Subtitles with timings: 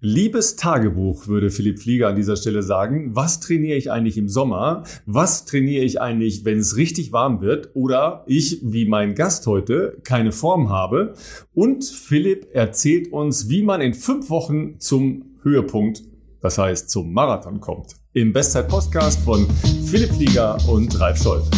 [0.00, 3.16] Liebes Tagebuch, würde Philipp Flieger an dieser Stelle sagen.
[3.16, 4.84] Was trainiere ich eigentlich im Sommer?
[5.06, 7.70] Was trainiere ich eigentlich, wenn es richtig warm wird?
[7.74, 11.14] Oder ich, wie mein Gast heute, keine Form habe?
[11.52, 16.04] Und Philipp erzählt uns, wie man in fünf Wochen zum Höhepunkt,
[16.40, 17.96] das heißt zum Marathon kommt.
[18.12, 19.48] Im Bestzeit-Podcast von
[19.84, 21.50] Philipp Flieger und Ralf Scholz.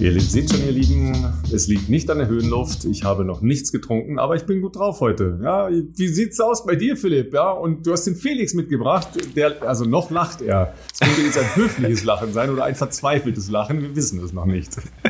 [0.00, 2.84] Ihr seht schon, ihr Lieben, es liegt nicht an der Höhenluft.
[2.84, 5.40] Ich habe noch nichts getrunken, aber ich bin gut drauf heute.
[5.42, 7.34] Ja, wie sieht's aus bei dir, Philipp?
[7.34, 9.08] Ja, und du hast den Felix mitgebracht.
[9.34, 10.72] Der, also noch lacht er.
[10.92, 13.82] Es könnte jetzt ein höfliches Lachen sein oder ein verzweifeltes Lachen.
[13.82, 14.70] Wir wissen es noch nicht.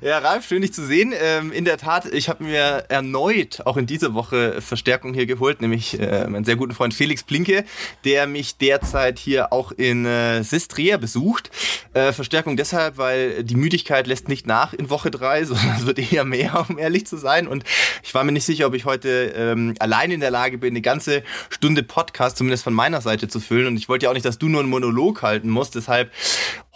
[0.00, 1.14] Ja, Ralf, schön dich zu sehen.
[1.18, 5.62] Ähm, in der Tat, ich habe mir erneut auch in dieser Woche Verstärkung hier geholt,
[5.62, 7.64] nämlich äh, meinen sehr guten Freund Felix Plinke,
[8.04, 11.50] der mich derzeit hier auch in äh, Sistria besucht.
[11.94, 15.98] Äh, Verstärkung deshalb, weil die Müdigkeit lässt nicht nach in Woche drei, sondern es wird
[15.98, 17.46] eher mehr, um ehrlich zu sein.
[17.46, 17.64] Und
[18.02, 20.82] ich war mir nicht sicher, ob ich heute ähm, allein in der Lage bin, eine
[20.82, 23.68] ganze Stunde Podcast zumindest von meiner Seite zu füllen.
[23.68, 25.74] Und ich wollte ja auch nicht, dass du nur einen Monolog halten musst.
[25.74, 26.10] Deshalb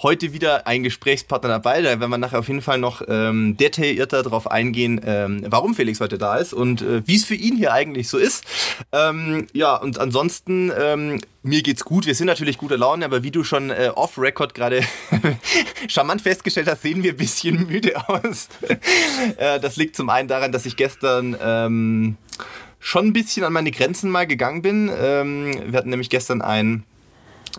[0.02, 1.82] heute wieder ein Gesprächspartner dabei.
[1.82, 6.00] Da werden wir nachher auf jeden Fall noch ähm, detaillierter darauf eingehen, ähm, warum Felix
[6.00, 8.44] heute da ist und äh, wie es für ihn hier eigentlich so ist.
[8.92, 12.06] Ähm, ja, und ansonsten, ähm, mir geht's gut.
[12.06, 14.82] Wir sind natürlich guter Laune, aber wie du schon äh, off-Record gerade
[15.88, 18.48] charmant festgestellt hast, sehen wir ein bisschen müde aus.
[19.36, 22.16] äh, das liegt zum einen daran, dass ich gestern ähm,
[22.78, 24.90] schon ein bisschen an meine Grenzen mal gegangen bin.
[24.96, 26.84] Ähm, wir hatten nämlich gestern ein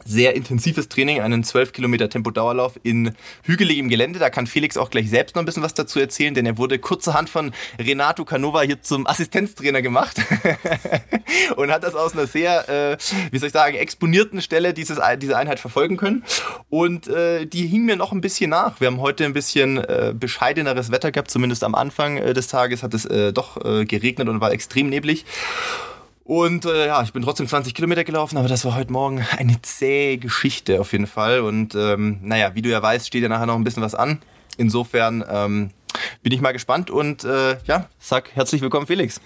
[0.05, 4.19] sehr intensives Training, einen 12 Kilometer Tempodauerlauf in hügeligem Gelände.
[4.19, 6.79] Da kann Felix auch gleich selbst noch ein bisschen was dazu erzählen, denn er wurde
[6.79, 10.17] kurzerhand von Renato Canova hier zum Assistenztrainer gemacht
[11.55, 12.97] und hat das aus einer sehr, äh,
[13.31, 16.23] wie soll ich sagen, exponierten Stelle dieses, diese Einheit verfolgen können.
[16.69, 18.79] Und äh, die hing mir noch ein bisschen nach.
[18.79, 22.83] Wir haben heute ein bisschen äh, bescheideneres Wetter gehabt, zumindest am Anfang äh, des Tages
[22.83, 25.25] hat es äh, doch äh, geregnet und war extrem neblig.
[26.29, 29.59] Und äh, ja, ich bin trotzdem 20 Kilometer gelaufen, aber das war heute Morgen eine
[29.63, 31.39] zähe Geschichte auf jeden Fall.
[31.39, 34.19] Und ähm, naja, wie du ja weißt, steht ja nachher noch ein bisschen was an.
[34.55, 35.71] Insofern ähm,
[36.23, 39.21] bin ich mal gespannt und äh, ja, sag herzlich willkommen, Felix.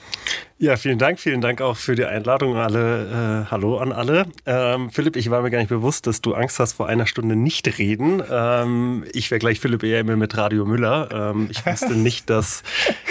[0.64, 1.20] Ja, vielen Dank.
[1.20, 2.56] Vielen Dank auch für die Einladung.
[2.56, 4.28] Alle, äh, hallo an alle.
[4.46, 7.36] Ähm, Philipp, ich war mir gar nicht bewusst, dass du Angst hast vor einer Stunde
[7.36, 8.24] nicht reden.
[8.32, 11.10] Ähm, ich wäre gleich Philipp eher mit Radio Müller.
[11.12, 12.64] Ähm, ich wusste nicht, dass,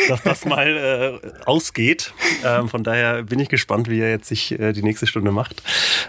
[0.08, 2.14] dass das mal äh, ausgeht.
[2.42, 5.62] Ähm, von daher bin ich gespannt, wie er jetzt sich äh, die nächste Stunde macht.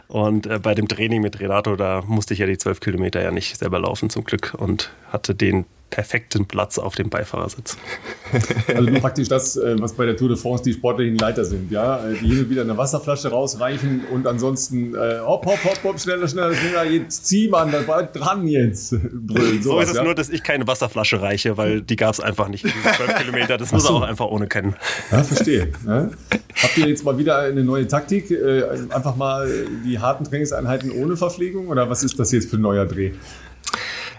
[0.07, 3.31] Und äh, bei dem Training mit Renato, da musste ich ja die zwölf Kilometer ja
[3.31, 7.77] nicht selber laufen zum Glück und hatte den perfekten Platz auf dem Beifahrersitz.
[8.75, 12.03] Also praktisch das, äh, was bei der Tour de France die sportlichen Leiter sind, ja,
[12.03, 15.99] äh, die hin und wieder eine Wasserflasche rausreichen und ansonsten äh, hopp, hopp, hopp, hopp,
[15.99, 18.95] schneller, schneller, schneller, jetzt zieh man, da bald dran jetzt.
[19.13, 20.03] Brüllen, so ist es ja?
[20.03, 22.63] nur, dass ich keine Wasserflasche reiche, weil die gab es einfach nicht.
[22.63, 24.75] Diese 12 Kilometer, das muss er auch einfach ohne kennen.
[25.11, 25.71] Ja, verstehe.
[25.85, 26.09] Ja.
[26.63, 28.31] Habt ihr jetzt mal wieder eine neue Taktik?
[28.89, 29.47] Einfach mal
[29.85, 33.11] die harten Trainingseinheiten ohne Verpflegung oder was ist das jetzt für ein neuer Dreh?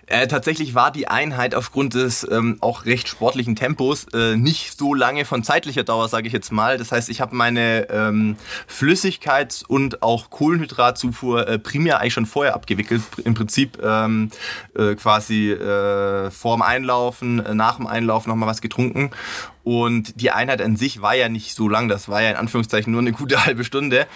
[0.07, 4.95] Äh, tatsächlich war die Einheit aufgrund des ähm, auch recht sportlichen Tempos äh, nicht so
[4.95, 6.79] lange von zeitlicher Dauer, sage ich jetzt mal.
[6.79, 8.37] Das heißt, ich habe meine ähm,
[8.69, 13.03] Flüssigkeits- und auch Kohlenhydratzufuhr äh, primär eigentlich schon vorher abgewickelt.
[13.25, 14.31] Im Prinzip ähm,
[14.77, 19.11] äh, quasi äh, vorm Einlaufen, äh, nach dem Einlaufen nochmal was getrunken
[19.65, 22.93] und die Einheit an sich war ja nicht so lang, das war ja in Anführungszeichen
[22.93, 24.07] nur eine gute halbe Stunde.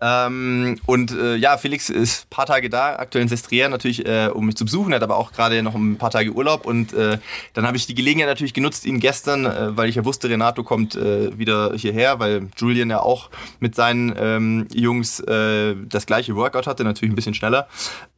[0.00, 4.28] Ähm, und äh, ja, Felix ist ein paar Tage da, aktuell in Sestriere natürlich, äh,
[4.32, 6.66] um mich zu besuchen, hat aber auch gerade noch ein paar Tage Urlaub.
[6.66, 7.18] Und äh,
[7.54, 10.64] dann habe ich die Gelegenheit natürlich genutzt, ihn gestern, äh, weil ich ja wusste, Renato
[10.64, 13.30] kommt äh, wieder hierher, weil Julian ja auch
[13.60, 17.68] mit seinen ähm, Jungs äh, das gleiche Workout hatte, natürlich ein bisschen schneller,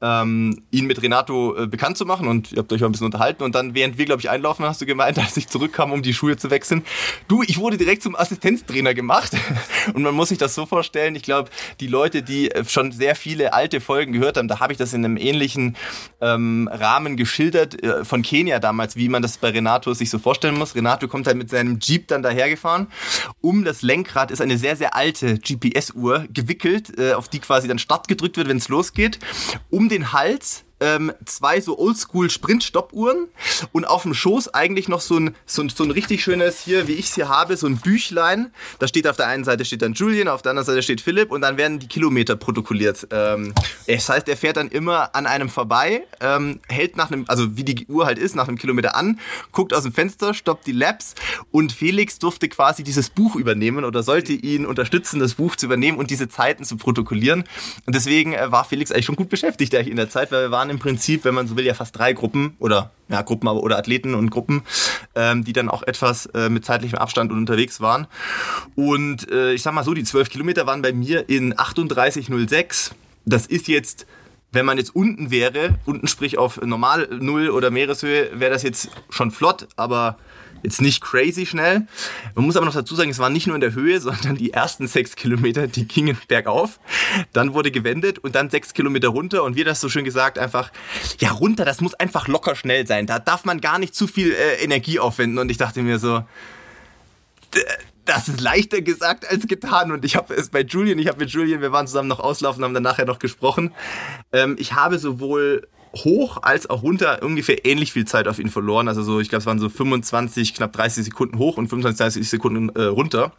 [0.00, 2.28] ähm, ihn mit Renato bekannt zu machen.
[2.28, 3.42] Und ihr habt euch auch ein bisschen unterhalten.
[3.42, 6.14] Und dann, während wir, glaube ich, einlaufen, hast du gemeint, als ich zurückkam, um die
[6.14, 6.77] Schuhe zu wechseln,
[7.28, 9.32] Du, ich wurde direkt zum Assistenztrainer gemacht.
[9.94, 11.50] Und man muss sich das so vorstellen, ich glaube,
[11.80, 14.92] die Leute, die äh, schon sehr viele alte Folgen gehört haben, da habe ich das
[14.92, 15.76] in einem ähnlichen
[16.20, 20.56] ähm, Rahmen geschildert äh, von Kenia damals, wie man das bei Renato sich so vorstellen
[20.56, 20.74] muss.
[20.74, 22.88] Renato kommt halt mit seinem Jeep dann dahergefahren.
[23.40, 27.78] Um das Lenkrad ist eine sehr, sehr alte GPS-Uhr gewickelt, äh, auf die quasi dann
[27.78, 29.18] Start gedrückt wird, wenn es losgeht.
[29.70, 33.28] Um den Hals ähm, zwei so Oldschool-Sprint-Stoppuhren
[33.72, 36.88] und auf dem Schoß eigentlich noch so ein, so, ein, so ein richtig schönes, hier,
[36.88, 38.52] wie ich es hier habe, so ein Büchlein.
[38.78, 41.30] Da steht auf der einen Seite steht dann Julian, auf der anderen Seite steht Philipp
[41.30, 43.08] und dann werden die Kilometer protokolliert.
[43.10, 43.54] Ähm,
[43.86, 47.64] das heißt, er fährt dann immer an einem vorbei, ähm, hält nach einem, also wie
[47.64, 49.18] die Uhr halt ist, nach einem Kilometer an,
[49.52, 51.14] guckt aus dem Fenster, stoppt die Laps
[51.50, 55.98] und Felix durfte quasi dieses Buch übernehmen oder sollte ihn unterstützen, das Buch zu übernehmen
[55.98, 57.44] und diese Zeiten zu protokollieren.
[57.86, 60.67] Und deswegen äh, war Felix eigentlich schon gut beschäftigt in der Zeit, weil wir waren
[60.68, 63.62] waren im Prinzip, wenn man so will, ja fast drei Gruppen oder ja, Gruppen aber,
[63.62, 64.62] oder Athleten und Gruppen,
[65.14, 68.06] ähm, die dann auch etwas äh, mit zeitlichem Abstand unterwegs waren.
[68.76, 72.92] Und äh, ich sag mal so, die 12 Kilometer waren bei mir in 38,06.
[73.24, 74.06] Das ist jetzt
[74.50, 78.88] wenn man jetzt unten wäre, unten sprich auf normal Null oder Meereshöhe, wäre das jetzt
[79.10, 80.16] schon flott, aber
[80.62, 81.86] jetzt nicht crazy schnell.
[82.34, 84.52] Man muss aber noch dazu sagen, es war nicht nur in der Höhe, sondern die
[84.52, 86.80] ersten sechs Kilometer, die gingen bergauf.
[87.32, 89.44] Dann wurde gewendet und dann sechs Kilometer runter.
[89.44, 90.70] Und wie das so schön gesagt, einfach,
[91.18, 93.06] ja, runter, das muss einfach locker schnell sein.
[93.06, 95.38] Da darf man gar nicht zu viel äh, Energie aufwenden.
[95.38, 96.22] Und ich dachte mir so,
[98.04, 99.92] das ist leichter gesagt als getan.
[99.92, 102.64] Und ich habe es bei Julian, ich habe mit Julian, wir waren zusammen noch auslaufen,
[102.64, 103.74] haben dann nachher noch gesprochen.
[104.32, 108.88] Ähm, ich habe sowohl hoch als auch runter ungefähr ähnlich viel Zeit auf ihn verloren.
[108.88, 112.28] Also so, ich glaube, es waren so 25, knapp 30 Sekunden hoch und 25, 30
[112.28, 113.32] Sekunden äh, runter.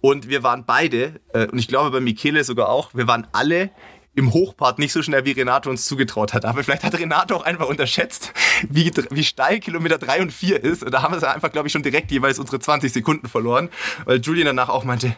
[0.00, 3.70] Und wir waren beide, äh, und ich glaube bei Michele sogar auch, wir waren alle
[4.16, 6.46] im Hochpart nicht so schnell wie Renato uns zugetraut hat.
[6.46, 8.32] Aber vielleicht hat Renato auch einfach unterschätzt,
[8.68, 10.82] wie, wie steil Kilometer 3 und 4 ist.
[10.82, 13.68] Und da haben wir einfach, glaube ich, schon direkt jeweils unsere 20 Sekunden verloren.
[14.06, 15.14] Weil Julian danach auch meinte,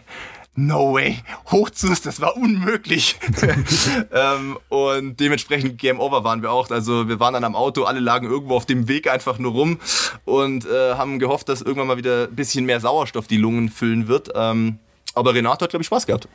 [0.54, 1.18] no way,
[1.50, 3.16] hochzus, das war unmöglich.
[4.12, 6.70] ähm, und dementsprechend Game Over waren wir auch.
[6.70, 9.78] Also wir waren dann am Auto, alle lagen irgendwo auf dem Weg einfach nur rum
[10.24, 14.08] und äh, haben gehofft, dass irgendwann mal wieder ein bisschen mehr Sauerstoff die Lungen füllen
[14.08, 14.30] wird.
[14.34, 14.78] Ähm,
[15.14, 16.28] aber Renato hat, glaube ich, Spaß gehabt.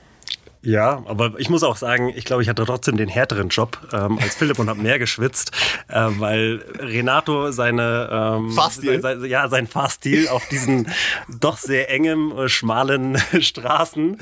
[0.66, 4.18] Ja, aber ich muss auch sagen, ich glaube, ich hatte trotzdem den härteren Job ähm,
[4.20, 5.52] als Philipp und habe mehr geschwitzt,
[5.90, 9.02] äh, weil Renato seine ähm, Fahrstil.
[9.02, 10.88] Sein, ja sein Fahrstil auf diesen
[11.28, 14.18] doch sehr engen, äh, schmalen Straßen,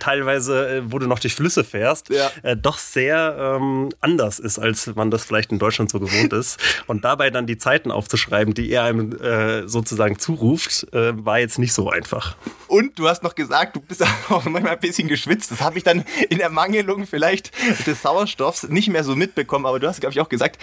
[0.00, 2.28] teilweise äh, wo du noch durch Flüsse fährst, ja.
[2.42, 6.58] äh, doch sehr ähm, anders ist, als man das vielleicht in Deutschland so gewohnt ist.
[6.88, 11.60] Und dabei dann die Zeiten aufzuschreiben, die er einem äh, sozusagen zuruft, äh, war jetzt
[11.60, 12.34] nicht so einfach.
[12.66, 15.52] Und du hast noch gesagt, du bist auch manchmal ein bisschen geschwitzt.
[15.52, 17.52] Das habe ich dann in Ermangelung vielleicht
[17.86, 19.66] des Sauerstoffs nicht mehr so mitbekommen.
[19.66, 20.60] Aber du hast, glaube ich, auch gesagt,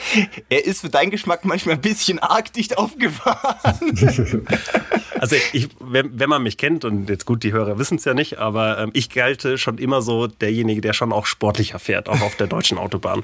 [0.49, 3.79] er ist für deinen Geschmack manchmal ein bisschen arg dicht aufgefahren.
[5.21, 8.15] Also ich, wenn, wenn man mich kennt, und jetzt gut, die Hörer wissen es ja
[8.15, 12.21] nicht, aber ähm, ich gelte schon immer so derjenige, der schon auch sportlicher fährt, auch
[12.21, 13.21] auf der deutschen Autobahn.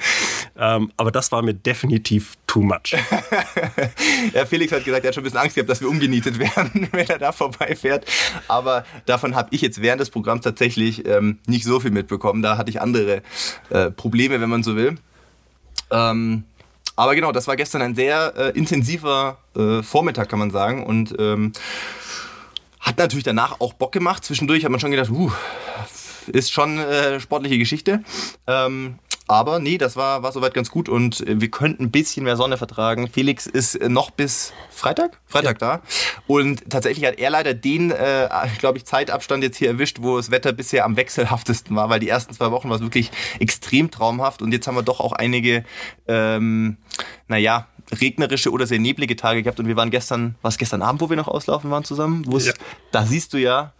[0.59, 2.93] Ähm, aber das war mir definitiv too much.
[4.33, 6.87] ja, Felix hat gesagt, er hat schon ein bisschen Angst gehabt, dass wir umgenietet werden,
[6.91, 8.05] wenn er da vorbeifährt.
[8.47, 12.43] Aber davon habe ich jetzt während des Programms tatsächlich ähm, nicht so viel mitbekommen.
[12.43, 13.23] Da hatte ich andere
[13.71, 14.99] äh, Probleme, wenn man so will.
[15.89, 16.43] Ähm,
[16.97, 20.83] aber genau, das war gestern ein sehr äh, intensiver äh, Vormittag, kann man sagen.
[20.83, 21.53] Und ähm,
[22.79, 24.25] hat natürlich danach auch Bock gemacht.
[24.25, 25.31] Zwischendurch hat man schon gedacht, uh,
[26.27, 28.03] ist schon äh, sportliche Geschichte.
[28.47, 28.97] Ähm,
[29.27, 32.37] aber nee, das war, war soweit ganz gut und äh, wir könnten ein bisschen mehr
[32.37, 33.09] Sonne vertragen.
[33.09, 35.19] Felix ist äh, noch bis Freitag?
[35.25, 35.77] Freitag ja.
[35.77, 35.81] da.
[36.27, 38.29] Und tatsächlich hat er leider den, äh,
[38.59, 42.09] glaube ich, Zeitabstand jetzt hier erwischt, wo das Wetter bisher am wechselhaftesten war, weil die
[42.09, 45.65] ersten zwei Wochen war es wirklich extrem traumhaft und jetzt haben wir doch auch einige,
[46.07, 46.77] ähm,
[47.27, 51.09] naja, regnerische oder sehr neblige Tage gehabt und wir waren gestern, was gestern Abend, wo
[51.09, 52.25] wir noch auslaufen waren zusammen?
[52.29, 52.53] Ja.
[52.91, 53.73] Da siehst du ja,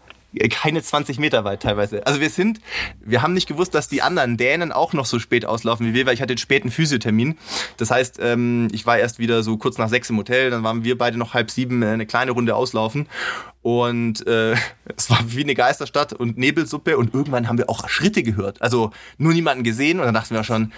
[0.49, 2.05] keine 20 Meter weit teilweise.
[2.05, 2.59] Also wir sind,
[2.99, 6.05] wir haben nicht gewusst, dass die anderen Dänen auch noch so spät auslaufen wie wir,
[6.05, 7.37] weil ich hatte den späten Physiothermin.
[7.77, 10.83] Das heißt, ähm, ich war erst wieder so kurz nach sechs im Hotel, dann waren
[10.83, 13.07] wir beide noch halb sieben eine kleine Runde auslaufen
[13.61, 14.55] und äh,
[14.95, 18.61] es war wie eine Geisterstadt und Nebelsuppe und irgendwann haben wir auch Schritte gehört.
[18.61, 20.71] Also nur niemanden gesehen und dann dachten wir schon,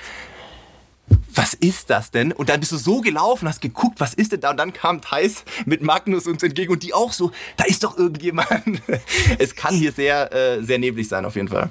[1.33, 2.31] was ist das denn?
[2.31, 4.51] Und dann bist du so gelaufen, hast geguckt, was ist denn da?
[4.51, 7.97] Und dann kam Thais mit Magnus uns entgegen und die auch so, da ist doch
[7.97, 8.49] irgendjemand.
[9.37, 11.69] Es kann hier sehr, äh, sehr neblig sein auf jeden Fall.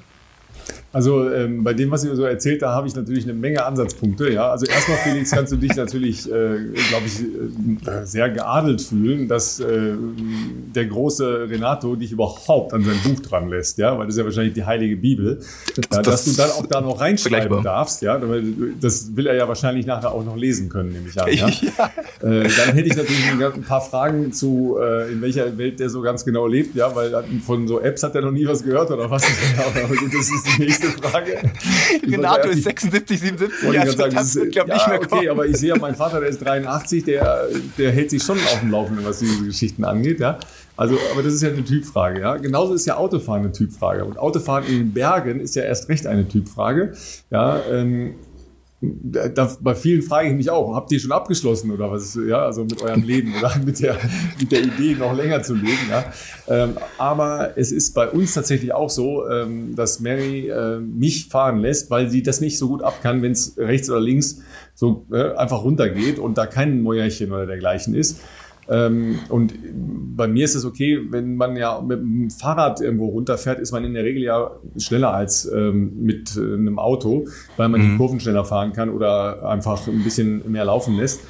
[0.91, 4.31] Also ähm, bei dem, was ihr so erzählt, da habe ich natürlich eine Menge Ansatzpunkte.
[4.31, 6.57] Ja, also erstmal Felix, kannst du dich natürlich, äh,
[6.89, 7.21] glaube ich,
[7.87, 9.93] äh, sehr geadelt fühlen, dass äh,
[10.75, 14.25] der große Renato dich überhaupt an sein Buch dran lässt, ja, weil das ist ja
[14.25, 15.39] wahrscheinlich die heilige Bibel,
[15.91, 18.19] ja, dass du dann auch da noch reinschreiben darfst, ja,
[18.81, 21.31] das will er ja wahrscheinlich nachher auch noch lesen können, nehme ich an.
[21.31, 21.47] Ja?
[21.49, 21.91] ja.
[22.21, 26.01] Äh, dann hätte ich natürlich ein paar Fragen zu, äh, in welcher Welt der so
[26.01, 29.09] ganz genau lebt, ja, weil von so Apps hat er noch nie was gehört oder
[29.09, 29.23] was.
[30.19, 31.37] Das ist die nächste nächste Frage.
[32.03, 35.19] Renato ist 76, 77, also sagen, das wird, glaube ja, nicht mehr kommen.
[35.19, 38.37] Okay, aber ich sehe ja, mein Vater, der ist 83, der, der hält sich schon
[38.37, 40.39] auf dem Laufenden, was diese Geschichten angeht, ja.
[40.77, 42.37] Also, aber das ist ja eine Typfrage, ja.
[42.37, 44.05] Genauso ist ja Autofahren eine Typfrage.
[44.05, 46.93] Und Autofahren in den Bergen ist ja erst recht eine Typfrage,
[47.29, 47.61] ja.
[47.69, 48.15] Ähm,
[48.81, 52.17] da, bei vielen frage ich mich auch, habt ihr schon abgeschlossen oder was?
[52.27, 53.97] Ja, also mit eurem Leben oder mit der,
[54.39, 55.89] mit der Idee, noch länger zu leben.
[55.89, 56.13] Ja.
[56.47, 61.59] Ähm, aber es ist bei uns tatsächlich auch so, ähm, dass Mary äh, mich fahren
[61.59, 64.41] lässt, weil sie das nicht so gut ab kann, wenn es rechts oder links
[64.75, 68.21] so äh, einfach runtergeht und da kein Mäuerchen oder dergleichen ist.
[68.69, 69.53] Ähm, und
[70.15, 73.83] bei mir ist es okay, wenn man ja mit dem Fahrrad irgendwo runterfährt, ist man
[73.83, 77.25] in der Regel ja schneller als ähm, mit äh, einem Auto,
[77.57, 77.91] weil man mhm.
[77.91, 81.21] die Kurven schneller fahren kann oder einfach ein bisschen mehr laufen lässt.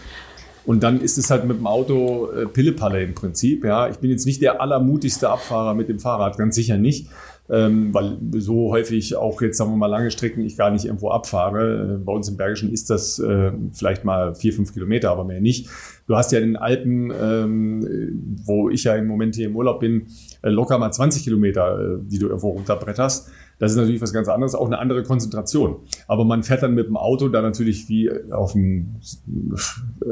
[0.65, 3.63] Und dann ist es halt mit dem Auto äh, Pillepalle im Prinzip.
[3.63, 7.07] Ja, ich bin jetzt nicht der allermutigste Abfahrer mit dem Fahrrad, ganz sicher nicht
[7.49, 11.09] ähm, weil so häufig auch jetzt, sagen wir mal, lange Strecken ich gar nicht irgendwo
[11.09, 11.95] abfahre.
[11.95, 15.41] Äh, bei uns im Bergischen ist das äh, vielleicht mal vier, fünf Kilometer, aber mehr
[15.41, 15.67] nicht.
[16.09, 19.79] Du hast ja in den Alpen, ähm, wo ich ja im Moment hier im Urlaub
[19.79, 20.07] bin,
[20.41, 23.29] äh, locker mal 20 Kilometer, äh, die du irgendwo runterbretterst.
[23.59, 25.75] Das ist natürlich was ganz anderes, auch eine andere Konzentration.
[26.07, 28.95] Aber man fährt dann mit dem Auto da natürlich wie auf dem,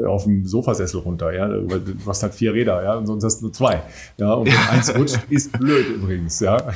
[0.06, 1.48] auf dem Sofasessel runter, ja.
[1.48, 3.82] Du hast halt vier Räder, ja, und sonst hast du nur zwei.
[4.18, 6.58] Ja, und wenn eins rutscht, ist blöd übrigens, ja.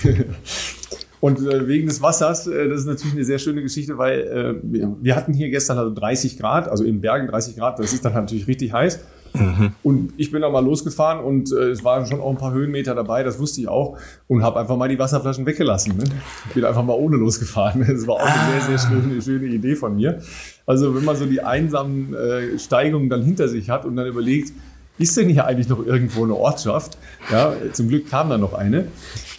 [1.22, 4.54] Und äh, wegen des Wassers, äh, das ist natürlich eine sehr schöne Geschichte, weil äh,
[5.00, 8.14] wir, hatten hier gestern also 30 Grad, also in Bergen 30 Grad, das ist dann
[8.14, 8.98] natürlich richtig heiß.
[9.32, 9.70] Mhm.
[9.84, 12.96] Und ich bin da mal losgefahren und äh, es waren schon auch ein paar Höhenmeter
[12.96, 15.96] dabei, das wusste ich auch, und habe einfach mal die Wasserflaschen weggelassen.
[15.96, 16.02] Ne?
[16.48, 17.86] Ich bin einfach mal ohne losgefahren.
[17.86, 18.60] Das war auch eine ah.
[18.60, 20.18] sehr, sehr schöne, schöne Idee von mir.
[20.66, 24.52] Also wenn man so die einsamen äh, Steigungen dann hinter sich hat und dann überlegt,
[24.98, 26.98] ist denn hier eigentlich noch irgendwo eine Ortschaft?
[27.30, 28.86] Ja, zum Glück kam da noch eine.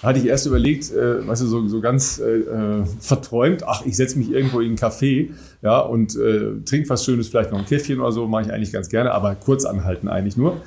[0.01, 3.85] Da hatte ich erst überlegt, äh, weißt du, so, so ganz äh, äh verträumt, ach,
[3.85, 5.29] ich setze mich irgendwo in einen Café
[5.61, 8.71] ja, und äh, trinke was Schönes, vielleicht noch ein Käffchen oder so, mache ich eigentlich
[8.71, 10.57] ganz gerne, aber kurz anhalten eigentlich nur.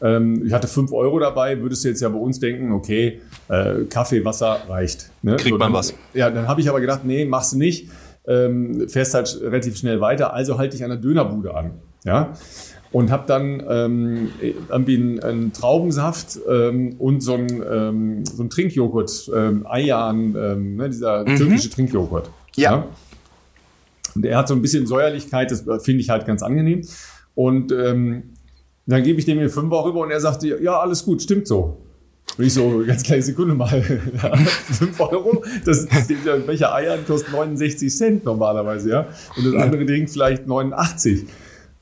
[0.00, 3.84] Ähm, ich hatte fünf Euro dabei, würdest du jetzt ja bei uns denken, okay, äh,
[3.88, 5.10] Kaffee, Wasser reicht.
[5.22, 5.36] Ne?
[5.36, 5.94] Kriegt so, man dann, was.
[6.12, 7.88] Ja, dann habe ich aber gedacht, nee, machst du nicht.
[8.26, 11.72] Ähm, fährst halt relativ schnell weiter, also halte ich an der Dönerbude an.
[12.04, 12.34] Ja,
[12.94, 14.30] und habe dann ähm,
[14.70, 20.76] irgendwie einen, einen Traubensaft ähm, und so einen, ähm, so einen Trinkjoghurt, ähm, Eian, ähm,
[20.76, 21.34] ne, dieser mhm.
[21.34, 22.30] türkische Trinkjoghurt.
[22.54, 22.70] Ja.
[22.70, 22.86] ja.
[24.14, 26.86] Und er hat so ein bisschen Säuerlichkeit, das finde ich halt ganz angenehm.
[27.34, 28.34] Und ähm,
[28.86, 31.48] dann gebe ich dem hier fünf Euro rüber und er sagte, ja, alles gut, stimmt
[31.48, 31.78] so.
[32.38, 33.82] Und ich so, ganz kleine Sekunde mal,
[34.70, 35.88] fünf Euro, das,
[36.46, 39.06] welcher Eiern kostet 69 Cent normalerweise, ja.
[39.36, 41.26] Und das andere Ding vielleicht 89.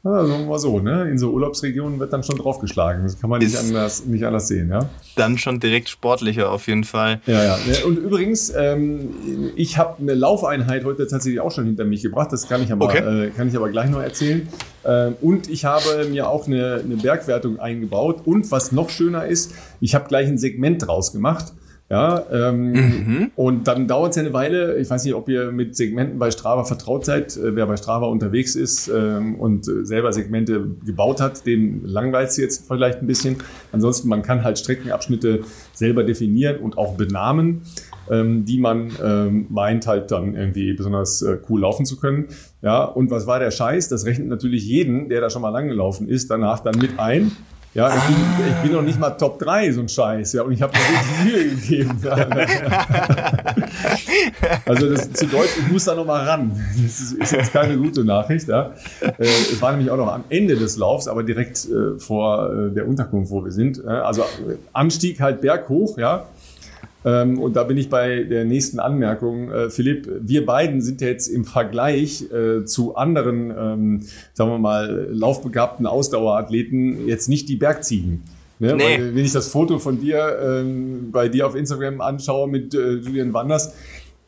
[0.04, 1.08] Ja, sagen wir mal so, ne?
[1.08, 3.04] In so Urlaubsregionen wird dann schon draufgeschlagen.
[3.04, 4.88] Das kann man nicht anders, nicht anders sehen, ja.
[5.14, 7.20] Dann schon direkt sportlicher auf jeden Fall.
[7.26, 7.56] Ja, ja.
[7.86, 9.10] Und übrigens, ähm,
[9.54, 12.32] ich habe eine Laufeinheit heute tatsächlich auch schon hinter mich gebracht.
[12.32, 13.26] Das kann ich aber, okay.
[13.26, 14.48] äh, kann ich aber gleich noch erzählen.
[14.84, 18.22] Ähm, und ich habe mir auch eine, eine Bergwertung eingebaut.
[18.24, 21.52] Und was noch schöner ist, ich habe gleich ein Segment draus gemacht.
[21.92, 23.30] Ja, ähm, mhm.
[23.36, 24.78] Und dann dauert es ja eine Weile.
[24.78, 27.36] Ich weiß nicht, ob ihr mit Segmenten bei Strava vertraut seid.
[27.36, 32.30] Äh, wer bei Strava unterwegs ist ähm, und äh, selber Segmente gebaut hat, den langweilt
[32.30, 33.36] es jetzt vielleicht ein bisschen.
[33.72, 35.42] Ansonsten, man kann halt Streckenabschnitte
[35.74, 37.60] selber definieren und auch benamen,
[38.10, 42.28] ähm, die man ähm, meint halt dann irgendwie besonders äh, cool laufen zu können.
[42.62, 43.90] Ja, und was war der Scheiß?
[43.90, 47.32] Das rechnet natürlich jeden, der da schon mal lang gelaufen ist, danach dann mit ein.
[47.74, 48.16] Ja, ich bin,
[48.48, 50.34] ich bin noch nicht mal Top 3, so ein Scheiß.
[50.34, 52.00] Ja, und ich habe mir wirklich Mühe gegeben.
[54.66, 56.52] Also das, zu Deutsch, ich muss da noch mal ran.
[56.74, 58.48] Das ist, ist jetzt keine gute Nachricht.
[58.48, 58.72] Ja.
[59.00, 62.70] Äh, es war nämlich auch noch am Ende des Laufs, aber direkt äh, vor äh,
[62.70, 63.84] der Unterkunft, wo wir sind.
[63.84, 64.24] Also
[64.72, 66.26] Anstieg halt berghoch, ja.
[67.04, 69.50] Ähm, und da bin ich bei der nächsten Anmerkung.
[69.50, 74.00] Äh, Philipp, wir beiden sind jetzt im Vergleich äh, zu anderen, ähm,
[74.32, 78.22] sagen wir mal, laufbegabten Ausdauerathleten jetzt nicht die Bergziegen.
[78.58, 78.76] Ne?
[78.76, 78.84] Nee.
[78.84, 82.92] Weil, wenn ich das Foto von dir ähm, bei dir auf Instagram anschaue mit äh,
[82.94, 83.74] Julian Wanders,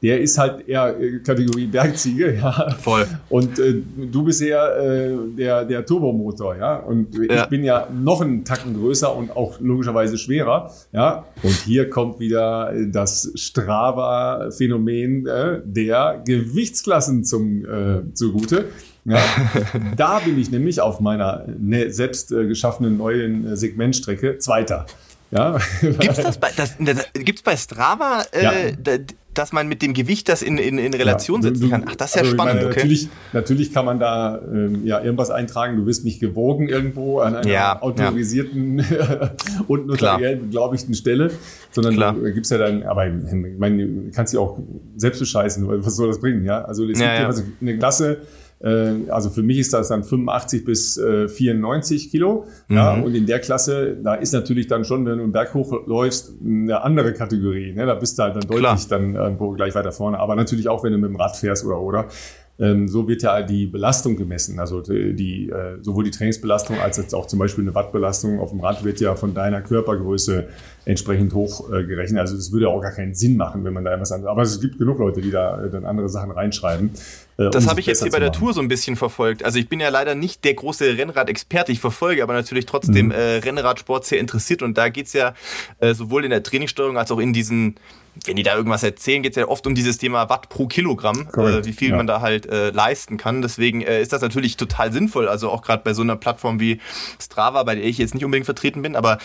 [0.05, 2.71] der ist halt eher äh, Kategorie Bergziege, ja.
[2.79, 3.07] Voll.
[3.31, 6.77] Und äh, du bist eher äh, der, der Turbomotor, ja.
[6.77, 7.45] Und ja.
[7.45, 11.25] ich bin ja noch einen Tacken größer und auch logischerweise schwerer, ja.
[11.43, 18.67] Und hier kommt wieder das Strava-Phänomen äh, der Gewichtsklassen zum äh, zugute.
[19.07, 19.23] Ja,
[19.97, 24.85] da bin ich nämlich auf meiner ne, selbst äh, geschaffenen neuen äh, Segmentstrecke Zweiter.
[25.31, 25.59] Ja.
[25.81, 28.53] Gibt's das bei, das, das, gibt's bei Strava, äh, ja.
[29.35, 31.85] Dass man mit dem Gewicht das in, in, in Relation ja, setzen kann?
[31.87, 32.81] Ach, das ist ja also spannend, meine, okay.
[32.81, 35.77] Natürlich, natürlich kann man da ähm, ja irgendwas eintragen.
[35.77, 38.85] Du wirst nicht gewogen irgendwo an einer ja, autorisierten
[39.69, 41.31] und notariell beglaubigten Stelle,
[41.71, 42.15] sondern Klar.
[42.15, 44.59] du gibst ja dann, aber ich meine, du kannst dich auch
[44.97, 46.63] selbst bescheißen, was soll das bringen, ja?
[46.63, 48.17] Also es gibt ja eine Klasse, äh,
[48.61, 52.47] also für mich ist das dann 85 bis 94 äh, Kilo.
[52.69, 52.77] Mhm.
[52.77, 56.35] Ja, und in der Klasse, da ist natürlich dann schon, wenn du einen Berg hochläufst,
[56.43, 57.73] eine andere Kategorie.
[57.73, 57.85] Ne?
[57.87, 58.79] Da bist du halt dann deutlich Klar.
[58.89, 60.19] dann irgendwo gleich weiter vorne.
[60.19, 62.07] Aber natürlich auch, wenn du mit dem Rad fährst oder oder.
[62.59, 64.61] Ähm, so wird ja die Belastung gemessen.
[64.61, 68.51] Also die, die äh, sowohl die Trainingsbelastung als jetzt auch zum Beispiel eine Wattbelastung auf
[68.51, 70.47] dem Rad wird ja von deiner Körpergröße
[70.85, 72.21] entsprechend hoch äh, gerechnet.
[72.21, 74.31] Also das würde auch gar keinen Sinn machen, wenn man da etwas anderes.
[74.31, 76.91] Aber es gibt genug Leute, die da äh, dann andere Sachen reinschreiben.
[77.39, 79.45] Äh, das um habe ich jetzt hier bei der Tour so ein bisschen verfolgt.
[79.45, 81.73] Also ich bin ja leider nicht der große Rennrad-Experte.
[81.73, 83.13] Ich verfolge aber natürlich trotzdem mhm.
[83.13, 85.35] äh, Rennradsport sehr interessiert und da geht's ja
[85.81, 87.77] äh, sowohl in der Trainingssteuerung als auch in diesen
[88.27, 91.29] wenn die da irgendwas erzählen, geht es ja oft um dieses Thema Watt pro Kilogramm,
[91.37, 91.97] äh, wie viel ja.
[91.97, 93.43] man da halt äh, leisten kann.
[93.43, 95.29] Deswegen äh, ist das natürlich total sinnvoll.
[95.29, 96.81] Also auch gerade bei so einer Plattform wie
[97.21, 99.19] Strava, bei der ich jetzt nicht unbedingt vertreten bin, aber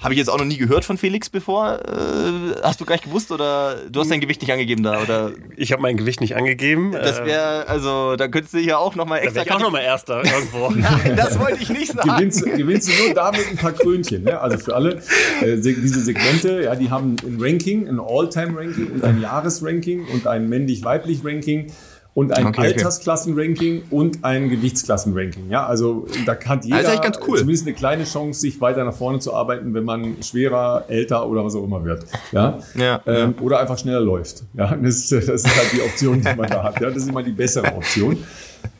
[0.00, 1.78] habe ich jetzt auch noch nie gehört von Felix bevor.
[1.80, 5.02] Äh, hast du gleich gewusst oder du hast dein Gewicht nicht angegeben da?
[5.02, 5.32] Oder?
[5.56, 6.92] Ich habe mein Gewicht nicht angegeben.
[6.92, 9.44] Das äh, wäre, also da könntest du ja auch nochmal extra.
[9.44, 10.70] Da ich auch nochmal Erster irgendwo.
[10.70, 12.08] Nein, das wollte ich nicht sagen.
[12.08, 14.24] Gewinnst, gewinnst du nur damit ein paar Krönchen.
[14.24, 14.40] Ne?
[14.40, 15.02] Also für alle
[15.42, 20.48] äh, diese Segmente, ja, die haben ein Ranking, ein All-Time-Ranking und ein Jahresranking und ein
[20.48, 21.72] männlich-weiblich-Ranking
[22.12, 23.86] und ein okay, Altersklassenranking okay.
[23.90, 25.48] und ein Gewichtsklassenranking.
[25.48, 27.38] Ja, also da hat jeder also cool.
[27.38, 31.44] zumindest eine kleine Chance, sich weiter nach vorne zu arbeiten, wenn man schwerer, älter oder
[31.44, 32.04] was auch immer wird.
[32.32, 33.42] Ja, ja, ähm, ja.
[33.42, 34.42] oder einfach schneller läuft.
[34.54, 36.80] Ja, das, das ist halt die Option, die man da hat.
[36.80, 38.18] Ja, das ist immer die bessere Option.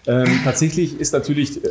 [0.06, 1.68] Ähm, tatsächlich ist natürlich äh,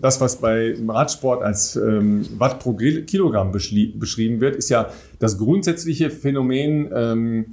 [0.00, 6.10] das, was bei Radsport als ähm, Watt pro Kilogramm beschrieben wird, ist ja das grundsätzliche
[6.10, 7.46] Phänomen ähm,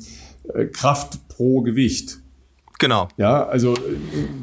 [0.54, 2.20] äh, Kraft pro Gewicht.
[2.80, 3.10] Genau.
[3.18, 3.74] Ja, also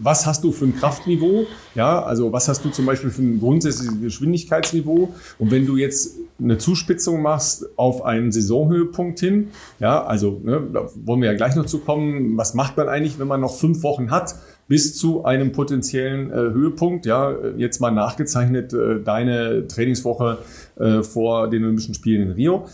[0.02, 1.46] was hast du für ein Kraftniveau?
[1.74, 5.14] Ja, also was hast du zum Beispiel für ein grundsätzliches Geschwindigkeitsniveau?
[5.38, 9.48] Und wenn du jetzt eine Zuspitzung machst auf einen Saisonhöhepunkt hin,
[9.80, 13.18] ja, also ne, da wollen wir ja gleich noch zu kommen, was macht man eigentlich,
[13.18, 14.34] wenn man noch fünf Wochen hat
[14.68, 17.06] bis zu einem potenziellen äh, Höhepunkt?
[17.06, 20.38] Ja, jetzt mal nachgezeichnet äh, deine Trainingswoche
[20.78, 22.66] äh, vor den Olympischen Spielen in Rio.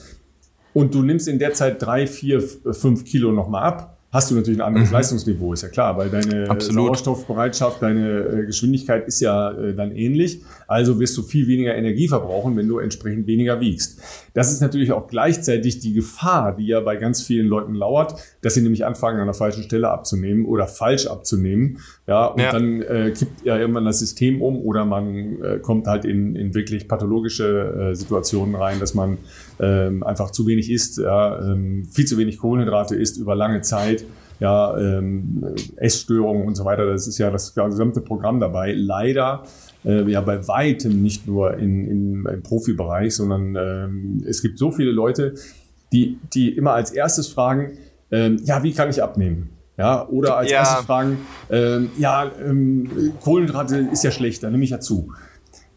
[0.75, 4.61] Und du nimmst in der Zeit drei, vier, fünf Kilo nochmal ab hast du natürlich
[4.61, 4.95] ein anderes mhm.
[4.95, 6.89] Leistungsniveau, ist ja klar, weil deine Absolut.
[6.89, 10.43] Sauerstoffbereitschaft, deine äh, Geschwindigkeit ist ja äh, dann ähnlich.
[10.69, 14.01] Also wirst du viel weniger Energie verbrauchen, wenn du entsprechend weniger wiegst.
[14.35, 18.55] Das ist natürlich auch gleichzeitig die Gefahr, die ja bei ganz vielen Leuten lauert, dass
[18.55, 21.79] sie nämlich anfangen, an der falschen Stelle abzunehmen oder falsch abzunehmen.
[22.07, 22.53] Ja, und ja.
[22.53, 26.55] dann äh, kippt ja irgendwann das System um oder man äh, kommt halt in, in
[26.55, 29.19] wirklich pathologische äh, Situationen rein, dass man
[29.63, 34.05] ähm, einfach zu wenig isst, ja, ähm, viel zu wenig Kohlenhydrate isst über lange Zeit,
[34.41, 36.85] ja, ähm, Essstörungen und so weiter.
[36.87, 38.73] Das ist ja das gesamte Programm dabei.
[38.73, 39.45] Leider
[39.85, 44.73] äh, ja bei weitem nicht nur in, in, im Profibereich, sondern ähm, es gibt so
[44.73, 45.35] viele Leute,
[45.93, 47.79] die, die immer als erstes fragen,
[48.11, 49.51] ähm, ja, wie kann ich abnehmen?
[49.79, 50.59] Ja, oder als ja.
[50.59, 51.19] erstes fragen,
[51.51, 55.13] ähm, ja, ähm, Kohlenhydrate ist ja schlecht, da nehme ich ja zu.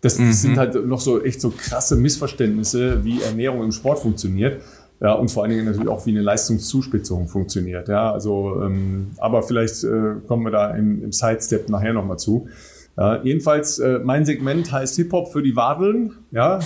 [0.05, 0.59] Das, das sind mhm.
[0.59, 4.61] halt noch so echt so krasse Missverständnisse, wie Ernährung im Sport funktioniert.
[5.01, 7.89] Ja, und vor allen Dingen natürlich auch, wie eine Leistungszuspitzung funktioniert.
[7.89, 12.47] Ja, also, ähm, aber vielleicht äh, kommen wir da im, im Sidestep nachher nochmal zu.
[12.95, 16.13] Ja, jedenfalls, äh, mein Segment heißt Hip-Hop für die Wadeln.
[16.29, 16.59] Ja,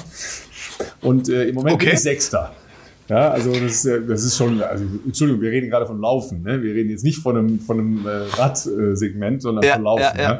[1.01, 1.85] und äh, im Moment okay.
[1.85, 2.51] bin ich Sechster.
[3.07, 6.43] Ja, also das, das ist schon, also Entschuldigung, wir reden gerade von Laufen.
[6.43, 6.61] Ne?
[6.61, 10.17] Wir reden jetzt nicht von einem, von einem äh, Radsegment, sondern ja, von Laufen.
[10.17, 10.39] Ja, ja.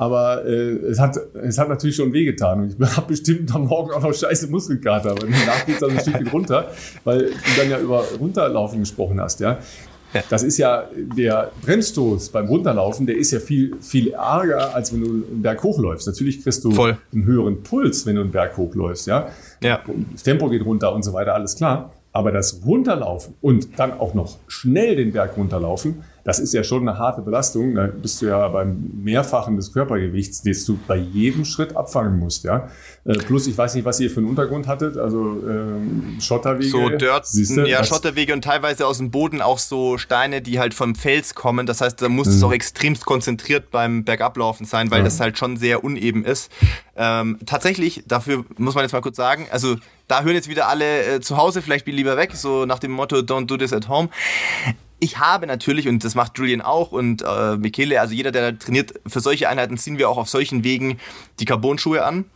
[0.00, 2.62] Aber äh, es, hat, es hat natürlich schon wehgetan.
[2.62, 5.10] Und ich habe bestimmt am Morgen auch noch scheiße Muskelkater.
[5.10, 6.70] Aber danach geht es dann ein Stückchen runter,
[7.04, 9.40] weil du dann ja über Runterlaufen gesprochen hast.
[9.40, 9.58] Ja?
[10.30, 15.02] Das ist ja der Bremsstoß beim Runterlaufen, der ist ja viel, viel ärger, als wenn
[15.02, 16.06] du einen Berg hochläufst.
[16.06, 16.96] Natürlich kriegst du Voll.
[17.12, 19.06] einen höheren Puls, wenn du einen Berg hochläufst.
[19.06, 19.28] Ja?
[19.62, 19.80] Ja.
[20.12, 21.92] Das Tempo geht runter und so weiter, alles klar.
[22.12, 26.88] Aber das Runterlaufen und dann auch noch schnell den Berg runterlaufen, das ist ja schon
[26.88, 27.74] eine harte Belastung.
[27.74, 32.44] Da bist du ja beim Mehrfachen des Körpergewichts, das du bei jedem Schritt abfangen musst.
[32.44, 32.68] Ja?
[33.04, 36.68] Äh, plus, ich weiß nicht, was ihr für einen Untergrund hattet, also ähm, Schotterwege.
[36.68, 40.74] So Dirt, Siehste, ja, Schotterwege und teilweise aus dem Boden auch so Steine, die halt
[40.74, 41.66] vom Fels kommen.
[41.66, 42.34] Das heißt, da muss mhm.
[42.34, 45.04] es auch extremst konzentriert beim Bergablaufen sein, weil ja.
[45.04, 46.50] das halt schon sehr uneben ist.
[46.96, 51.04] Ähm, tatsächlich, dafür muss man jetzt mal kurz sagen, also da hören jetzt wieder alle
[51.04, 54.10] äh, zu Hause vielleicht lieber weg, so nach dem Motto Don't do this at home
[55.00, 58.94] ich habe natürlich, und das macht Julian auch und äh, Michele, also jeder, der trainiert,
[59.06, 60.98] für solche Einheiten ziehen wir auch auf solchen Wegen
[61.40, 62.26] die Carbon-Schuhe an.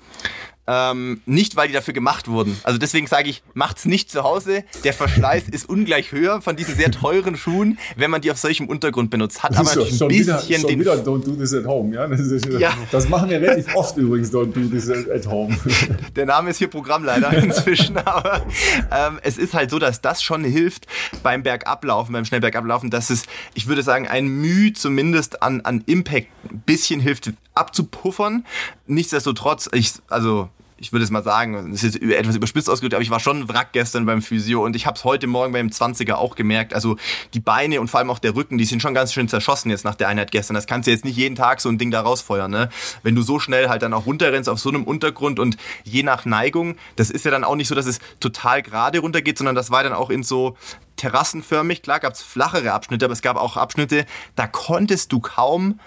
[0.66, 2.59] Ähm, nicht, weil die dafür gemacht wurden.
[2.62, 4.64] Also deswegen sage ich, macht's nicht zu Hause.
[4.83, 8.68] Der Verschleiß ist ungleich höher von diesen sehr teuren Schuhen, wenn man die auf solchem
[8.68, 9.42] Untergrund benutzt.
[9.42, 11.94] Hat aber schon, ein bisschen wieder, schon den wieder Don't do this at home.
[11.94, 12.07] Ja?
[12.07, 12.72] Das, ist, ja.
[12.90, 15.55] das machen wir relativ oft übrigens, Don't do this at home.
[16.16, 18.46] Der Name ist hier Programm leider inzwischen, aber
[18.90, 20.87] ähm, es ist halt so, dass das schon hilft
[21.22, 26.29] beim Bergablaufen, beim Schnellbergablaufen, dass es, ich würde sagen, ein Mühe zumindest an, an Impact
[26.50, 28.44] ein bisschen hilft abzupuffern.
[28.87, 33.11] Nichtsdestotrotz, ich, also ich würde es mal sagen, das ist etwas überspitzt ausgedrückt, aber ich
[33.11, 36.35] war schon Wrack gestern beim Physio und ich habe es heute Morgen beim 20er auch
[36.35, 36.75] gemerkt.
[36.75, 36.97] Also
[37.33, 39.85] die Beine und vor allem auch der Rücken, die sind schon ganz schön zerschossen jetzt
[39.85, 40.55] nach der Einheit gestern.
[40.55, 42.51] Das kannst du jetzt nicht jeden Tag so ein Ding da rausfeuern.
[42.51, 42.68] Ne?
[43.03, 46.25] Wenn du so schnell halt dann auch runterrennst auf so einem Untergrund und je nach
[46.25, 49.70] Neigung, das ist ja dann auch nicht so, dass es total gerade runtergeht, sondern das
[49.70, 50.57] war dann auch in so
[50.97, 51.83] terrassenförmig.
[51.83, 55.79] Klar gab es flachere Abschnitte, aber es gab auch Abschnitte, da konntest du kaum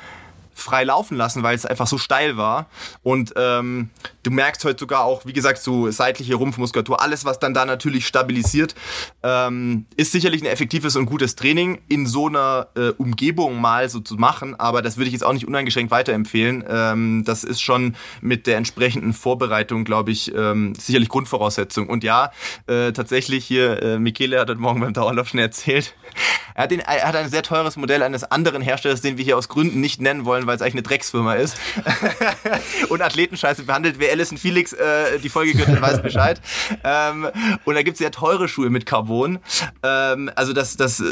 [0.57, 2.65] frei laufen lassen, weil es einfach so steil war.
[3.03, 3.89] Und ähm,
[4.27, 8.05] du merkst heute sogar auch, wie gesagt, so seitliche Rumpfmuskulatur, alles, was dann da natürlich
[8.05, 8.75] stabilisiert,
[9.23, 14.01] ähm, ist sicherlich ein effektives und gutes Training in so einer äh, Umgebung mal so
[14.01, 14.59] zu machen.
[14.59, 16.65] Aber das würde ich jetzt auch nicht uneingeschränkt weiterempfehlen.
[16.69, 21.87] Ähm, das ist schon mit der entsprechenden Vorbereitung, glaube ich, ähm, sicherlich Grundvoraussetzung.
[21.87, 22.31] Und ja,
[22.67, 25.95] äh, tatsächlich hier, äh, Michele hat heute Morgen beim Dauerlauf schon erzählt,
[26.57, 29.37] er hat, den, er hat ein sehr teures Modell eines anderen Herstellers, den wir hier
[29.37, 31.55] aus Gründen nicht nennen wollen, weil es eigentlich eine Drecksfirma ist.
[32.89, 33.99] und Athletenscheiße behandelt.
[33.99, 36.41] Wer Alison Felix äh, die Folge gehört, weiß Bescheid.
[36.83, 37.27] Ähm,
[37.65, 39.39] und da gibt es sehr teure Schuhe mit Carbon.
[39.83, 41.03] Ähm, also das, das äh,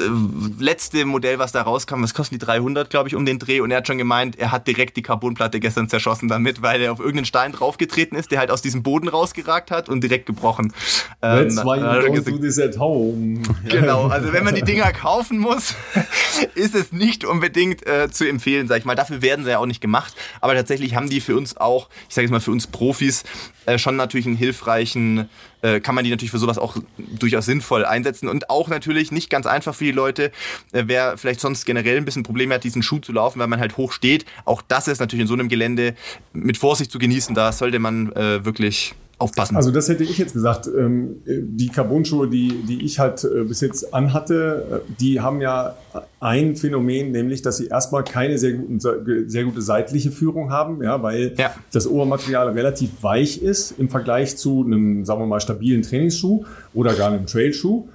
[0.60, 3.60] letzte Modell, was da rauskam, was kosten die 300, glaube ich, um den Dreh.
[3.62, 6.92] Und er hat schon gemeint, er hat direkt die Carbonplatte gestern zerschossen damit, weil er
[6.92, 10.74] auf irgendeinen Stein draufgetreten ist, der halt aus diesem Boden rausgeragt hat und direkt gebrochen.
[11.22, 13.42] Ähm, That's why you don't do this at home.
[13.68, 15.76] Genau, also wenn man die Dinger kaufen muss,
[16.56, 18.96] ist es nicht unbedingt äh, zu empfehlen, sag ich mal.
[18.96, 20.14] Dafür werden sie ja auch nicht gemacht.
[20.42, 23.24] Aber tatsächlich haben die für uns auch, ich sage jetzt mal für uns Profis,
[23.66, 25.28] äh, schon natürlich einen hilfreichen,
[25.62, 28.30] äh, kann man die natürlich für sowas auch durchaus sinnvoll einsetzen.
[28.30, 30.32] Und auch natürlich nicht ganz einfach für die Leute,
[30.72, 33.60] äh, wer vielleicht sonst generell ein bisschen Probleme hat, diesen Schuh zu laufen, weil man
[33.60, 34.26] halt hoch steht.
[34.46, 35.96] Auch das ist natürlich in so einem Gelände
[36.32, 37.36] mit Vorsicht zu genießen.
[37.36, 39.56] Da sollte man wirklich aufpassen.
[39.56, 40.68] Also das hätte ich jetzt gesagt.
[40.68, 45.76] Ähm, die Carbon-Schuhe, die, die ich halt äh, bis jetzt anhatte, äh, die haben ja
[46.20, 51.02] ein Phänomen, nämlich, dass sie erstmal keine sehr, guten, sehr gute seitliche Führung haben, ja,
[51.02, 51.54] weil ja.
[51.72, 56.94] das Obermaterial relativ weich ist im Vergleich zu einem, sagen wir mal, stabilen Trainingsschuh oder
[56.94, 57.88] gar einem Trailschuh.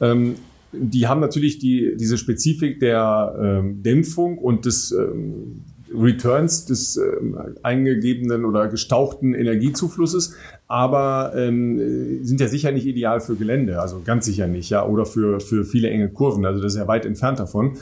[0.00, 0.36] Ähm,
[0.72, 4.94] die haben natürlich die, diese Spezifik der ähm, Dämpfung und des
[5.94, 7.02] Returns des äh,
[7.62, 10.34] eingegebenen oder gestauchten Energiezuflusses,
[10.66, 15.06] aber ähm, sind ja sicher nicht ideal für Gelände, also ganz sicher nicht, ja, oder
[15.06, 17.76] für, für viele enge Kurven, also das ist ja weit entfernt davon.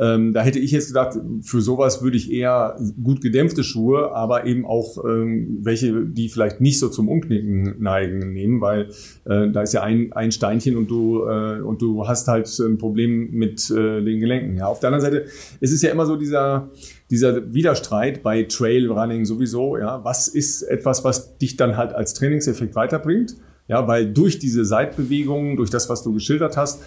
[0.00, 4.46] Ähm, da hätte ich jetzt gedacht, für sowas würde ich eher gut gedämpfte Schuhe, aber
[4.46, 8.88] eben auch ähm, welche, die vielleicht nicht so zum Umknicken neigen, nehmen, weil
[9.26, 12.78] äh, da ist ja ein, ein Steinchen und du äh, und du hast halt ein
[12.78, 14.56] Problem mit äh, den Gelenken.
[14.56, 15.26] Ja, auf der anderen Seite
[15.60, 16.70] es ist ja immer so dieser
[17.10, 19.76] dieser Widerstreit bei Trailrunning sowieso.
[19.76, 23.36] Ja, was ist etwas, was dich dann halt als Trainingseffekt weiterbringt?
[23.68, 26.82] Ja, weil durch diese Seitbewegungen, durch das, was du geschildert hast,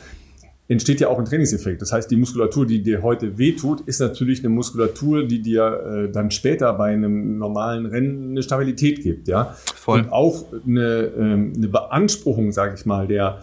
[0.67, 1.81] entsteht ja auch ein Trainingseffekt.
[1.81, 6.11] Das heißt, die Muskulatur, die dir heute wehtut, ist natürlich eine Muskulatur, die dir äh,
[6.11, 9.27] dann später bei einem normalen Rennen eine Stabilität gibt.
[9.27, 9.55] Ja?
[9.75, 10.01] Voll.
[10.01, 13.41] Und auch eine, ähm, eine Beanspruchung, sage ich mal, der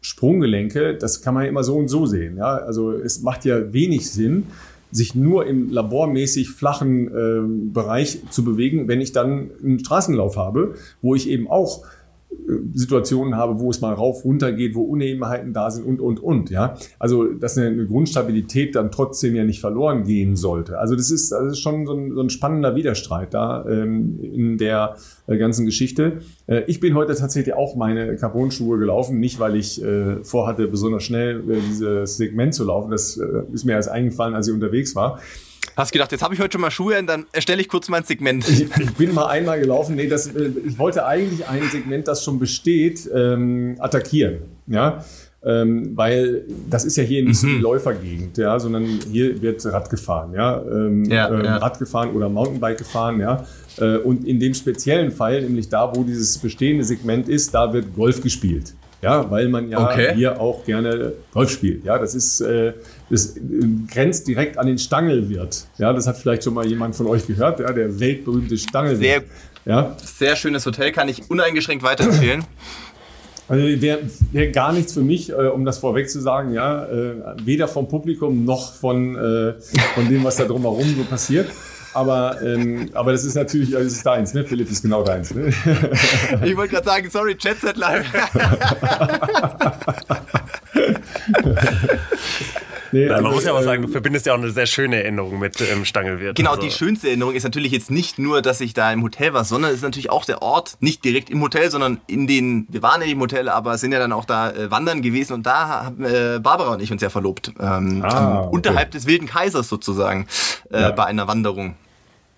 [0.00, 2.36] Sprunggelenke, das kann man ja immer so und so sehen.
[2.36, 2.56] Ja?
[2.56, 4.44] Also es macht ja wenig Sinn,
[4.90, 10.74] sich nur im labormäßig flachen äh, Bereich zu bewegen, wenn ich dann einen Straßenlauf habe,
[11.02, 11.84] wo ich eben auch
[12.72, 16.50] Situationen habe, wo es mal rauf, runter geht, wo Unebenheiten da sind und, und, und,
[16.50, 16.76] ja.
[16.98, 20.78] Also, dass eine, Grundstabilität dann trotzdem ja nicht verloren gehen sollte.
[20.78, 24.58] Also, das ist, das ist schon so ein, so ein spannender Widerstreit da ähm, in
[24.58, 24.96] der
[25.26, 26.20] äh, ganzen Geschichte.
[26.46, 31.02] Äh, ich bin heute tatsächlich auch meine Carbon-Schuhe gelaufen, nicht weil ich äh, vorhatte, besonders
[31.02, 32.90] schnell äh, dieses Segment zu laufen.
[32.90, 35.20] Das äh, ist mir erst eingefallen, als ich unterwegs war.
[35.76, 38.48] Hast gedacht, jetzt habe ich heute schon mal Schuhe, dann erstelle ich kurz mein Segment.
[38.48, 39.94] Ich, ich bin mal einmal gelaufen.
[39.94, 44.38] Nee, das, äh, ich wollte eigentlich ein Segment, das schon besteht, ähm, attackieren.
[44.66, 45.04] Ja.
[45.44, 47.48] Ähm, weil das ist ja hier nicht mhm.
[47.48, 51.58] die Läufergegend, ja, sondern hier wird Rad gefahren, ja, ähm, ja, ähm, ja.
[51.58, 53.46] Rad gefahren oder Mountainbike gefahren, ja.
[53.78, 57.94] Äh, und in dem speziellen Fall, nämlich da, wo dieses bestehende Segment ist, da wird
[57.94, 58.74] Golf gespielt.
[59.02, 60.14] Ja, weil man ja okay.
[60.14, 61.84] hier auch gerne Golf spielt.
[61.84, 62.72] Ja, das ist, äh,
[63.10, 63.34] das
[63.92, 65.66] grenzt direkt an den Stangelwirt.
[65.78, 69.00] Ja, das hat vielleicht schon mal jemand von euch gehört, ja, der weltberühmte Stangelwirt.
[69.00, 69.22] Sehr,
[69.66, 69.96] ja?
[70.02, 72.44] sehr schönes Hotel, kann ich uneingeschränkt weiterempfehlen.
[73.48, 74.00] Also wäre
[74.32, 77.86] wär gar nichts für mich, äh, um das vorweg zu sagen, ja, äh, weder vom
[77.86, 79.54] Publikum noch von, äh,
[79.94, 81.48] von dem, was da drumherum so passiert.
[81.96, 84.44] Aber, ähm, aber das ist natürlich, das ist deins, ne?
[84.44, 85.34] Philipp ist genau deins.
[85.34, 85.50] Ne?
[86.44, 88.04] Ich wollte gerade sagen, sorry, Chat Set Live.
[92.92, 95.38] Nee, Nein, man muss ja auch sagen, du verbindest ja auch eine sehr schöne Erinnerung
[95.38, 96.36] mit ähm, Stangelwirt.
[96.36, 96.62] Genau, also.
[96.62, 99.70] die schönste Erinnerung ist natürlich jetzt nicht nur, dass ich da im Hotel war, sondern
[99.70, 103.02] es ist natürlich auch der Ort, nicht direkt im Hotel, sondern in den, wir waren
[103.02, 106.04] in dem Hotel, aber sind ja dann auch da äh, wandern gewesen und da haben
[106.04, 107.52] äh, Barbara und ich uns ja verlobt.
[107.58, 108.54] Ähm, ah, okay.
[108.54, 110.26] Unterhalb des Wilden Kaisers sozusagen,
[110.70, 110.90] äh, ja.
[110.92, 111.74] bei einer Wanderung.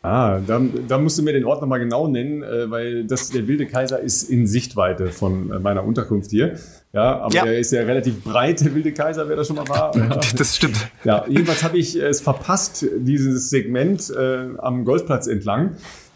[0.09, 3.47] Ah, da, da musst du mir den Ort nochmal genau nennen, äh, weil das, der
[3.47, 6.55] Wilde Kaiser ist in Sichtweite von äh, meiner Unterkunft hier.
[6.95, 7.45] Ja, aber ja.
[7.45, 9.95] der ist ja relativ breit, der Wilde Kaiser, wer da schon mal war.
[9.99, 10.21] Ja.
[10.37, 10.89] Das stimmt.
[11.05, 15.73] Ja, jedenfalls habe ich es verpasst, dieses Segment äh, am Golfplatz entlang,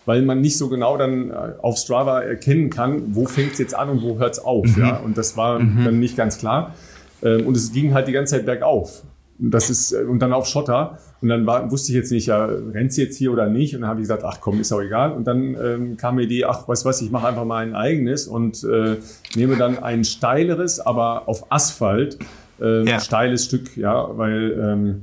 [0.07, 3.75] weil man nicht so genau dann äh, auf Strava erkennen kann, wo fängt es jetzt
[3.75, 4.65] an und wo hört es auf.
[4.77, 4.83] Mhm.
[4.83, 5.85] Ja, und das war mhm.
[5.85, 6.75] dann nicht ganz klar.
[7.23, 9.03] Ähm, und es ging halt die ganze Zeit bergauf.
[9.51, 10.99] Das ist, äh, und dann auf Schotter.
[11.21, 13.75] Und dann war, wusste ich jetzt nicht, ja, rennt sie jetzt hier oder nicht?
[13.75, 15.13] Und dann habe ich gesagt, ach komm, ist auch egal.
[15.13, 18.27] Und dann ähm, kam mir die, ach, was was, ich mache einfach mal ein eigenes
[18.27, 18.97] und äh,
[19.35, 22.19] nehme dann ein steileres, aber auf Asphalt,
[22.61, 23.01] äh, ja.
[23.01, 25.03] steiles Stück, ja, weil ähm,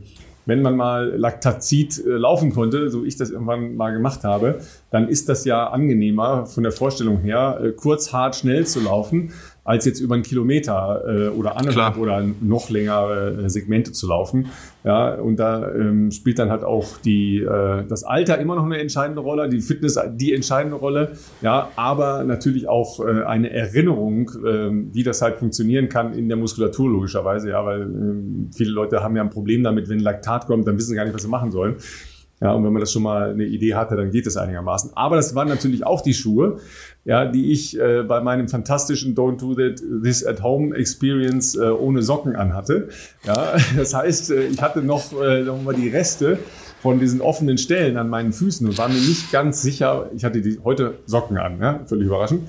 [0.49, 5.07] wenn man mal Laktazid äh, laufen konnte, so ich das irgendwann mal gemacht habe, dann
[5.07, 9.31] ist das ja angenehmer von der Vorstellung her, äh, kurz, hart, schnell zu laufen
[9.69, 14.47] als jetzt über einen Kilometer äh, oder anderthalb oder noch längere äh, Segmente zu laufen.
[14.83, 18.79] Ja, und da ähm, spielt dann halt auch die, äh, das Alter immer noch eine
[18.79, 21.11] entscheidende Rolle, die Fitness die entscheidende Rolle,
[21.43, 26.37] ja, aber natürlich auch äh, eine Erinnerung, äh, wie das halt funktionieren kann in der
[26.37, 30.65] Muskulatur logischerweise, ja, weil äh, viele Leute haben ja ein Problem damit, wenn Laktat kommt,
[30.65, 31.75] dann wissen sie gar nicht, was sie machen sollen.
[32.41, 34.91] Ja, und wenn man das schon mal eine Idee hatte, dann geht es einigermaßen.
[34.95, 36.59] Aber das waren natürlich auch die Schuhe,
[37.03, 41.69] ja, die ich äh, bei meinem fantastischen Don't Do That This at Home Experience äh,
[41.69, 42.89] ohne Socken anhatte.
[43.25, 46.39] Ja, das heißt, äh, ich hatte noch, äh, noch mal die Reste
[46.81, 50.09] von diesen offenen Stellen an meinen Füßen und war mir nicht ganz sicher.
[50.15, 52.47] Ich hatte die heute Socken an, ja, völlig überraschend.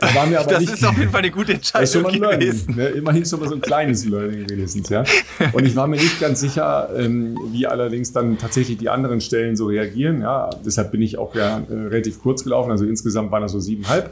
[0.00, 2.38] Da war mir aber das nicht, ist auf jeden Fall eine gute Entscheidung schon mal
[2.38, 2.74] gewesen.
[2.74, 2.98] Learning, ne?
[2.98, 5.04] Immerhin schon mal so ein kleines Learning wenigstens, ja.
[5.52, 9.56] Und ich war mir nicht ganz sicher, ähm, wie allerdings dann tatsächlich die anderen Stellen
[9.56, 10.50] so reagieren, ja.
[10.64, 14.10] Deshalb bin ich auch ja äh, relativ kurz gelaufen, also insgesamt waren das so siebenhalb.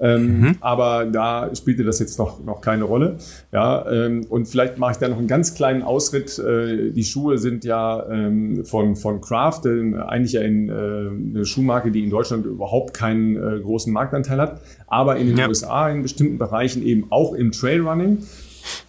[0.00, 0.56] Ähm, mhm.
[0.60, 3.18] Aber da spielte das jetzt noch, noch keine Rolle.
[3.52, 6.38] Ja, ähm, und vielleicht mache ich da noch einen ganz kleinen Ausritt.
[6.38, 11.44] Äh, die Schuhe sind ja ähm, von, von Kraft, äh, eigentlich ja in, äh, eine
[11.44, 15.48] Schuhmarke, die in Deutschland überhaupt keinen äh, großen Marktanteil hat, aber in den ja.
[15.48, 18.18] USA in bestimmten Bereichen eben auch im Trailrunning.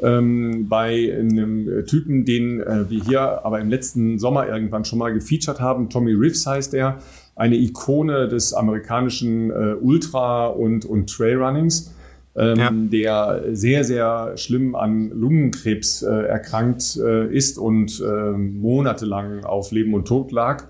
[0.02, 5.14] Ähm, bei einem Typen, den äh, wir hier aber im letzten Sommer irgendwann schon mal
[5.14, 5.90] gefeatured haben.
[5.90, 7.00] Tommy Riffs heißt er
[7.42, 11.92] eine Ikone des amerikanischen äh, Ultra- und, und Trailrunnings,
[12.36, 12.70] ähm, ja.
[12.72, 19.96] der sehr, sehr schlimm an Lungenkrebs äh, erkrankt äh, ist und äh, monatelang auf Leben
[19.96, 20.66] und Tod lag.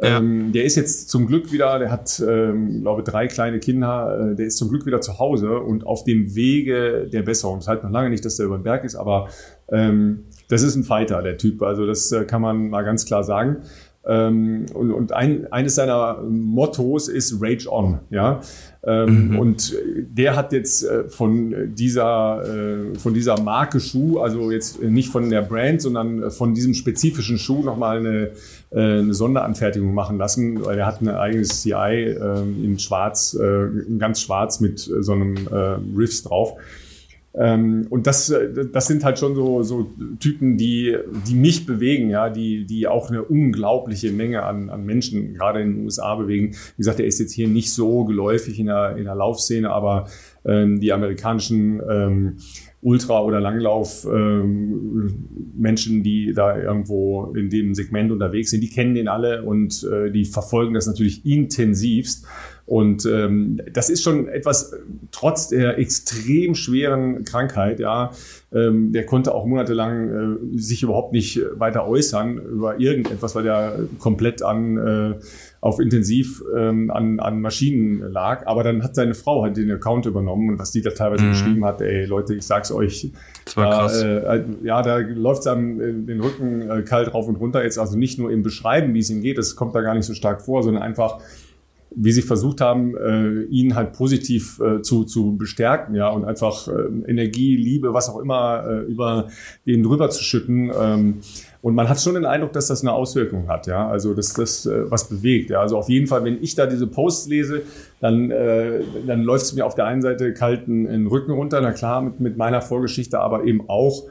[0.00, 0.18] Ja.
[0.18, 4.36] Ähm, der ist jetzt zum Glück wieder, der hat, ähm, glaube drei kleine Kinder, äh,
[4.36, 7.58] der ist zum Glück wieder zu Hause und auf dem Wege der Besserung.
[7.58, 9.28] Das heißt noch lange nicht, dass der über den Berg ist, aber
[9.68, 11.60] ähm, das ist ein Fighter, der Typ.
[11.62, 13.62] Also das äh, kann man mal ganz klar sagen.
[14.06, 18.00] Ähm, und und ein, eines seiner Mottos ist Rage On.
[18.10, 18.40] Ja?
[18.86, 19.38] Ähm, mhm.
[19.38, 25.08] Und der hat jetzt äh, von dieser, äh, von dieser Marke Schuh, also jetzt nicht
[25.08, 28.30] von der Brand, sondern von diesem spezifischen Schuh nochmal eine,
[28.70, 33.38] äh, eine Sonderanfertigung machen lassen, weil er hat ein eigenes CI äh, in schwarz,
[33.98, 35.36] ganz schwarz mit so einem
[35.96, 36.54] Riffs drauf.
[37.36, 42.08] Ähm, und das, äh, das sind halt schon so, so Typen, die, die mich bewegen,
[42.08, 46.52] ja, die, die auch eine unglaubliche Menge an, an Menschen gerade in den USA bewegen.
[46.52, 50.06] Wie gesagt, er ist jetzt hier nicht so geläufig in der, in der Laufszene, aber
[50.44, 52.36] ähm, die amerikanischen ähm,
[52.82, 55.14] Ultra- oder Langlauf ähm,
[56.04, 60.26] die da irgendwo in dem Segment unterwegs sind, die kennen den alle und äh, die
[60.26, 62.26] verfolgen das natürlich intensivst.
[62.66, 64.74] Und ähm, das ist schon etwas,
[65.12, 68.12] trotz der extrem schweren Krankheit, ja,
[68.54, 70.08] ähm, der konnte auch monatelang
[70.54, 75.14] äh, sich überhaupt nicht weiter äußern über irgendetwas, weil er komplett an äh,
[75.60, 78.46] auf Intensiv ähm, an, an Maschinen lag.
[78.46, 81.30] Aber dann hat seine Frau halt den Account übernommen und was die da teilweise mhm.
[81.30, 83.10] geschrieben hat, ey Leute, ich sag's euch,
[83.44, 84.02] das war krass.
[84.02, 87.62] Äh, ja, da läuft's äh, den Rücken äh, kalt rauf und runter.
[87.62, 90.06] Jetzt also nicht nur im Beschreiben, wie es ihm geht, das kommt da gar nicht
[90.06, 91.18] so stark vor, sondern einfach
[91.96, 96.68] wie sie versucht haben, äh, ihn halt positiv äh, zu, zu bestärken, ja, und einfach
[96.68, 99.28] äh, Energie, Liebe, was auch immer äh, über
[99.66, 100.70] den drüber zu schütten.
[100.78, 101.20] Ähm,
[101.62, 104.66] und man hat schon den Eindruck, dass das eine Auswirkung hat, ja, also dass das
[104.66, 105.50] äh, was bewegt.
[105.50, 105.60] Ja?
[105.60, 107.62] Also auf jeden Fall, wenn ich da diese Posts lese,
[108.00, 111.60] dann, äh, dann läuft es mir auf der einen Seite kalten in den Rücken runter,
[111.62, 114.04] na klar, mit, mit meiner Vorgeschichte, aber eben auch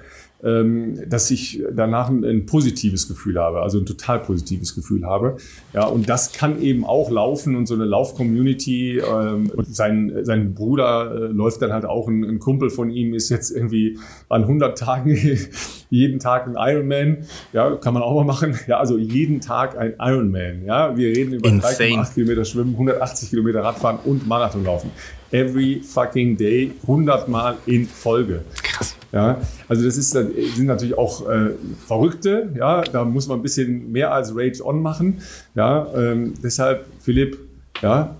[0.43, 5.38] dass ich danach ein, ein, positives Gefühl habe, also ein total positives Gefühl habe.
[5.73, 8.99] Ja, und das kann eben auch laufen und so eine Lauf-Community.
[8.99, 13.29] Ähm, sein, sein Bruder äh, läuft dann halt auch, ein, ein Kumpel von ihm ist
[13.29, 15.17] jetzt irgendwie an 100 Tagen
[15.89, 17.19] jeden Tag ein Ironman.
[17.53, 18.60] Ja, kann man auch mal machen.
[18.67, 20.65] Ja, also jeden Tag ein Ironman.
[20.65, 24.91] Ja, wir reden über 3,8 Kilometer Schwimmen, 180 Kilometer Radfahren und Marathon laufen.
[25.32, 28.41] Every fucking day, 100 Mal in Folge.
[28.62, 28.92] Krass.
[29.13, 31.52] Ja, also das ist, sind natürlich auch äh,
[31.86, 35.21] Verrückte, ja, da muss man ein bisschen mehr als Rage On machen.
[35.54, 37.38] Ja, ähm, deshalb, Philipp,
[37.84, 38.15] ja,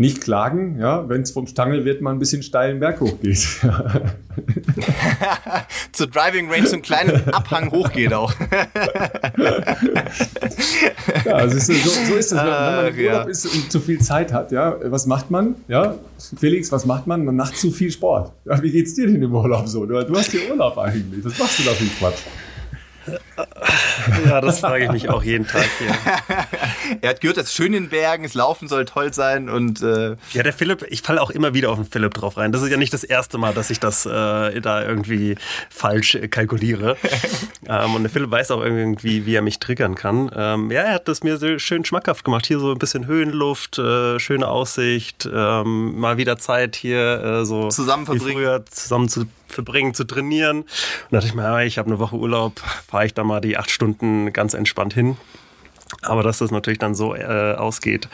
[0.00, 3.36] nicht klagen, ja, wenn es vom Stangel wird, man ein bisschen steilen Berg hochgeht.
[5.92, 8.32] Zur Driving Range so einen kleinen Abhang hochgeht auch.
[11.24, 14.32] ja, also so, so, ist das, wenn man im Urlaub ist und zu viel Zeit
[14.32, 15.56] hat, ja, was macht man?
[15.66, 15.96] Ja,
[16.38, 17.24] Felix, was macht man?
[17.24, 18.30] Man macht zu viel Sport.
[18.44, 19.84] Ja, wie geht's dir denn im Urlaub so?
[19.84, 21.24] Du, du hast hier Urlaub eigentlich.
[21.24, 22.22] Was machst du da für Quatsch?
[24.26, 25.88] Ja, das frage ich mich auch jeden Tag hier.
[27.00, 30.42] er hat gehört, dass schön in Bergen, es laufen soll toll sein und äh ja,
[30.42, 32.52] der Philipp, ich falle auch immer wieder auf den Philipp drauf rein.
[32.52, 35.36] Das ist ja nicht das erste Mal, dass ich das äh, da irgendwie
[35.70, 36.96] falsch kalkuliere.
[37.68, 40.30] ähm, und der Philipp weiß auch irgendwie, wie er mich triggern kann.
[40.34, 42.46] Ähm, ja, er hat das mir so schön schmackhaft gemacht.
[42.46, 47.68] Hier so ein bisschen Höhenluft, äh, schöne Aussicht, ähm, mal wieder Zeit hier äh, so
[47.68, 48.32] zusammen verbringen.
[48.32, 50.60] früher zusammen zu verbringen, zu trainieren.
[50.60, 50.68] Und
[51.10, 53.70] da dachte ich mir, ich habe eine Woche Urlaub, fahre ich da mal die acht
[53.70, 55.16] Stunden ganz entspannt hin.
[56.02, 58.08] Aber dass das natürlich dann so äh, ausgeht,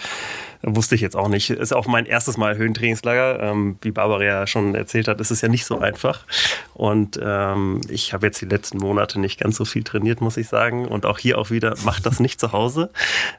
[0.66, 1.50] Wusste ich jetzt auch nicht.
[1.50, 3.40] Ist auch mein erstes Mal Höhentrainingslager.
[3.40, 6.24] Ähm, wie Barbara ja schon erzählt hat, ist es ja nicht so einfach.
[6.72, 10.48] Und ähm, ich habe jetzt die letzten Monate nicht ganz so viel trainiert, muss ich
[10.48, 10.88] sagen.
[10.88, 12.90] Und auch hier auch wieder, macht das nicht zu Hause.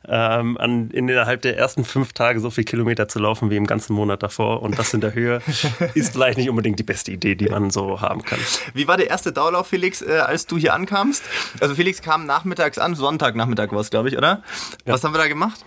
[0.08, 3.94] Ähm, an, innerhalb der ersten fünf Tage so viel Kilometer zu laufen wie im ganzen
[3.94, 5.42] Monat davor und das in der Höhe
[5.94, 8.40] ist vielleicht nicht unbedingt die beste Idee, die man so haben kann.
[8.74, 11.24] Wie war der erste Dauerlauf, Felix, äh, als du hier ankamst?
[11.60, 14.44] Also Felix kam nachmittags an, Sonntagnachmittag war es, glaube ich, oder?
[14.86, 14.94] Ja.
[14.94, 15.66] Was haben wir da gemacht?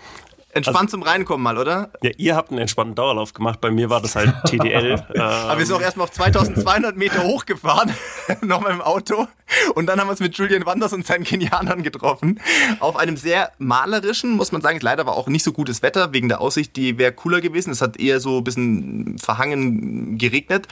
[0.58, 1.90] Entspannt also, zum Reinkommen mal, oder?
[2.02, 3.60] Ja, ihr habt einen entspannten Dauerlauf gemacht.
[3.60, 5.04] Bei mir war das halt TDL.
[5.14, 5.20] ähm.
[5.20, 7.92] Aber wir sind auch erstmal auf 2200 Meter hochgefahren,
[8.42, 9.26] nochmal im Auto.
[9.74, 12.40] Und dann haben wir uns mit Julian Wanders und seinen Kenianern getroffen.
[12.80, 14.78] Auf einem sehr malerischen, muss man sagen.
[14.80, 16.76] Leider war auch nicht so gutes Wetter wegen der Aussicht.
[16.76, 17.70] Die wäre cooler gewesen.
[17.70, 20.68] Es hat eher so ein bisschen verhangen geregnet.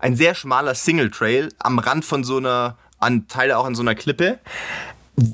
[0.00, 3.82] Ein sehr schmaler Single Trail am Rand von so einer an Teile auch an so
[3.82, 4.40] einer Klippe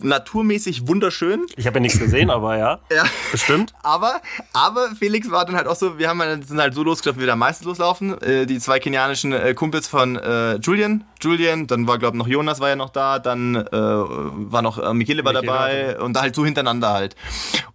[0.03, 1.47] naturmäßig wunderschön.
[1.57, 3.05] Ich habe ja nichts gesehen, aber ja, ja.
[3.33, 3.73] bestimmt.
[3.83, 4.20] Aber,
[4.53, 7.29] aber Felix war dann halt auch so, wir haben sind halt so losgelaufen, wie wir
[7.29, 8.20] da meistens loslaufen.
[8.23, 12.28] Äh, die zwei kenianischen äh, Kumpels von äh, Julian, Julian, dann war glaube ich noch
[12.28, 16.14] Jonas war ja noch da, dann äh, war noch äh, Michele war Michele dabei und
[16.14, 17.16] da halt so hintereinander halt.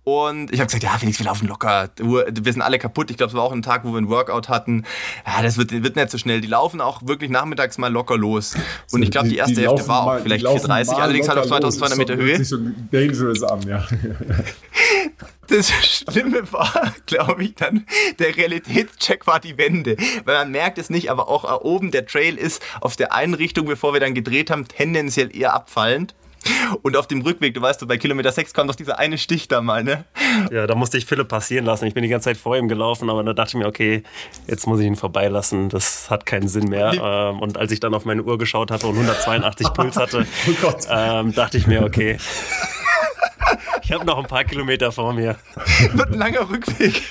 [0.03, 3.12] Und ich habe gesagt, ja Felix, wir laufen locker, wir sind alle kaputt.
[3.12, 4.85] Ich glaube, es war auch ein Tag, wo wir ein Workout hatten.
[5.25, 6.41] Ja, das wird, wird nicht so schnell.
[6.41, 8.55] Die laufen auch wirklich nachmittags mal locker los.
[8.91, 11.97] Und ich glaube, die erste die Hälfte war auch vielleicht 430, allerdings halt auf 2200
[11.97, 12.38] Meter Höhe.
[12.38, 12.57] Das sich so
[12.91, 13.85] dangerous an, ja.
[15.49, 17.85] Das Schlimme war, glaube ich, dann,
[18.19, 19.97] der Realitätscheck war die Wende.
[20.25, 23.65] Weil man merkt es nicht, aber auch oben der Trail ist auf der einen Richtung,
[23.65, 26.13] bevor wir dann gedreht haben, tendenziell eher abfallend.
[26.83, 29.62] Und auf dem Rückweg, du weißt, bei Kilometer 6 kam doch dieser eine Stich da
[29.62, 30.05] mal, ne?
[30.51, 31.85] Ja, da musste ich Philipp passieren lassen.
[31.85, 34.03] Ich bin die ganze Zeit vor ihm gelaufen, aber da dachte ich mir, okay,
[34.47, 35.69] jetzt muss ich ihn vorbeilassen.
[35.69, 36.93] Das hat keinen Sinn mehr.
[36.93, 40.25] Ähm, und als ich dann auf meine Uhr geschaut hatte und 182 Puls hatte,
[40.63, 42.17] oh ähm, dachte ich mir, okay.
[43.89, 45.36] Ich habe noch ein paar Kilometer vor mir.
[45.93, 47.02] Wird ein langer Rückweg.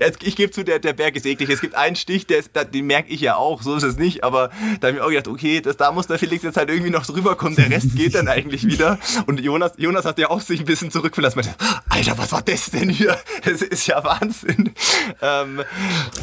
[0.22, 1.50] ich gebe zu, der, der Berg ist eklig.
[1.50, 4.24] Es gibt einen Stich, der ist, den merke ich ja auch, so ist es nicht.
[4.24, 4.48] Aber
[4.80, 7.04] da habe ich auch gedacht, okay, das, da muss der Felix jetzt halt irgendwie noch
[7.04, 7.56] drüber kommen.
[7.56, 8.98] Der Rest geht dann eigentlich wieder.
[9.26, 11.42] Und Jonas, Jonas hat ja auch sich ein bisschen zurückgelassen.
[11.90, 13.18] Alter, was war das denn hier?
[13.44, 14.72] Das ist ja Wahnsinn.
[15.20, 15.60] Ähm,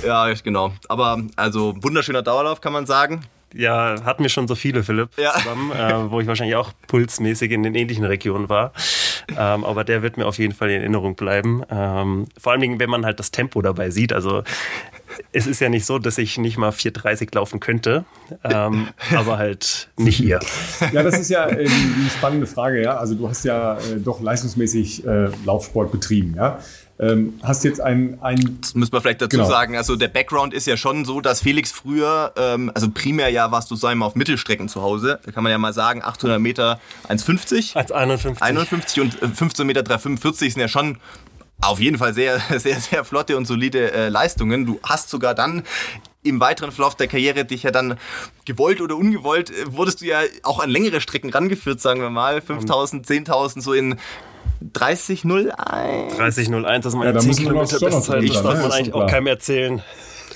[0.03, 0.73] ja, genau.
[0.87, 3.21] Aber also wunderschöner Dauerlauf, kann man sagen.
[3.53, 5.33] Ja, hatten wir schon so viele, Philipp, ja.
[5.33, 8.73] zusammen, äh, wo ich wahrscheinlich auch pulsmäßig in den ähnlichen Regionen war.
[9.37, 11.63] Ähm, aber der wird mir auf jeden Fall in Erinnerung bleiben.
[11.69, 14.13] Ähm, vor allen Dingen, wenn man halt das Tempo dabei sieht.
[14.13, 14.43] Also
[15.31, 18.05] es ist ja nicht so, dass ich nicht mal 4,30 laufen könnte,
[18.43, 20.39] ähm, aber halt nicht ihr.
[20.93, 22.81] Ja, das ist ja äh, die, spannende Frage.
[22.81, 26.35] Ja, also du hast ja äh, doch leistungsmäßig äh, Laufsport betrieben.
[26.35, 26.59] Ja,
[26.99, 28.57] ähm, hast jetzt ein, ein.
[28.59, 29.49] Das müssen wir vielleicht dazu genau.
[29.49, 29.77] sagen.
[29.77, 33.71] Also der Background ist ja schon so, dass Felix früher, ähm, also primär ja warst
[33.71, 35.19] du sag ich mal auf Mittelstrecken zu Hause.
[35.23, 37.75] Da kann man ja mal sagen, 800 Meter 1,50.
[37.75, 38.41] 1,51.
[38.41, 40.97] 51 und 15 äh, Meter 3,45 sind ja schon
[41.61, 44.65] auf jeden Fall sehr, sehr, sehr flotte und solide äh, Leistungen.
[44.65, 45.63] Du hast sogar dann
[46.21, 47.97] im weiteren Verlauf der Karriere dich ja dann
[48.43, 52.41] gewollt oder ungewollt, äh, wurdest du ja auch an längere Strecken rangeführt, sagen wir mal.
[52.41, 53.97] 5000, 10.000, so in
[54.73, 55.53] 30.01.
[56.17, 58.29] 30.01, das ist meine ja, 10 Kilometer Bestzeit.
[58.29, 59.81] Das darf man eigentlich auch keinem erzählen.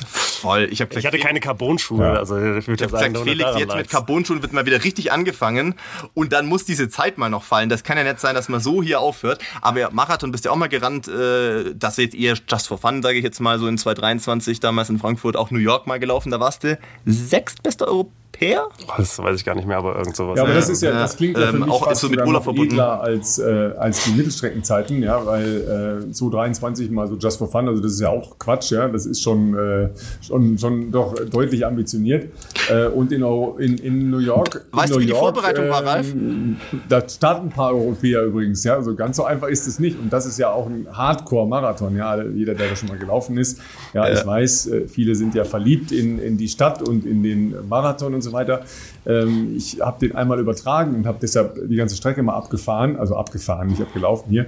[0.05, 0.67] Voll.
[0.71, 2.03] Ich, ich hatte keine Carbonschuhe.
[2.03, 2.13] Ja.
[2.13, 5.75] Also ich, ich habe gesagt, Felix, jetzt mit Carbonschuhen wird mal wieder richtig angefangen
[6.13, 7.69] und dann muss diese Zeit mal noch fallen.
[7.69, 9.41] Das kann ja nicht sein, dass man so hier aufhört.
[9.61, 13.17] Aber Marathon bist ja auch mal gerannt, äh, das jetzt eher just for fun, sage
[13.17, 16.31] ich jetzt mal, so in 2023 damals in Frankfurt, auch New York mal gelaufen.
[16.31, 18.67] Da warst du sechstbester Europäer Peer?
[18.97, 20.35] Das weiß ich gar nicht mehr, aber irgend sowas.
[20.37, 22.19] Ja, aber das ist ja, das klingt ja für Ähm, mich auch fast so mit
[22.19, 22.71] Urlaub verbunden.
[22.73, 27.67] edler als, äh, als die Mittelstreckenzeiten, ja, weil äh, 223 mal so just for fun,
[27.69, 29.89] also das ist ja auch Quatsch, ja, das ist schon, äh,
[30.21, 32.27] schon, schon doch deutlich ambitioniert.
[32.69, 33.23] Äh, und in,
[33.59, 34.65] in, in New York.
[34.71, 36.11] Weißt in du, New wie die York, Vorbereitung war, Ralf?
[36.11, 36.57] ähm,
[36.89, 39.99] Da starten ein paar Europäer übrigens, ja, also ganz so einfach ist es nicht.
[39.99, 43.59] Und das ist ja auch ein Hardcore-Marathon, ja, jeder, der da schon mal gelaufen ist.
[43.93, 47.55] Ja, ich weiß, äh, viele sind ja verliebt in, in die Stadt und in den
[47.69, 48.61] Marathon und so weiter.
[49.05, 53.15] Ähm, ich habe den einmal übertragen und habe deshalb die ganze Strecke mal abgefahren, also
[53.15, 54.47] abgefahren, nicht abgelaufen hier.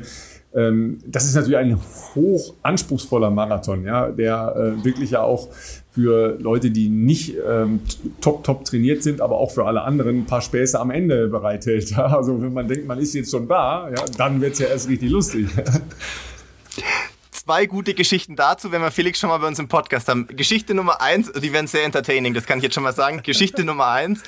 [0.56, 1.78] Ähm, das ist natürlich ein
[2.16, 5.50] hoch anspruchsvoller Marathon, ja, der äh, wirklich ja auch
[5.92, 7.82] für Leute, die nicht ähm,
[8.22, 11.92] top, top trainiert sind, aber auch für alle anderen ein paar Späße am Ende bereithält.
[11.96, 12.18] Ja?
[12.18, 15.10] Also wenn man denkt, man ist jetzt schon da, ja, dann wird's ja erst richtig
[15.12, 15.48] lustig.
[17.46, 20.26] Zwei gute Geschichten dazu, wenn wir Felix schon mal bei uns im Podcast haben.
[20.26, 23.22] Geschichte Nummer eins, die werden sehr entertaining, das kann ich jetzt schon mal sagen.
[23.22, 24.24] Geschichte Nummer eins,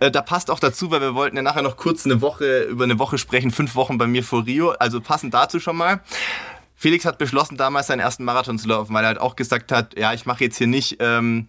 [0.00, 2.84] äh, da passt auch dazu, weil wir wollten ja nachher noch kurz eine Woche, über
[2.84, 6.00] eine Woche sprechen, fünf Wochen bei mir vor Rio, also passend dazu schon mal.
[6.74, 9.98] Felix hat beschlossen, damals seinen ersten Marathon zu laufen, weil er halt auch gesagt hat,
[9.98, 11.48] ja, ich mache jetzt hier nicht, ähm,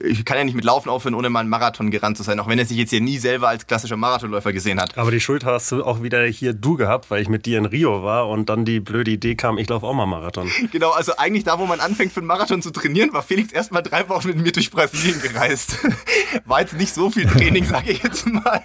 [0.00, 2.48] ich kann ja nicht mit Laufen aufhören, ohne mal einen Marathon gerannt zu sein, auch
[2.48, 4.96] wenn er sich jetzt hier nie selber als klassischer Marathonläufer gesehen hat.
[4.98, 7.66] Aber die Schuld hast du auch wieder hier du gehabt, weil ich mit dir in
[7.66, 10.50] Rio war und dann die blöde Idee kam, ich laufe auch mal Marathon.
[10.72, 13.82] Genau, also eigentlich da, wo man anfängt für einen Marathon zu trainieren, war Felix erstmal
[13.82, 15.78] drei Wochen mit mir durch Brasilien gereist.
[16.46, 18.62] War jetzt nicht so viel Training, sage ich jetzt mal.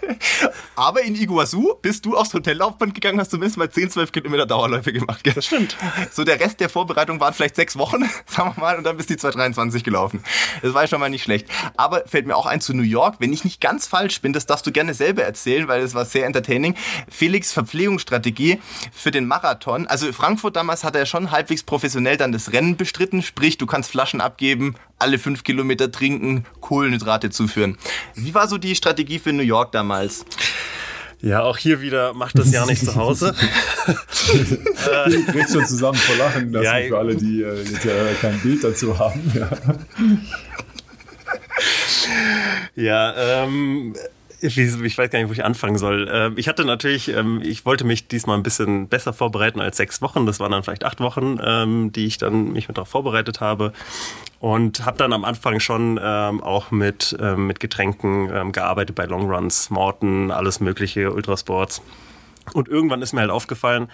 [0.75, 4.91] Aber in Iguazu bist du aufs Hotellaufband gegangen, hast zumindest mal 10, 12 Kilometer Dauerläufe
[4.91, 5.23] gemacht.
[5.23, 5.33] Gell?
[5.33, 5.77] Das stimmt.
[6.11, 9.09] So der Rest der Vorbereitung waren vielleicht sechs Wochen, sagen wir mal, und dann bist
[9.09, 10.23] du die 223 gelaufen.
[10.61, 11.47] Das war schon mal nicht schlecht.
[11.77, 14.45] Aber fällt mir auch ein zu New York, wenn ich nicht ganz falsch bin, das
[14.45, 16.75] darfst du gerne selber erzählen, weil es war sehr entertaining.
[17.09, 18.59] Felix Verpflegungsstrategie
[18.91, 19.87] für den Marathon.
[19.87, 23.91] Also Frankfurt damals hat er schon halbwegs professionell dann das Rennen bestritten, sprich du kannst
[23.91, 27.77] Flaschen abgeben, alle fünf Kilometer trinken, Kohlenhydrate zuführen.
[28.15, 30.25] Wie war so die Strategie für New York damals?
[31.21, 33.35] Ja, auch hier wieder macht das ja nicht zu Hause.
[35.07, 38.39] Ich krieg schon zusammen vor Lachen, das Ja, für alle, die äh, jetzt ja kein
[38.41, 39.19] Bild dazu haben.
[39.33, 39.49] Ja.
[42.75, 43.95] Ja, ähm,
[44.41, 46.09] ich, weiß gar nicht, wo ich anfangen soll.
[46.11, 50.01] Ähm, ich hatte natürlich, ähm, ich wollte mich diesmal ein bisschen besser vorbereiten als sechs
[50.01, 50.25] Wochen.
[50.25, 53.73] Das waren dann vielleicht acht Wochen, ähm, die ich dann mich darauf vorbereitet habe.
[54.39, 60.61] Und habe dann am Anfang schon auch mit, mit Getränken gearbeitet bei Longruns, Morton, alles
[60.61, 61.81] mögliche, Ultrasports.
[62.53, 63.89] Und irgendwann ist mir halt aufgefallen,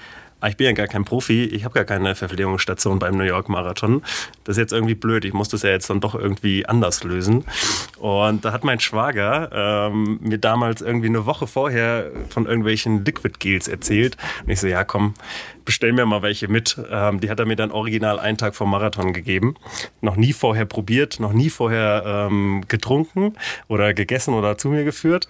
[0.48, 4.02] ich bin ja gar kein Profi, ich habe gar keine Verpflegungsstation beim New York Marathon.
[4.44, 7.46] Das ist jetzt irgendwie blöd, ich muss das ja jetzt dann doch irgendwie anders lösen.
[7.98, 9.50] Und da hat mein Schwager
[9.92, 14.18] ähm, mir damals irgendwie eine Woche vorher von irgendwelchen Liquid Gels erzählt.
[14.44, 15.14] Und ich so, ja komm,
[15.64, 16.78] bestell mir mal welche mit.
[16.92, 19.56] Ähm, die hat er mir dann original einen Tag vor Marathon gegeben.
[20.02, 23.36] Noch nie vorher probiert, noch nie vorher ähm, getrunken
[23.68, 25.28] oder gegessen oder zu mir geführt.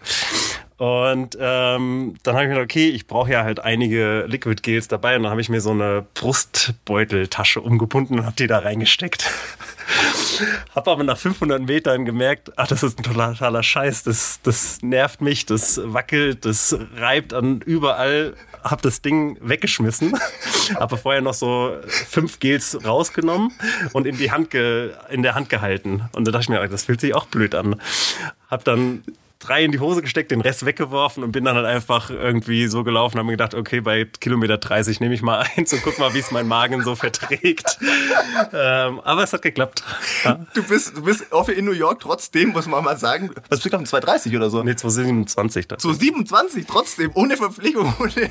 [0.78, 4.88] Und ähm, dann habe ich mir gedacht, okay, ich brauche ja halt einige Liquid Gels
[4.90, 5.16] dabei.
[5.16, 9.30] Und dann habe ich mir so eine Brustbeuteltasche umgebunden und habe die da reingesteckt.
[10.76, 14.04] Habe aber nach 500 Metern gemerkt, ach, das ist ein totaler Scheiß.
[14.04, 18.34] Das, das nervt mich, das wackelt, das reibt an überall.
[18.64, 20.14] Habe das Ding weggeschmissen.
[20.76, 23.52] Habe vorher noch so fünf Gels rausgenommen
[23.94, 26.10] und in die Hand ge, in der Hand gehalten.
[26.14, 27.80] Und da dachte ich mir, das fühlt sich auch blöd an.
[28.50, 29.04] Habe dann
[29.40, 32.84] drei in die Hose gesteckt, den Rest weggeworfen und bin dann halt einfach irgendwie so
[32.84, 36.14] gelaufen, habe mir gedacht, okay, bei Kilometer 30 nehme ich mal eins und guck mal,
[36.14, 37.78] wie es mein Magen so verträgt.
[38.54, 39.84] ähm, aber es hat geklappt.
[40.24, 40.40] Ja.
[40.54, 43.30] Du bist, du bist auch in New York trotzdem, muss man mal sagen.
[43.36, 43.86] Was bist du gelaufen?
[43.86, 44.64] 230 oder so?
[44.64, 45.68] Nee, 2027.
[45.68, 45.82] Das.
[45.82, 47.94] So 27 trotzdem, ohne Verpflegung.
[48.00, 48.12] Ohne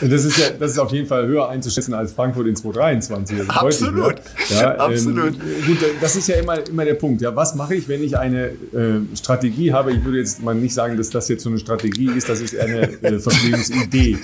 [0.00, 3.40] Das ist ja, das ist auf jeden Fall höher einzuschätzen als Frankfurt in 2023.
[3.40, 4.16] Also Absolut.
[4.48, 5.34] Ja, Absolut.
[5.34, 7.20] Ähm, gut, das ist ja immer, immer der Punkt.
[7.20, 9.87] Ja, was mache ich, wenn ich eine äh, Strategie habe?
[9.90, 12.28] Ich würde jetzt mal nicht sagen, dass das jetzt so eine Strategie ist.
[12.28, 14.18] Das ist eher eine äh, Verpflegungsidee.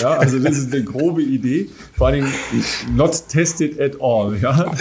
[0.00, 1.68] Ja, also das ist eine grobe Idee.
[2.00, 2.32] Vor Dingen
[2.96, 4.34] not tested at all.
[4.40, 4.72] Ja,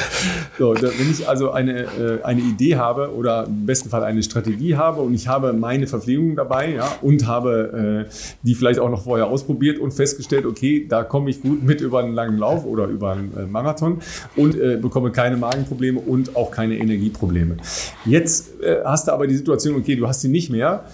[0.57, 4.77] so, wenn ich also eine, äh, eine Idee habe oder im besten Fall eine Strategie
[4.77, 8.13] habe und ich habe meine Verpflegung dabei, ja, und habe äh,
[8.43, 11.99] die vielleicht auch noch vorher ausprobiert und festgestellt, okay, da komme ich gut mit über
[11.99, 13.99] einen langen Lauf oder über einen äh, Marathon
[14.37, 17.57] und äh, bekomme keine Magenprobleme und auch keine Energieprobleme.
[18.05, 20.85] Jetzt äh, hast du aber die Situation, okay, du hast sie nicht mehr.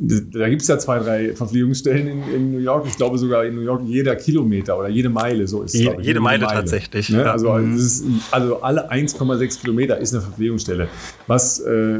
[0.00, 2.86] Da gibt es ja zwei, drei Verpflegungsstellen in, in, New York.
[2.88, 5.80] Ich glaube sogar in New York jeder Kilometer oder jede Meile, so ist es.
[5.80, 6.06] Je, ich.
[6.06, 7.10] jede Meile, tatsächlich.
[7.10, 7.18] Ne?
[7.18, 7.32] Ja.
[7.32, 10.88] Also, das ist, also alle 1,6 Kilometer ist eine Verpflegungsstelle.
[11.26, 11.98] Was äh,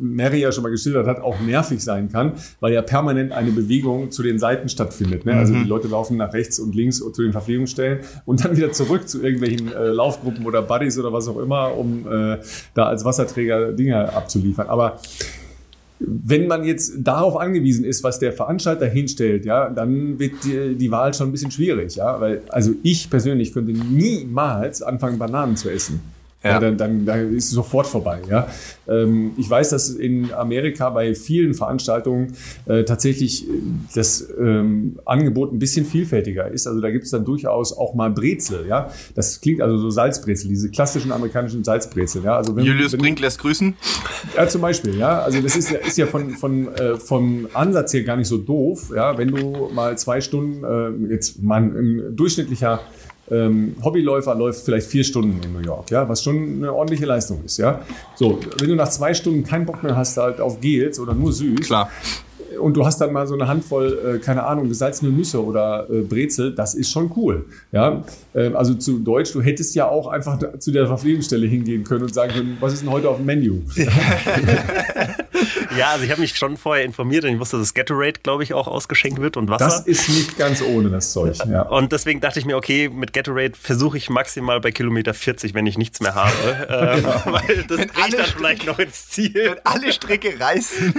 [0.00, 4.12] Mary ja schon mal geschildert hat, auch nervig sein kann, weil ja permanent eine Bewegung
[4.12, 5.26] zu den Seiten stattfindet.
[5.26, 5.34] Ne?
[5.34, 9.08] Also die Leute laufen nach rechts und links zu den Verpflegungsstellen und dann wieder zurück
[9.08, 12.38] zu irgendwelchen äh, Laufgruppen oder Buddies oder was auch immer, um äh,
[12.74, 14.68] da als Wasserträger Dinge abzuliefern.
[14.68, 15.00] Aber
[16.06, 20.90] wenn man jetzt darauf angewiesen ist, was der Veranstalter hinstellt, ja, dann wird die, die
[20.90, 25.70] Wahl schon ein bisschen schwierig, ja, weil also ich persönlich könnte niemals anfangen Bananen zu
[25.70, 26.00] essen.
[26.42, 26.52] Ja.
[26.52, 28.20] ja dann, dann, dann ist es sofort vorbei.
[28.28, 28.48] Ja.
[28.88, 32.34] Ähm, ich weiß, dass in Amerika bei vielen Veranstaltungen
[32.66, 33.52] äh, tatsächlich äh,
[33.94, 36.66] das ähm, Angebot ein bisschen vielfältiger ist.
[36.66, 38.66] Also da gibt es dann durchaus auch mal Brezel.
[38.68, 38.90] Ja.
[39.14, 42.24] Das klingt also so Salzbrezel, diese klassischen amerikanischen Salzbrezel.
[42.24, 42.36] Ja.
[42.36, 43.74] Also wenn, Julius wenn, Brink lässt grüßen.
[44.36, 44.98] Ja, zum Beispiel.
[44.98, 45.22] Ja.
[45.22, 48.38] Also das ist ja, ist ja von, von, äh, vom Ansatz her gar nicht so
[48.38, 48.92] doof.
[48.94, 49.16] Ja.
[49.16, 52.80] Wenn du mal zwei Stunden, äh, jetzt mal ein durchschnittlicher
[53.32, 57.42] ähm, Hobbyläufer läuft vielleicht vier Stunden in New York, ja, was schon eine ordentliche Leistung
[57.44, 57.80] ist, ja.
[58.14, 61.32] So, wenn du nach zwei Stunden keinen Bock mehr hast halt auf Gels oder nur
[61.32, 61.88] süß, Klar
[62.58, 66.02] und du hast dann mal so eine Handvoll, äh, keine Ahnung, gesalzene Nüsse oder äh,
[66.02, 67.46] Brezel, das ist schon cool.
[67.72, 68.04] Ja?
[68.34, 72.14] Ähm, also zu Deutsch, du hättest ja auch einfach zu der Verpflegungsstelle hingehen können und
[72.14, 73.60] sagen können, was ist denn heute auf dem Menü?
[75.76, 78.54] ja, also ich habe mich schon vorher informiert und ich wusste, dass Gatorade, glaube ich,
[78.54, 79.64] auch ausgeschenkt wird und Wasser.
[79.64, 81.36] Das ist nicht ganz ohne das Zeug.
[81.48, 81.62] Ja.
[81.62, 85.66] Und deswegen dachte ich mir, okay, mit Gatorade versuche ich maximal bei Kilometer 40, wenn
[85.66, 86.32] ich nichts mehr habe.
[86.68, 89.34] ähm, weil das bringt dann vielleicht noch ins Ziel.
[89.34, 90.94] Wenn alle Strecke reißen.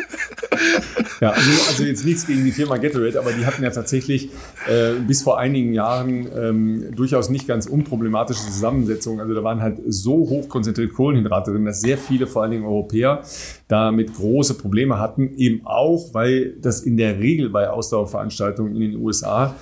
[1.21, 4.29] ja, also, also, jetzt nichts gegen die Firma Gatorade, aber die hatten ja tatsächlich
[4.67, 9.19] äh, bis vor einigen Jahren ähm, durchaus nicht ganz unproblematische Zusammensetzungen.
[9.19, 12.65] Also da waren halt so hoch konzentriert Kohlenhydrate drin, dass sehr viele, vor allen Dingen
[12.65, 13.23] Europäer,
[13.67, 18.95] damit große Probleme hatten, eben auch, weil das in der Regel bei Ausdauerveranstaltungen in den
[18.95, 19.55] USA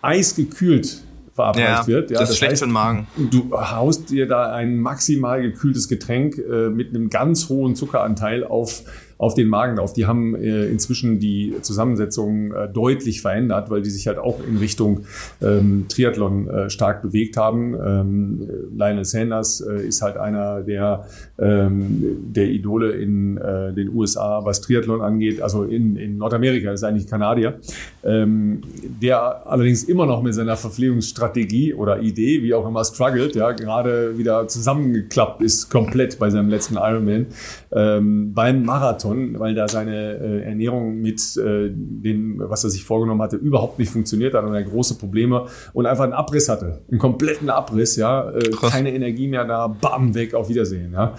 [0.00, 1.04] eisgekühlt
[1.34, 2.10] verabreicht ja, wird.
[2.10, 3.06] Ja, das, das ist schlecht heißt, für den Magen.
[3.30, 8.82] Du haust dir da ein maximal gekühltes Getränk äh, mit einem ganz hohen Zuckeranteil auf
[9.18, 9.92] auf den Magen drauf.
[9.92, 14.58] Die haben äh, inzwischen die Zusammensetzung äh, deutlich verändert, weil die sich halt auch in
[14.58, 15.00] Richtung
[15.40, 17.74] ähm, Triathlon äh, stark bewegt haben.
[17.74, 21.06] Ähm, Lionel Sanders äh, ist halt einer der,
[21.38, 25.40] ähm, der Idole in äh, den USA, was Triathlon angeht.
[25.40, 27.58] Also in, in Nordamerika ist eigentlich Kanadier.
[28.04, 28.62] Ähm,
[29.00, 34.18] der allerdings immer noch mit seiner Verpflegungsstrategie oder Idee, wie auch immer, struggelt, ja, gerade
[34.18, 37.26] wieder zusammengeklappt ist komplett bei seinem letzten Ironman.
[37.72, 42.84] Ähm, beim Marathon Marathon, weil da seine äh, Ernährung mit äh, dem, was er sich
[42.84, 46.80] vorgenommen hatte, überhaupt nicht funktioniert hat und er große Probleme und einfach einen Abriss hatte.
[46.90, 48.30] Einen kompletten Abriss, ja.
[48.30, 51.14] Äh, keine Energie mehr da, bam, weg, auf Wiedersehen, ja.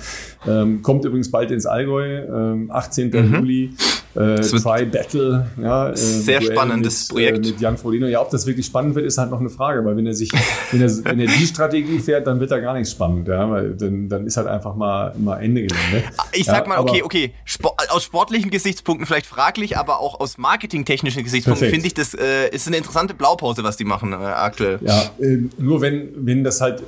[0.48, 3.10] Ähm, kommt übrigens bald ins Allgäu, ähm, 18.
[3.10, 3.36] Mhm.
[3.36, 3.70] Juli.
[4.16, 5.90] Äh, Try Battle, ja.
[5.90, 7.46] Äh, sehr Duell spannendes mit, äh, Projekt.
[7.46, 8.08] Äh, mit Jan Frodeno.
[8.08, 10.32] Ja, ob das wirklich spannend wird, ist halt noch eine Frage, weil wenn er sich,
[10.72, 13.74] wenn er, wenn er die Strategie fährt, dann wird er gar nicht spannend, ja, weil
[13.76, 16.04] dann, dann ist halt einfach mal, mal Ende Gelände.
[16.34, 20.38] Ich sag ja, mal, okay, okay, Sport, aus sportlichen Gesichtspunkten vielleicht fraglich, aber auch aus
[20.38, 24.80] marketingtechnischen Gesichtspunkten finde ich, das äh, ist eine interessante Blaupause, was die machen äh, aktuell.
[24.82, 26.84] Ja, äh, nur wenn, wenn das halt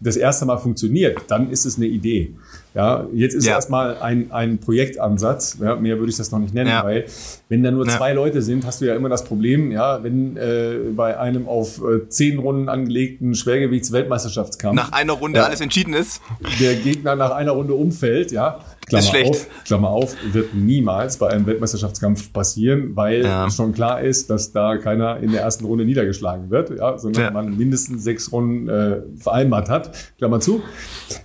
[0.00, 2.34] das erste Mal funktioniert, dann ist es eine Idee.
[2.74, 3.54] Ja, jetzt ist ja.
[3.54, 6.82] erstmal ein, ein Projektansatz, ja, mehr würde ich das noch nicht nennen, ja.
[6.82, 7.04] weil
[7.48, 10.78] wenn da nur zwei Leute sind, hast du ja immer das Problem, ja, wenn äh,
[10.94, 16.20] bei einem auf äh, zehn Runden angelegten Schwergewichts-Weltmeisterschaftskampf nach einer Runde alles entschieden ist,
[16.58, 21.46] der Gegner nach einer Runde umfällt, ja, Klammer auf, Klammer auf, wird niemals bei einem
[21.46, 23.50] Weltmeisterschaftskampf passieren, weil ja.
[23.50, 27.30] schon klar ist, dass da keiner in der ersten Runde niedergeschlagen wird, ja, sondern ja.
[27.30, 29.90] man mindestens sechs Runden äh, vereinbart hat.
[30.18, 30.62] Klammer zu.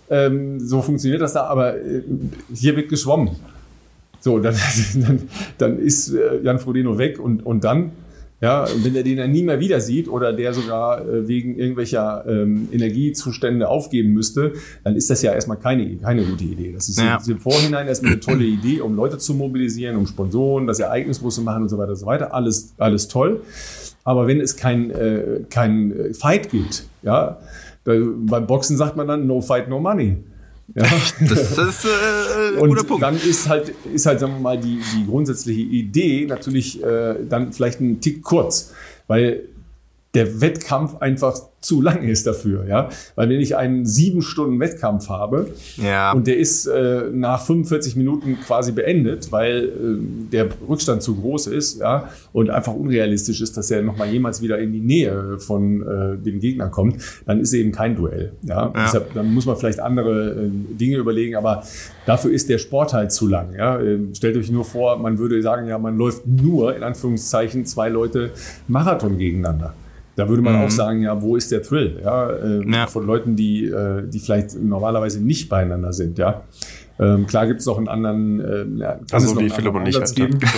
[0.09, 2.01] Ähm, so funktioniert das da, aber äh,
[2.53, 3.35] hier wird geschwommen.
[4.19, 4.55] So, dann,
[4.95, 5.21] dann,
[5.57, 7.91] dann ist äh, Jan Frodeno weg und, und dann
[8.41, 12.23] ja, wenn er den dann nie mehr wieder sieht oder der sogar äh, wegen irgendwelcher
[12.25, 14.53] ähm, Energiezustände aufgeben müsste,
[14.85, 16.71] dann ist das ja erstmal keine, keine gute Idee.
[16.71, 17.19] Das ist ja.
[17.27, 21.41] im Vorhinein erstmal eine tolle Idee, um Leute zu mobilisieren, um Sponsoren, das Ereignisgroß zu
[21.41, 22.33] machen und so weiter und so weiter.
[22.33, 23.41] Alles, alles toll.
[24.05, 27.39] Aber wenn es kein, äh, kein Fight gibt, ja,
[27.83, 30.17] beim Boxen sagt man dann no fight, no money.
[30.75, 30.83] Ja.
[30.83, 33.03] Das ist äh, ein guter Punkt.
[33.03, 37.51] Dann ist halt, ist halt, sagen wir mal, die, die grundsätzliche Idee natürlich äh, dann
[37.53, 38.73] vielleicht ein Tick kurz,
[39.07, 39.43] weil
[40.15, 42.89] der Wettkampf einfach zu lang ist dafür, ja.
[43.15, 46.13] Weil wenn ich einen sieben Stunden Wettkampf habe ja.
[46.13, 51.47] und der ist äh, nach 45 Minuten quasi beendet, weil äh, der Rückstand zu groß
[51.47, 55.81] ist, ja, und einfach unrealistisch ist, dass er nochmal jemals wieder in die Nähe von
[55.81, 56.95] äh, dem Gegner kommt,
[57.25, 58.67] dann ist eben kein Duell, ja.
[58.67, 58.73] ja.
[58.85, 61.63] Deshalb, dann muss man vielleicht andere äh, Dinge überlegen, aber
[62.05, 63.79] dafür ist der Sport halt zu lang, ja.
[63.79, 67.89] Ähm, stellt euch nur vor, man würde sagen, ja, man läuft nur, in Anführungszeichen, zwei
[67.89, 68.31] Leute
[68.67, 69.73] Marathon gegeneinander.
[70.19, 70.63] Da würde man mhm.
[70.63, 72.01] auch sagen, ja, wo ist der Thrill?
[72.03, 72.87] Ja, äh, ja.
[72.87, 76.43] Von Leuten, die, äh, die vielleicht normalerweise nicht beieinander sind, ja.
[76.99, 80.15] Ähm, klar gibt es auch einen anderen, äh, ja, also wie Philipp und ich halt,
[80.15, 80.39] geben.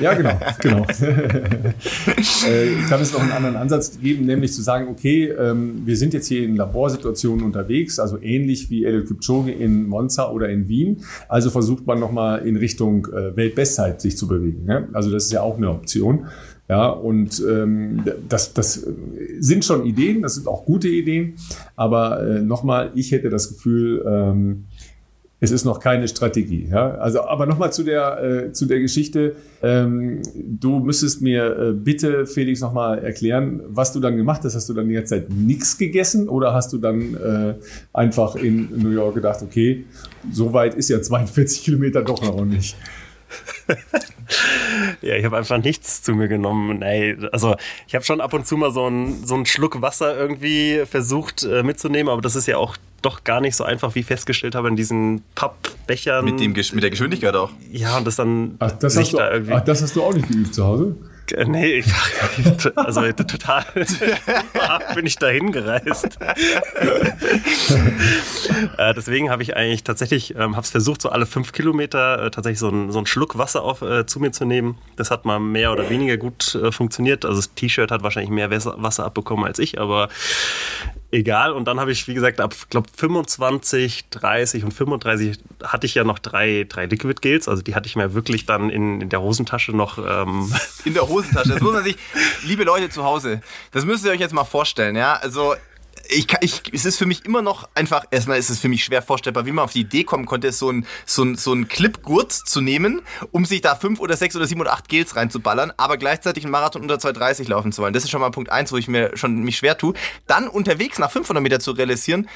[0.00, 0.82] Ja, genau, genau.
[1.00, 6.14] äh, kann es noch einen anderen Ansatz geben, nämlich zu sagen, okay, ähm, wir sind
[6.14, 11.02] jetzt hier in Laborsituationen unterwegs, also ähnlich wie Eliud Kipchoge in Monza oder in Wien.
[11.28, 14.66] Also versucht man nochmal in Richtung äh, Weltbestzeit sich zu bewegen.
[14.66, 14.88] Ne?
[14.92, 16.28] Also das ist ja auch eine Option.
[16.68, 18.86] Ja, und ähm, das, das
[19.40, 21.36] sind schon Ideen, das sind auch gute Ideen.
[21.76, 24.66] Aber äh, nochmal, ich hätte das Gefühl, ähm,
[25.40, 26.68] es ist noch keine Strategie.
[26.70, 26.92] Ja?
[26.96, 29.36] Also, aber nochmal zu der äh, zu der Geschichte.
[29.62, 34.56] Ähm, du müsstest mir äh, bitte, Felix, nochmal erklären, was du dann gemacht hast.
[34.56, 37.54] Hast du dann die ganze Zeit nichts gegessen oder hast du dann äh,
[37.92, 39.84] einfach in New York gedacht, okay,
[40.32, 42.76] so weit ist ja 42 Kilometer doch noch nicht.
[45.02, 46.78] ja, ich habe einfach nichts zu mir genommen.
[46.80, 50.82] Nee, also ich habe schon ab und zu mal so einen, so Schluck Wasser irgendwie
[50.86, 54.06] versucht äh, mitzunehmen, aber das ist ja auch doch gar nicht so einfach, wie ich
[54.06, 56.24] festgestellt habe, in diesen Pappbechern.
[56.24, 57.50] Mit, dem, mit der Geschwindigkeit auch.
[57.70, 58.56] Ja, und das dann.
[58.58, 60.96] Ach, das, hast du, da irgendwie ach, das hast du auch nicht geübt zu Hause?
[61.46, 61.86] Nee, ich,
[62.76, 63.64] also total
[64.94, 66.18] bin ich dahin gereist.
[68.78, 72.30] äh, deswegen habe ich eigentlich tatsächlich, ähm, habe es versucht, so alle fünf Kilometer äh,
[72.30, 74.78] tatsächlich so, ein, so einen Schluck Wasser auf, äh, zu mir zu nehmen.
[74.96, 77.24] Das hat mal mehr oder weniger gut äh, funktioniert.
[77.24, 80.08] Also das T-Shirt hat wahrscheinlich mehr Wasser abbekommen als ich, aber
[81.10, 81.52] egal.
[81.52, 86.04] Und dann habe ich, wie gesagt, ab glaube 25, 30 und 35 hatte ich ja
[86.04, 87.48] noch drei, drei Liquid Gels.
[87.48, 89.98] Also die hatte ich mir wirklich dann in, in der Hosentasche noch.
[89.98, 90.52] Ähm
[90.84, 91.50] in der Hosentasche.
[91.50, 91.96] Das muss man sich,
[92.44, 93.40] liebe Leute zu Hause,
[93.72, 94.96] das müsst ihr euch jetzt mal vorstellen.
[94.96, 95.54] Ja, also
[96.08, 99.02] ich, ich, es ist für mich immer noch einfach, erstmal ist es für mich schwer
[99.02, 102.32] vorstellbar, wie man auf die Idee kommen konnte, so ein, so ein, so ein Clipgurt
[102.32, 105.98] zu nehmen, um sich da fünf oder sechs oder sieben oder acht Gels reinzuballern, aber
[105.98, 107.92] gleichzeitig einen Marathon unter 2,30 laufen zu wollen.
[107.92, 109.94] Das ist schon mal Punkt eins, wo ich mir schon mich schwer tue.
[110.26, 112.28] Dann unterwegs nach 500 Meter zu realisieren,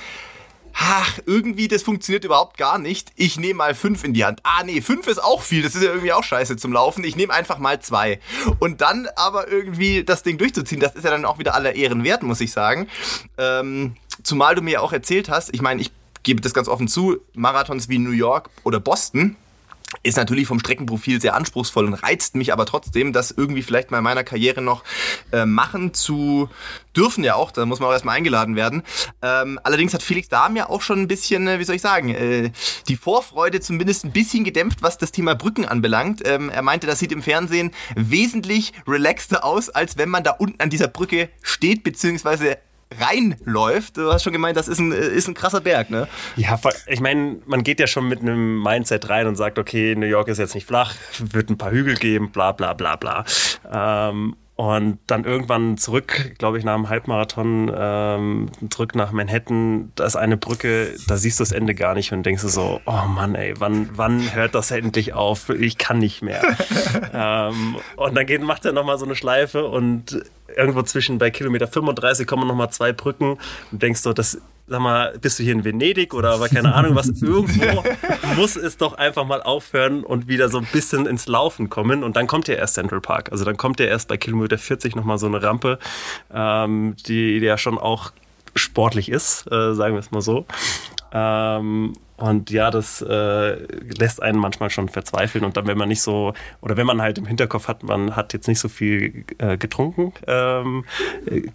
[0.75, 3.13] ach, irgendwie, das funktioniert überhaupt gar nicht.
[3.17, 4.41] Ich nehme mal fünf in die Hand.
[4.43, 5.63] Ah, nee, fünf ist auch viel.
[5.63, 7.05] Das ist ja irgendwie auch scheiße zum Laufen.
[7.05, 8.21] Ich nehme einfach mal zwei.
[8.59, 12.05] Und dann aber irgendwie das Ding durchzuziehen, das ist ja dann auch wieder aller Ehren
[12.05, 12.89] wert, muss ich sagen.
[13.39, 15.91] Ähm, zumal du mir auch erzählt hast, ich meine, ich
[16.23, 19.37] gebe das ganz offen zu, Marathons wie New York oder Boston,
[20.03, 23.99] ist natürlich vom Streckenprofil sehr anspruchsvoll und reizt mich aber trotzdem, das irgendwie vielleicht mal
[23.99, 24.85] in meiner Karriere noch
[25.33, 26.49] äh, machen zu
[26.97, 28.83] dürfen ja auch, da muss man auch erstmal eingeladen werden.
[29.23, 32.11] Ähm, allerdings hat Felix Dahm ja auch schon ein bisschen, äh, wie soll ich sagen,
[32.11, 32.51] äh,
[32.89, 36.23] die Vorfreude zumindest ein bisschen gedämpft, was das Thema Brücken anbelangt.
[36.27, 40.61] Ähm, er meinte, das sieht im Fernsehen wesentlich relaxter aus, als wenn man da unten
[40.61, 42.59] an dieser Brücke steht, beziehungsweise
[43.01, 43.97] reinläuft.
[43.97, 46.09] Du hast schon gemeint, das ist ein, ist ein krasser Berg, ne?
[46.37, 50.07] Ja, ich meine, man geht ja schon mit einem Mindset rein und sagt, okay, New
[50.07, 53.25] York ist jetzt nicht flach, wird ein paar Hügel geben, bla bla bla bla.
[53.73, 60.05] Ähm, und dann irgendwann zurück, glaube ich, nach dem Halbmarathon, ähm, zurück nach Manhattan, da
[60.05, 63.09] ist eine Brücke, da siehst du das Ende gar nicht und denkst du so, oh
[63.09, 65.49] Mann, ey, wann, wann hört das endlich auf?
[65.49, 66.43] Ich kann nicht mehr.
[67.13, 70.23] ähm, und dann geht, macht er nochmal so eine Schleife und
[70.57, 73.39] irgendwo zwischen bei Kilometer 35 kommen nochmal zwei Brücken
[73.71, 76.95] und denkst so, das sag mal, bist du hier in Venedig oder aber keine Ahnung
[76.95, 77.85] was, irgendwo
[78.37, 82.17] muss es doch einfach mal aufhören und wieder so ein bisschen ins Laufen kommen und
[82.17, 83.31] dann kommt ja erst Central Park.
[83.33, 85.79] Also dann kommt ja erst bei Kilometer 40 nochmal so eine Rampe,
[86.33, 88.13] ähm, die, die ja schon auch
[88.55, 90.47] sportlich ist, äh, sagen wir es mal so.
[91.13, 93.67] Ähm, und ja, das äh,
[93.99, 95.45] lässt einen manchmal schon verzweifeln.
[95.45, 98.33] Und dann, wenn man nicht so, oder wenn man halt im Hinterkopf hat, man hat
[98.33, 100.85] jetzt nicht so viel äh, getrunken, ähm,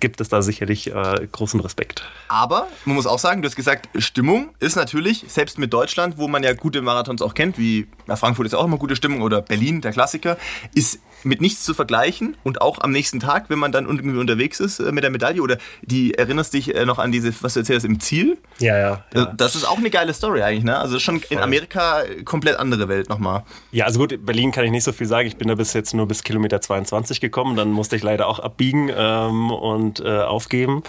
[0.02, 2.04] gibt es da sicherlich äh, großen Respekt.
[2.28, 6.28] Aber man muss auch sagen, du hast gesagt, Stimmung ist natürlich, selbst mit Deutschland, wo
[6.28, 9.42] man ja gute Marathons auch kennt, wie na, Frankfurt ist auch immer gute Stimmung oder
[9.42, 10.36] Berlin, der Klassiker,
[10.76, 14.60] ist mit nichts zu vergleichen und auch am nächsten Tag, wenn man dann irgendwie unterwegs
[14.60, 17.60] ist äh, mit der Medaille oder die erinnerst dich äh, noch an diese, was du
[17.60, 18.38] erzählst, im Ziel?
[18.60, 19.04] Ja, ja.
[19.14, 19.26] ja.
[19.36, 20.78] Das ist auch eine geile Story eigentlich, ne?
[20.78, 21.38] Also schon Voll.
[21.38, 23.44] in Amerika komplett andere Welt nochmal.
[23.72, 25.28] Ja, also gut, Berlin kann ich nicht so viel sagen.
[25.28, 27.56] Ich bin da bis jetzt nur bis Kilometer 22 gekommen.
[27.56, 30.84] Dann musste ich leider auch abbiegen ähm, und äh, aufgeben.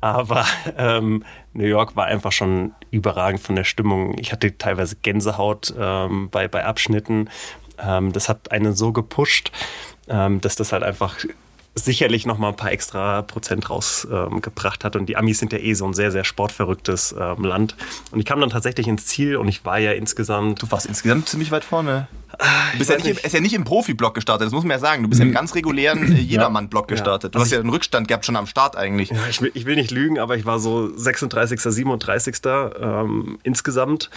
[0.00, 0.44] Aber
[0.78, 4.16] ähm, New York war einfach schon überragend von der Stimmung.
[4.18, 7.28] Ich hatte teilweise Gänsehaut ähm, bei, bei Abschnitten.
[7.82, 9.52] Ähm, das hat einen so gepusht,
[10.08, 11.16] ähm, dass das halt einfach
[11.74, 14.96] sicherlich noch mal ein paar extra Prozent rausgebracht ähm, hat.
[14.96, 17.76] Und die Amis sind ja eh so ein sehr, sehr sportverrücktes ähm, Land.
[18.10, 20.62] Und ich kam dann tatsächlich ins Ziel und ich war ja insgesamt.
[20.62, 22.08] Du warst insgesamt ziemlich weit vorne.
[22.72, 24.78] Du bist ja nicht, im, ist ja nicht im Profi-Block gestartet, das muss man ja
[24.78, 25.02] sagen.
[25.02, 25.34] Du bist ja im mhm.
[25.34, 27.34] ganz regulären äh, Jedermann-Block gestartet.
[27.34, 29.10] Du also hast ja einen Rückstand gehabt schon am Start eigentlich.
[29.10, 32.36] Ja, ich, will, ich will nicht lügen, aber ich war so 36., 37.
[32.44, 34.10] Ähm, insgesamt.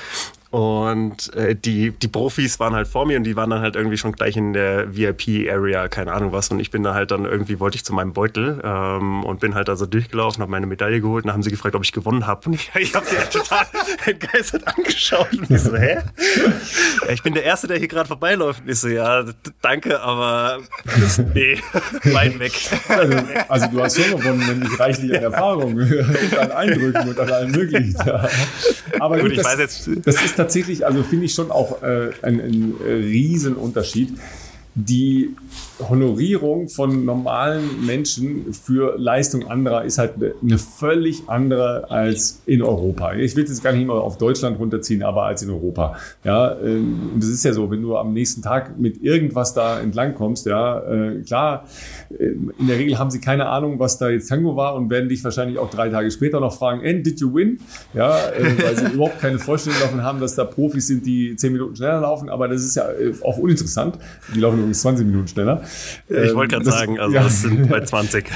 [0.54, 3.98] Und äh, die, die Profis waren halt vor mir und die waren dann halt irgendwie
[3.98, 6.50] schon gleich in der VIP-Area, keine Ahnung was.
[6.50, 9.56] Und ich bin da halt dann irgendwie, wollte ich zu meinem Beutel ähm, und bin
[9.56, 12.28] halt also durchgelaufen, habe meine Medaille geholt und dann haben sie gefragt, ob ich gewonnen
[12.28, 12.46] habe.
[12.46, 13.66] Und ich, ich habe sie halt total
[14.06, 15.34] entgeistert angeschaut.
[15.34, 15.98] Und ich so, hä?
[17.08, 18.62] Ja, ich bin der Erste, der hier gerade vorbeiläuft.
[18.62, 19.26] Und ich so, ja,
[19.64, 20.60] danke, aber
[21.34, 21.58] nee,
[22.14, 22.54] weit weg.
[22.90, 27.32] Also, also, du hast schon gewonnen, nämlich reichlich an Erfahrung und an Eindrücken und an
[27.32, 27.96] allem möglichen.
[28.06, 28.30] Ja.
[29.00, 32.76] Aber gut, gut das, das, ist tatsächlich, also finde ich schon auch äh, ein, ein
[32.86, 34.18] Riesenunterschied.
[34.76, 35.36] Die
[35.90, 43.14] Honorierung von normalen Menschen für Leistung anderer ist halt eine völlig andere als in Europa.
[43.14, 45.96] Ich will jetzt gar nicht mal auf Deutschland runterziehen, aber als in Europa.
[46.24, 49.80] Ja, ähm, und das ist ja so, wenn du am nächsten Tag mit irgendwas da
[49.80, 51.66] entlang kommst, ja, äh, klar,
[52.18, 52.26] äh,
[52.60, 55.24] in der Regel haben sie keine Ahnung, was da jetzt Tango war und werden dich
[55.24, 57.60] wahrscheinlich auch drei Tage später noch fragen, and did you win?
[57.94, 61.54] Ja, äh, weil sie überhaupt keine Vorstellung davon haben, dass da Profis sind, die zehn
[61.54, 62.86] Minuten schneller laufen, aber das ist ja
[63.24, 63.98] auch uninteressant.
[64.36, 65.62] Die laufen übrigens 20 Minuten schneller.
[66.08, 67.24] Ich wollte gerade sagen, also ja.
[67.24, 68.26] das sind bei 20.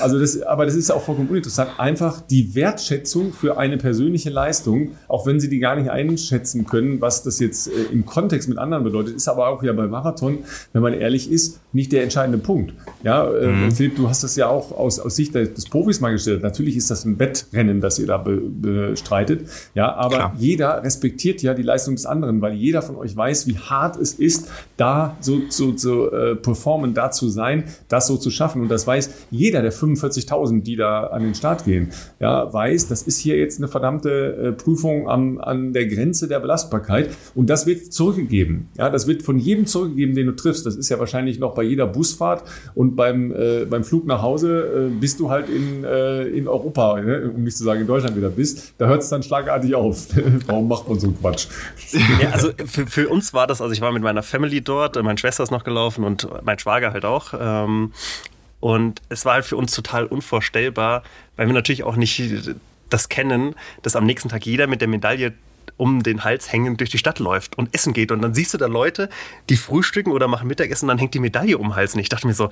[0.00, 1.70] Also das, aber das ist auch vollkommen uninteressant.
[1.78, 7.00] Einfach die Wertschätzung für eine persönliche Leistung, auch wenn sie die gar nicht einschätzen können,
[7.00, 10.38] was das jetzt äh, im Kontext mit anderen bedeutet, ist aber auch ja bei Marathon,
[10.72, 12.74] wenn man ehrlich ist, nicht der entscheidende Punkt.
[13.02, 13.72] Ja, äh, mhm.
[13.72, 16.42] Philipp, du hast das ja auch aus, aus Sicht des Profis mal gestellt.
[16.42, 19.48] Natürlich ist das ein Wettrennen, das ihr da be, bestreitet.
[19.74, 20.34] Ja, aber Klar.
[20.38, 24.14] jeder respektiert ja die Leistung des anderen, weil jeder von euch weiß, wie hart es
[24.14, 28.62] ist, da so zu so, so, äh, performen, da zu sein, das so zu schaffen.
[28.62, 33.02] Und das weiß jeder der 45.000, die da an den Start gehen, ja, weiß, das
[33.02, 37.10] ist hier jetzt eine verdammte äh, Prüfung am, an der Grenze der Belastbarkeit.
[37.34, 38.68] Und das wird zurückgegeben.
[38.76, 40.66] Ja, das wird von jedem zurückgegeben, den du triffst.
[40.66, 42.44] Das ist ja wahrscheinlich noch bei jeder Busfahrt
[42.74, 47.00] und beim, äh, beim Flug nach Hause, äh, bis du halt in, äh, in Europa,
[47.00, 47.30] ne?
[47.34, 50.06] um nicht zu sagen in Deutschland wieder bist, da hört es dann schlagartig auf.
[50.46, 51.46] Warum macht man so einen Quatsch?
[52.20, 55.18] Ja, also für, für uns war das, also ich war mit meiner Family dort, meine
[55.18, 57.34] Schwester ist noch gelaufen und mein Schwager halt auch.
[57.38, 57.92] Ähm,
[58.60, 61.02] und es war halt für uns total unvorstellbar,
[61.36, 62.54] weil wir natürlich auch nicht
[62.88, 65.34] das kennen, dass am nächsten Tag jeder mit der Medaille
[65.76, 68.12] um den Hals hängend durch die Stadt läuft und essen geht.
[68.12, 69.08] Und dann siehst du da Leute,
[69.48, 71.94] die frühstücken oder machen Mittagessen, dann hängt die Medaille um den Hals.
[71.94, 72.50] Und ich dachte mir so,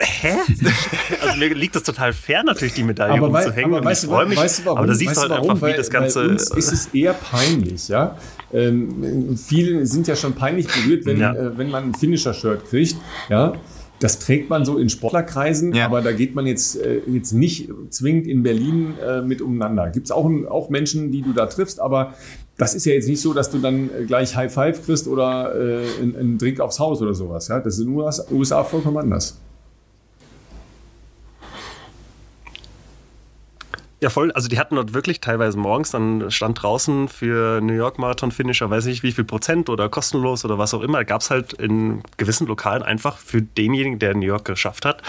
[0.00, 0.36] Hä?
[1.22, 3.74] also mir liegt das total fern, natürlich die Medaille aber umzuhängen.
[3.74, 4.78] Aber weißt, du, mich, weißt du warum?
[4.78, 5.50] Aber da siehst weißt du halt warum?
[5.50, 6.24] einfach, weil, wie das Ganze.
[6.24, 8.16] Bei uns ist es eher peinlich, ja.
[8.52, 11.34] Ähm, viele sind ja schon peinlich berührt, wenn, ja.
[11.34, 12.96] äh, wenn man ein Finisher-Shirt kriegt,
[13.28, 13.54] ja.
[14.00, 15.86] Das trägt man so in Sportlerkreisen, ja.
[15.86, 19.90] aber da geht man jetzt, äh, jetzt nicht zwingend in Berlin äh, mit umeinander.
[19.90, 22.14] Gibt es auch, auch Menschen, die du da triffst, aber
[22.56, 25.84] das ist ja jetzt nicht so, dass du dann gleich High Five kriegst oder äh,
[26.00, 27.48] einen Drink aufs Haus oder sowas.
[27.48, 27.58] Ja?
[27.58, 29.36] Das ist in den USA vollkommen anders.
[34.00, 34.30] Ja, voll.
[34.30, 38.70] Also die hatten dort wirklich teilweise morgens, dann stand draußen für New York Marathon Finisher,
[38.70, 42.02] weiß nicht wie viel Prozent oder kostenlos oder was auch immer, gab es halt in
[42.16, 45.02] gewissen Lokalen einfach für denjenigen, der New York geschafft hat,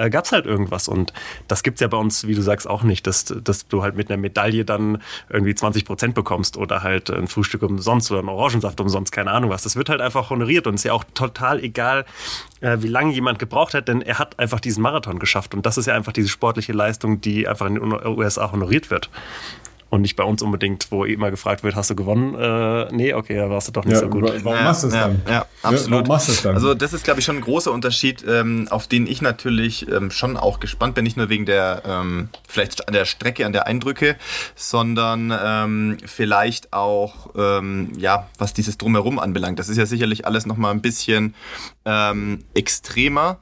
[0.00, 0.88] äh, gab es halt irgendwas.
[0.88, 1.12] Und
[1.48, 4.10] das gibt's ja bei uns, wie du sagst, auch nicht, dass, dass du halt mit
[4.10, 8.80] einer Medaille dann irgendwie 20 Prozent bekommst oder halt ein Frühstück umsonst oder einen Orangensaft
[8.80, 9.62] umsonst, keine Ahnung was.
[9.62, 12.04] Das wird halt einfach honoriert und ist ja auch total egal,
[12.60, 15.54] äh, wie lange jemand gebraucht hat, denn er hat einfach diesen Marathon geschafft.
[15.54, 19.10] Und das ist ja einfach diese sportliche Leistung, die einfach in den USA honoriert wird
[19.90, 22.34] und nicht bei uns unbedingt, wo immer gefragt wird, hast du gewonnen?
[22.36, 24.22] Äh, nee, okay, da warst du doch nicht ja, so gut.
[24.22, 25.20] Warum ja, machst du es dann?
[25.28, 25.90] Ja, absolut.
[25.90, 26.54] warum machst du es dann?
[26.54, 30.12] Also das ist, glaube ich, schon ein großer Unterschied, ähm, auf den ich natürlich ähm,
[30.12, 33.66] schon auch gespannt bin, nicht nur wegen der ähm, vielleicht an der Strecke, an der
[33.66, 34.16] Eindrücke,
[34.54, 39.58] sondern ähm, vielleicht auch, ähm, ja, was dieses Drumherum anbelangt.
[39.58, 41.34] Das ist ja sicherlich alles nochmal ein bisschen
[41.84, 43.38] ähm, extremer,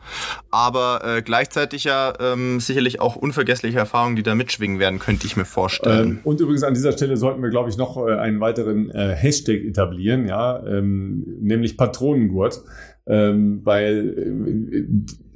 [0.50, 2.14] aber äh, gleichzeitig ja
[2.58, 6.20] sicherlich auch unvergessliche Erfahrungen, die da mitschwingen werden, könnte ich mir vorstellen.
[6.38, 9.64] Und übrigens an dieser Stelle sollten wir, glaube ich, noch äh, einen weiteren äh, Hashtag
[9.64, 12.62] etablieren, ja, ähm, nämlich Patronengurt.
[13.08, 14.14] Ähm, weil
[14.70, 14.84] äh,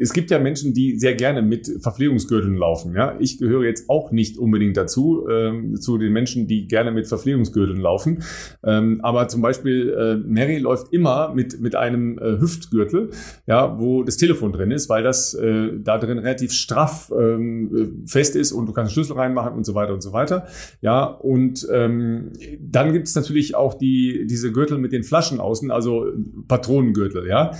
[0.02, 2.94] es gibt ja Menschen, die sehr gerne mit Verpflegungsgürteln laufen.
[2.94, 7.06] Ja, ich gehöre jetzt auch nicht unbedingt dazu, ähm, zu den Menschen, die gerne mit
[7.06, 8.22] Verpflegungsgürteln laufen.
[8.64, 13.10] Ähm, aber zum Beispiel äh, Mary läuft immer mit mit einem äh, Hüftgürtel,
[13.46, 18.34] ja, wo das Telefon drin ist, weil das äh, da drin relativ straff ähm, fest
[18.34, 20.46] ist und du kannst Schlüssel reinmachen und so weiter und so weiter.
[20.80, 25.70] Ja, und ähm, dann gibt es natürlich auch die diese Gürtel mit den Flaschen außen,
[25.70, 26.06] also
[26.48, 27.26] Patronengürtel.
[27.28, 27.52] Ja,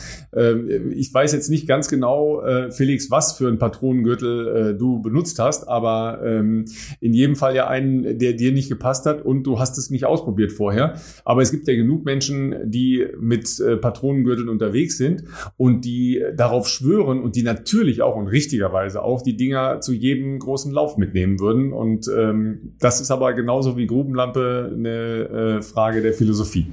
[0.90, 5.38] ich weiß jetzt nicht ganz genau, äh, Felix, was für ein Patronengürtel äh, du benutzt
[5.38, 6.64] hast, aber ähm,
[7.00, 10.06] in jedem Fall ja einen, der dir nicht gepasst hat und du hast es nicht
[10.06, 10.94] ausprobiert vorher.
[11.24, 15.24] Aber es gibt ja genug Menschen, die mit äh, Patronengürteln unterwegs sind
[15.56, 20.38] und die darauf schwören und die natürlich auch und richtigerweise auch die Dinger zu jedem
[20.38, 21.72] großen Lauf mitnehmen würden.
[21.72, 26.66] Und ähm, das ist aber genauso wie Grubenlampe eine Frage der Philosophie.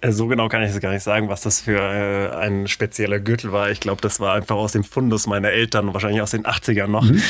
[0.00, 3.18] Äh, so genau kann ich es gar nicht sagen, was das für äh, ein spezieller
[3.18, 3.70] Gürtel war.
[3.70, 7.02] Ich glaube, das war einfach aus dem Fundus meiner Eltern, wahrscheinlich aus den 80ern noch.
[7.02, 7.20] Mhm.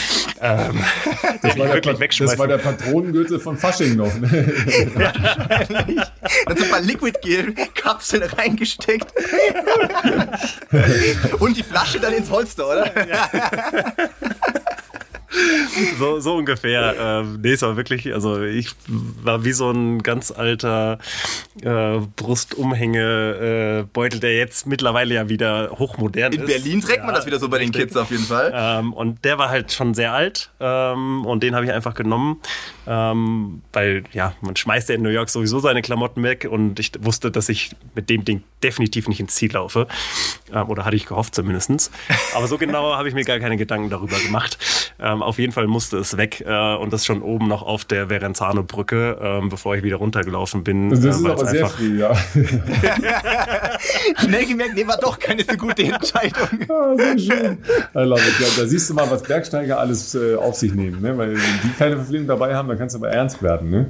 [0.41, 0.85] Ähm,
[1.43, 4.15] das, war der, das, war der, Patronengürtel von Fasching noch.
[4.15, 4.53] Ne?
[4.99, 5.13] ja,
[5.49, 5.99] wahrscheinlich.
[5.99, 9.13] Hat so ein paar Liquid Gel-Kapseln reingesteckt.
[11.39, 13.09] Und die Flasche dann ins Holster, oder?
[13.09, 13.31] Ja
[15.99, 16.95] so, so ungefähr.
[16.99, 20.99] Ähm, nee, es war wirklich, also ich war wie so ein ganz alter
[21.63, 26.49] äh, Brustumhängebeutel, äh, der jetzt mittlerweile ja wieder hochmodern In ist.
[26.49, 28.53] In Berlin trägt ja, man das wieder so bei den Kids auf jeden Fall.
[28.55, 32.41] Ähm, und der war halt schon sehr alt ähm, und den habe ich einfach genommen,
[32.87, 36.93] ähm, weil ja, man schmeißt ja in New York sowieso seine Klamotten weg und ich
[37.01, 39.87] wusste, dass ich mit dem Ding definitiv nicht ins Ziel laufe.
[40.53, 41.91] Ähm, oder hatte ich gehofft zumindest.
[42.35, 44.59] Aber so genau habe ich mir gar keine Gedanken darüber gemacht.
[44.99, 48.09] Ähm, auf jeden Fall musste es weg äh, und das schon oben noch auf der
[48.09, 50.91] Verenzano-Brücke, ähm, bevor ich wieder runtergelaufen bin.
[50.91, 52.15] Das ist äh, aber sehr früh, ja.
[54.19, 56.49] Schnell gemerkt, nee, war doch keine so gute Entscheidung.
[56.71, 57.59] Ah, sehr schön.
[57.95, 58.41] I love it.
[58.41, 61.01] Ja, da siehst du mal, was Bergsteiger alles äh, auf sich nehmen.
[61.01, 61.17] Ne?
[61.17, 63.71] Weil wenn die keine Verpflichtung dabei haben, dann kannst du aber ernst werden.
[63.71, 63.89] Ne?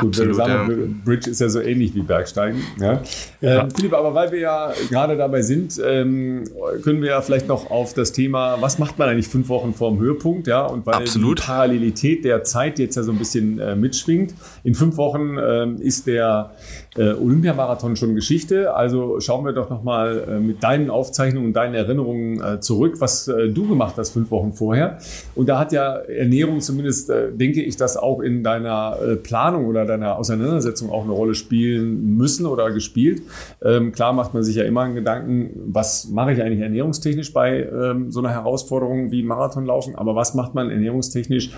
[0.00, 1.04] Absolut, Gut, sagen, ja.
[1.04, 2.62] Bridge ist ja so ähnlich wie Bergsteigen.
[2.80, 3.02] Ja?
[3.40, 3.62] Ja.
[3.62, 6.44] Ähm, Philipp, aber weil wir ja gerade dabei sind, ähm,
[6.82, 9.90] können wir ja vielleicht noch auf das Thema, was macht man eigentlich fünf Wochen vor
[9.90, 10.64] dem Höhepunkt, ja?
[10.64, 11.38] Und weil Absolut.
[11.38, 14.34] die Parallelität der Zeit jetzt ja so ein bisschen äh, mitschwingt.
[14.64, 16.52] In fünf Wochen ähm, ist der
[16.96, 18.74] äh, Olympiamarathon schon Geschichte.
[18.74, 23.48] Also schauen wir doch nochmal äh, mit deinen Aufzeichnungen, deinen Erinnerungen äh, zurück, was äh,
[23.48, 24.98] du gemacht hast fünf Wochen vorher.
[25.34, 29.66] Und da hat ja Ernährung zumindest, äh, denke ich, das auch in deiner äh, Planung
[29.66, 33.22] oder deiner Auseinandersetzung auch eine Rolle spielen müssen oder gespielt.
[33.62, 37.62] Ähm, klar macht man sich ja immer einen Gedanken, was mache ich eigentlich ernährungstechnisch bei
[37.62, 41.50] ähm, so einer Herausforderung wie Marathonlaufen, aber was macht man ernährungstechnisch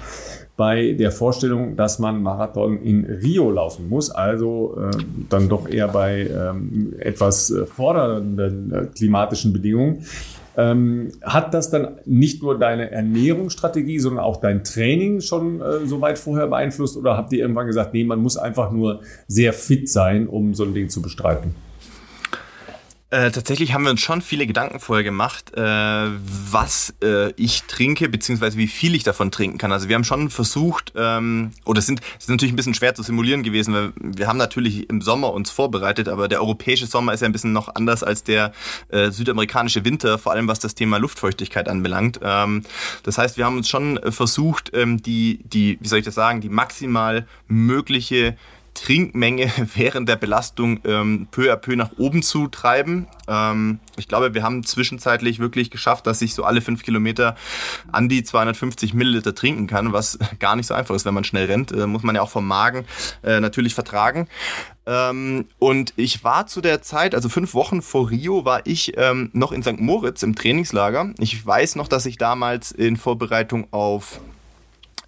[0.59, 4.91] bei der Vorstellung, dass man Marathon in Rio laufen muss, also äh,
[5.31, 10.05] dann doch eher bei ähm, etwas äh, fordernden äh, klimatischen Bedingungen.
[10.57, 16.01] Ähm, hat das dann nicht nur deine Ernährungsstrategie, sondern auch dein Training schon äh, so
[16.01, 16.97] weit vorher beeinflusst?
[16.97, 20.65] Oder habt ihr irgendwann gesagt, nee, man muss einfach nur sehr fit sein, um so
[20.65, 21.55] ein Ding zu bestreiten?
[23.11, 28.11] Äh, tatsächlich haben wir uns schon viele Gedanken vorher gemacht, äh, was äh, ich trinke,
[28.11, 29.73] beziehungsweise wie viel ich davon trinken kann.
[29.73, 33.03] Also wir haben schon versucht, ähm, oder sind, es ist natürlich ein bisschen schwer zu
[33.03, 37.21] simulieren gewesen, weil wir haben natürlich im Sommer uns vorbereitet, aber der europäische Sommer ist
[37.21, 38.53] ja ein bisschen noch anders als der
[38.91, 42.21] äh, südamerikanische Winter, vor allem was das Thema Luftfeuchtigkeit anbelangt.
[42.23, 42.63] Ähm,
[43.05, 46.43] das heißt, wir haben uns schon versucht, ähm, die, die, wie soll ich das sagen,
[46.43, 48.37] die maximal mögliche
[48.81, 53.07] Trinkmenge während der Belastung ähm, peu à peu nach oben zu treiben.
[53.27, 57.37] Ähm, ich glaube, wir haben zwischenzeitlich wirklich geschafft, dass ich so alle fünf Kilometer
[57.91, 61.47] an die 250 Milliliter trinken kann, was gar nicht so einfach ist, wenn man schnell
[61.47, 61.73] rennt.
[61.73, 62.85] Äh, muss man ja auch vom Magen
[63.23, 64.29] äh, natürlich vertragen.
[64.87, 69.31] Ähm, und ich war zu der Zeit, also fünf Wochen vor Rio, war ich ähm,
[69.35, 69.81] noch in St.
[69.81, 71.13] Moritz im Trainingslager.
[71.19, 74.21] Ich weiß noch, dass ich damals in Vorbereitung auf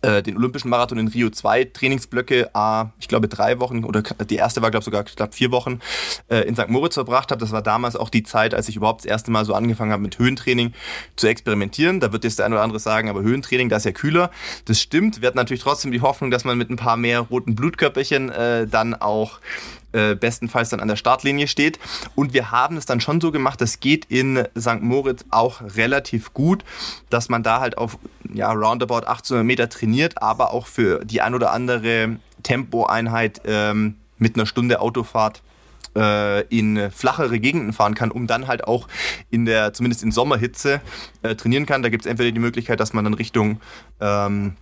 [0.03, 4.37] äh, den Olympischen Marathon in Rio zwei Trainingsblöcke, äh, ich glaube drei Wochen oder die
[4.37, 5.81] erste war glaube sogar knapp vier Wochen
[6.29, 6.69] äh, in St.
[6.69, 7.41] Moritz verbracht habe.
[7.41, 10.03] Das war damals auch die Zeit, als ich überhaupt das erste Mal so angefangen habe
[10.03, 10.73] mit Höhentraining
[11.17, 12.01] zu experimentieren.
[12.01, 14.31] Da wird jetzt der eine oder andere sagen, aber Höhentraining, da ist ja kühler.
[14.65, 15.21] Das stimmt.
[15.21, 18.67] Wir hatten natürlich trotzdem die Hoffnung, dass man mit ein paar mehr roten Blutkörperchen äh,
[18.67, 19.41] dann auch
[19.93, 21.79] äh, bestenfalls dann an der Startlinie steht.
[22.15, 24.81] Und wir haben es dann schon so gemacht, das geht in St.
[24.81, 26.65] Moritz auch relativ gut,
[27.09, 27.99] dass man da halt auf
[28.33, 34.37] ja, roundabout 800 Meter trainiert, aber auch für die ein oder andere Tempoeinheit ähm, mit
[34.37, 35.43] einer Stunde Autofahrt
[35.97, 38.87] äh, in flachere Gegenden fahren kann, um dann halt auch
[39.31, 40.81] in der, zumindest in Sommerhitze,
[41.23, 41.83] äh, trainieren kann.
[41.83, 43.61] Da gibt es entweder die Möglichkeit, dass man dann Richtung
[44.01, 44.57] ähm,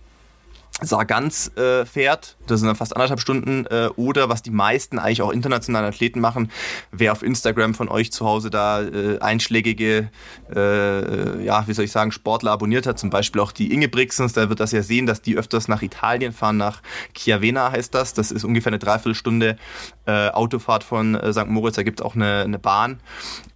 [0.81, 5.21] Sargans äh, fährt, das sind dann fast anderthalb Stunden, äh, oder was die meisten eigentlich
[5.21, 6.51] auch internationalen Athleten machen,
[6.91, 10.09] wer auf Instagram von euch zu Hause da äh, einschlägige,
[10.53, 14.33] äh, ja, wie soll ich sagen, Sportler abonniert hat, zum Beispiel auch die Inge Brixens,
[14.33, 16.81] da wird das ja sehen, dass die öfters nach Italien fahren, nach
[17.15, 19.57] Chiavena heißt das, das ist ungefähr eine Dreiviertelstunde
[20.05, 21.47] äh, Autofahrt von äh, St.
[21.47, 22.99] Moritz, da gibt es auch eine, eine Bahn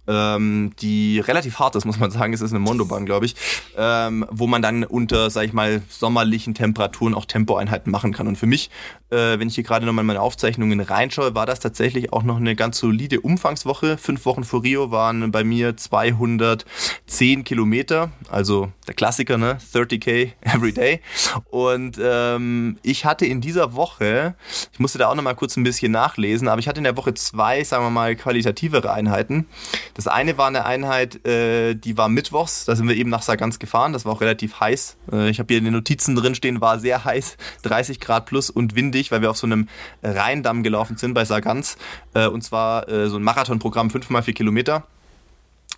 [0.06, 2.32] ähm, die relativ hart ist, muss man sagen.
[2.32, 3.34] Es ist eine Mondobahn, glaube ich,
[3.76, 8.26] ähm, wo man dann unter, sag ich mal, sommerlichen Temperaturen auch Tempoeinheiten machen kann.
[8.26, 8.70] Und für mich,
[9.10, 12.36] äh, wenn ich hier gerade nochmal in meine Aufzeichnungen reinschaue, war das tatsächlich auch noch
[12.36, 13.96] eine ganz solide Umfangswoche.
[13.98, 19.58] Fünf Wochen vor Rio waren bei mir 210 Kilometer, also der Klassiker, ne?
[19.72, 21.00] 30k every day.
[21.50, 24.34] Und ähm, ich hatte in dieser Woche,
[24.72, 27.14] ich musste da auch nochmal kurz ein bisschen nachlesen, aber ich hatte in der Woche
[27.14, 29.46] zwei, sagen wir mal, qualitativere Einheiten.
[29.94, 33.60] Das eine war eine Einheit, äh, die war mittwochs, da sind wir eben nach Sargans
[33.60, 34.96] gefahren, das war auch relativ heiß.
[35.12, 38.50] Äh, ich habe hier in den Notizen drin stehen, war sehr heiß, 30 Grad plus
[38.50, 39.68] und windig, weil wir auf so einem
[40.02, 41.76] Rheindamm gelaufen sind bei Sargans.
[42.12, 44.84] Äh, und zwar äh, so ein Marathonprogramm, 5 mal 4 Kilometer.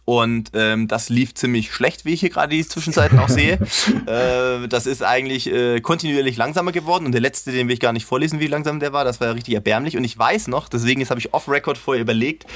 [0.07, 3.55] Und ähm, das lief ziemlich schlecht, wie ich hier gerade die Zwischenzeiten auch sehe.
[4.07, 7.07] äh, das ist eigentlich äh, kontinuierlich langsamer geworden.
[7.07, 9.05] Und der letzte, den will ich gar nicht vorlesen, wie langsam der war.
[9.05, 9.97] Das war ja richtig erbärmlich.
[9.97, 12.47] Und ich weiß noch, deswegen habe ich off-Record vorher überlegt,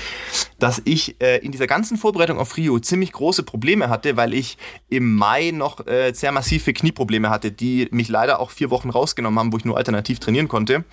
[0.60, 4.56] dass ich äh, in dieser ganzen Vorbereitung auf Rio ziemlich große Probleme hatte, weil ich
[4.88, 9.40] im Mai noch äh, sehr massive Knieprobleme hatte, die mich leider auch vier Wochen rausgenommen
[9.40, 10.84] haben, wo ich nur alternativ trainieren konnte.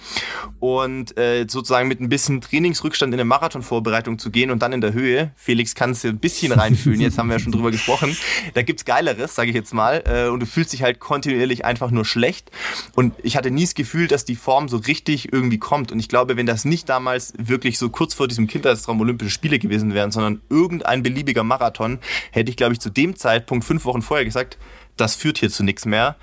[0.59, 4.81] Und äh, sozusagen mit ein bisschen Trainingsrückstand in eine Marathonvorbereitung zu gehen und dann in
[4.81, 7.01] der Höhe, Felix, kannst du ein bisschen bisschen reinfühlen.
[7.01, 8.15] Jetzt haben wir ja schon drüber gesprochen.
[8.53, 10.03] Da gibt's Geileres, sage ich jetzt mal.
[10.05, 12.51] Äh, und du fühlst dich halt kontinuierlich einfach nur schlecht.
[12.95, 15.91] Und ich hatte nie das Gefühl, dass die Form so richtig irgendwie kommt.
[15.91, 19.59] Und ich glaube, wenn das nicht damals wirklich so kurz vor diesem Kindheitstraum Olympische Spiele
[19.59, 21.99] gewesen wären, sondern irgendein beliebiger Marathon,
[22.31, 24.57] hätte ich, glaube ich, zu dem Zeitpunkt fünf Wochen vorher gesagt,
[24.95, 26.15] das führt hier zu nichts mehr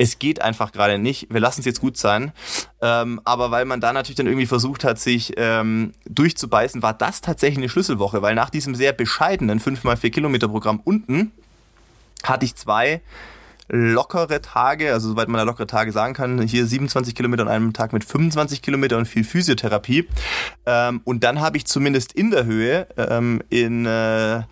[0.00, 1.26] es geht einfach gerade nicht.
[1.30, 2.32] Wir lassen es jetzt gut sein.
[2.80, 7.20] Ähm, aber weil man da natürlich dann irgendwie versucht hat, sich ähm, durchzubeißen, war das
[7.20, 11.32] tatsächlich eine Schlüsselwoche, weil nach diesem sehr bescheidenen 5x4 Kilometer Programm unten
[12.22, 13.02] hatte ich zwei
[13.68, 17.72] lockere Tage, also soweit man da lockere Tage sagen kann, hier 27 Kilometer an einem
[17.74, 20.08] Tag mit 25 Kilometer und viel Physiotherapie.
[20.64, 24.42] Ähm, und dann habe ich zumindest in der Höhe ähm, in äh,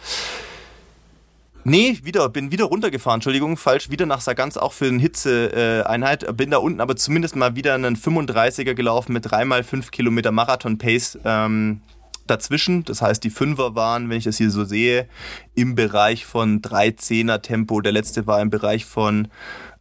[1.68, 6.34] Nee, wieder, bin wieder runtergefahren, Entschuldigung, falsch, wieder nach Sargans auch für eine Hitzeeinheit.
[6.34, 11.82] Bin da unten aber zumindest mal wieder einen 35er gelaufen mit 3x5 Kilometer Marathon-Pace ähm,
[12.26, 12.84] dazwischen.
[12.84, 15.08] Das heißt, die Fünfer waren, wenn ich das hier so sehe,
[15.54, 17.82] im Bereich von 310er Tempo.
[17.82, 19.28] Der letzte war im Bereich von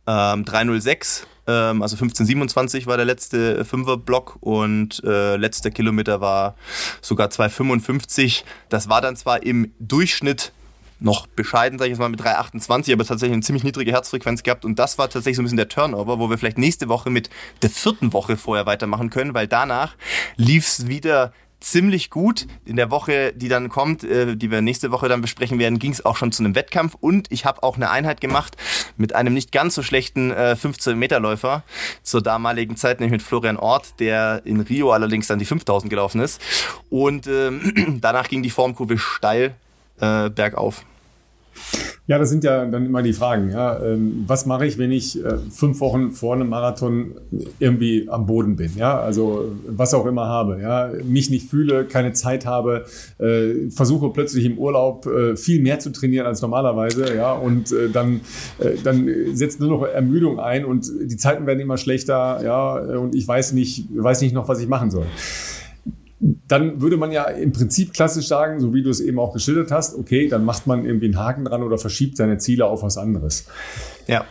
[0.08, 6.56] ähm, 306 ähm, also 1527 war der letzte Fünfer-Block und äh, letzter Kilometer war
[7.02, 8.44] sogar 255.
[8.68, 10.52] Das war dann zwar im Durchschnitt
[11.00, 14.66] noch bescheiden, sage ich jetzt mal, mit 3,28, aber tatsächlich eine ziemlich niedrige Herzfrequenz gehabt.
[14.66, 17.30] Und das war tatsächlich so ein bisschen der Turnover, wo wir vielleicht nächste Woche mit
[17.62, 19.96] der vierten Woche vorher weitermachen können, weil danach
[20.38, 22.48] lief es wieder ziemlich gut.
[22.66, 25.92] In der Woche, die dann kommt, äh, die wir nächste Woche dann besprechen werden, ging
[25.92, 28.58] es auch schon zu einem Wettkampf und ich habe auch eine Einheit gemacht
[28.96, 31.64] mit einem nicht ganz so schlechten äh, 15-Meter-Läufer
[32.04, 36.22] zur damaligen Zeit, nämlich mit Florian Ort, der in Rio allerdings dann die 5000 gelaufen
[36.22, 36.42] ist.
[36.90, 39.56] Und ähm, danach ging die Formkurve steil
[40.00, 40.86] äh, bergauf.
[42.08, 43.52] Ja, das sind ja dann immer die Fragen.
[43.52, 43.84] Ja.
[43.84, 47.16] Ähm, was mache ich, wenn ich äh, fünf Wochen vor einem Marathon
[47.60, 48.72] irgendwie am Boden bin?
[48.78, 50.62] Ja, also was auch immer habe.
[50.62, 52.86] Ja, mich nicht fühle, keine Zeit habe,
[53.20, 57.14] äh, versuche plötzlich im Urlaub äh, viel mehr zu trainieren als normalerweise.
[57.14, 58.22] Ja, und äh, dann,
[58.60, 62.40] äh, dann setzt nur noch Ermüdung ein und die Zeiten werden immer schlechter.
[62.42, 65.06] Ja, und ich weiß nicht, weiß nicht noch, was ich machen soll
[66.20, 69.72] dann würde man ja im Prinzip klassisch sagen, so wie du es eben auch geschildert
[69.72, 72.98] hast, okay, dann macht man irgendwie einen Haken dran oder verschiebt seine Ziele auf was
[72.98, 73.46] anderes.
[74.08, 74.26] Ja.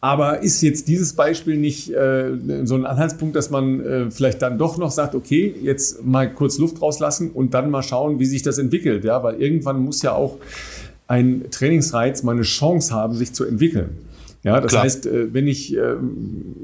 [0.00, 2.30] Aber ist jetzt dieses Beispiel nicht äh,
[2.64, 6.58] so ein Anhaltspunkt, dass man äh, vielleicht dann doch noch sagt, okay, jetzt mal kurz
[6.58, 10.12] Luft rauslassen und dann mal schauen, wie sich das entwickelt, ja, weil irgendwann muss ja
[10.12, 10.38] auch
[11.08, 13.98] ein Trainingsreiz mal eine Chance haben, sich zu entwickeln.
[14.46, 14.84] Ja, das Klar.
[14.84, 15.96] heißt, äh, wenn ich äh,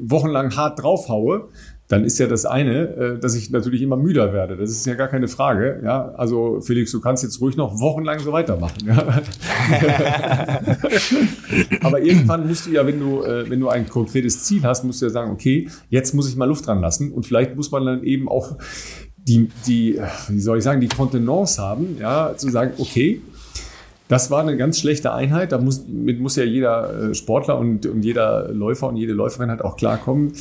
[0.02, 1.48] wochenlang hart draufhaue,
[1.93, 4.57] dann ist ja das eine, äh, dass ich natürlich immer müder werde.
[4.57, 5.82] Das ist ja gar keine Frage.
[5.84, 8.78] Ja, also Felix, du kannst jetzt ruhig noch wochenlang so weitermachen.
[8.86, 8.97] Ja?
[11.82, 15.03] Aber irgendwann musst du ja, wenn du, äh, wenn du ein konkretes Ziel hast, musst
[15.03, 17.12] du ja sagen, okay, jetzt muss ich mal Luft dran lassen.
[17.12, 18.57] Und vielleicht muss man dann eben auch
[19.18, 23.20] die, die, wie soll ich sagen, die Kontenance haben, ja, zu sagen, okay,
[24.09, 25.53] das war eine ganz schlechte Einheit.
[25.53, 29.51] Da muss, mit muss ja jeder äh, Sportler und, und jeder Läufer und jede Läuferin
[29.51, 30.32] halt auch klarkommen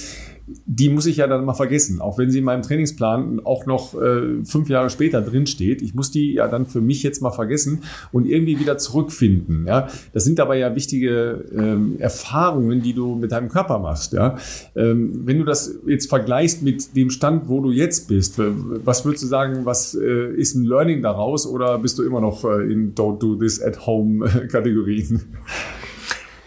[0.66, 4.00] die muss ich ja dann mal vergessen, auch wenn sie in meinem Trainingsplan auch noch
[4.00, 5.82] äh, fünf Jahre später drin steht.
[5.82, 9.66] Ich muss die ja dann für mich jetzt mal vergessen und irgendwie wieder zurückfinden.
[9.68, 14.14] Ja, das sind aber ja wichtige ähm, Erfahrungen, die du mit deinem Körper machst.
[14.14, 14.38] Ja,
[14.76, 19.24] ähm, wenn du das jetzt vergleichst mit dem Stand, wo du jetzt bist, was würdest
[19.24, 22.96] du sagen, was äh, ist ein Learning daraus oder bist du immer noch äh, in
[22.96, 25.22] Don't do this at home Kategorien?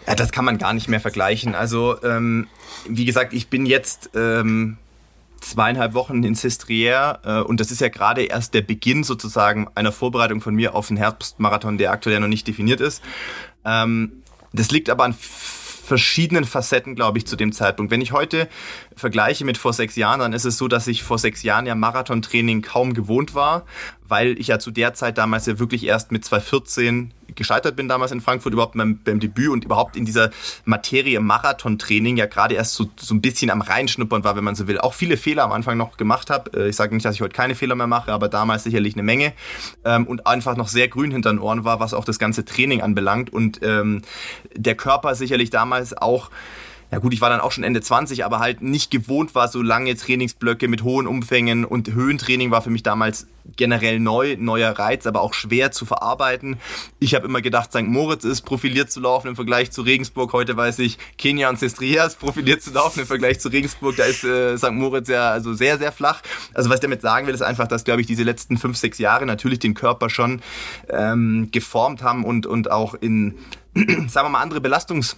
[0.07, 1.55] Ja, das kann man gar nicht mehr vergleichen.
[1.55, 2.47] Also ähm,
[2.87, 4.77] wie gesagt, ich bin jetzt ähm,
[5.41, 9.91] zweieinhalb Wochen in Sestriere äh, und das ist ja gerade erst der Beginn sozusagen einer
[9.91, 13.03] Vorbereitung von mir auf den Herbstmarathon, der aktuell noch nicht definiert ist.
[13.63, 17.91] Ähm, das liegt aber an verschiedenen Facetten, glaube ich, zu dem Zeitpunkt.
[17.91, 18.49] Wenn ich heute
[18.95, 21.75] vergleiche mit vor sechs Jahren, dann ist es so, dass ich vor sechs Jahren ja
[21.75, 23.65] Marathontraining kaum gewohnt war,
[24.07, 28.11] weil ich ja zu der Zeit damals ja wirklich erst mit 2014 gescheitert bin, damals
[28.11, 30.29] in Frankfurt, überhaupt beim, beim Debüt und überhaupt in dieser
[30.63, 34.67] Materie Marathontraining ja gerade erst so, so ein bisschen am Reinschnuppern war, wenn man so
[34.67, 34.79] will.
[34.79, 36.51] Auch viele Fehler am Anfang noch gemacht habe.
[36.57, 39.03] Äh, ich sage nicht, dass ich heute keine Fehler mehr mache, aber damals sicherlich eine
[39.03, 39.33] Menge.
[39.83, 42.81] Ähm, und einfach noch sehr grün hinter den Ohren war, was auch das ganze Training
[42.81, 43.33] anbelangt.
[43.33, 44.03] Und ähm,
[44.55, 46.29] der Körper sicherlich damals auch
[46.95, 49.61] ja gut, ich war dann auch schon Ende 20, aber halt nicht gewohnt war, so
[49.61, 53.27] lange Trainingsblöcke mit hohen Umfängen und Höhentraining war für mich damals
[53.57, 56.55] generell neu, neuer Reiz, aber auch schwer zu verarbeiten.
[56.99, 57.83] Ich habe immer gedacht, St.
[57.83, 60.31] Moritz ist profiliert zu laufen im Vergleich zu Regensburg.
[60.31, 63.97] Heute weiß ich, Kenia und Sestrias ist profiliert zu laufen im Vergleich zu Regensburg.
[63.97, 64.71] Da ist äh, St.
[64.71, 66.21] Moritz ja also sehr, sehr flach.
[66.53, 68.99] Also was ich damit sagen will, ist einfach, dass, glaube ich, diese letzten fünf, sechs
[68.99, 70.41] Jahre natürlich den Körper schon
[70.87, 73.35] ähm, geformt haben und, und auch in,
[73.75, 75.17] sagen wir mal, andere Belastungs-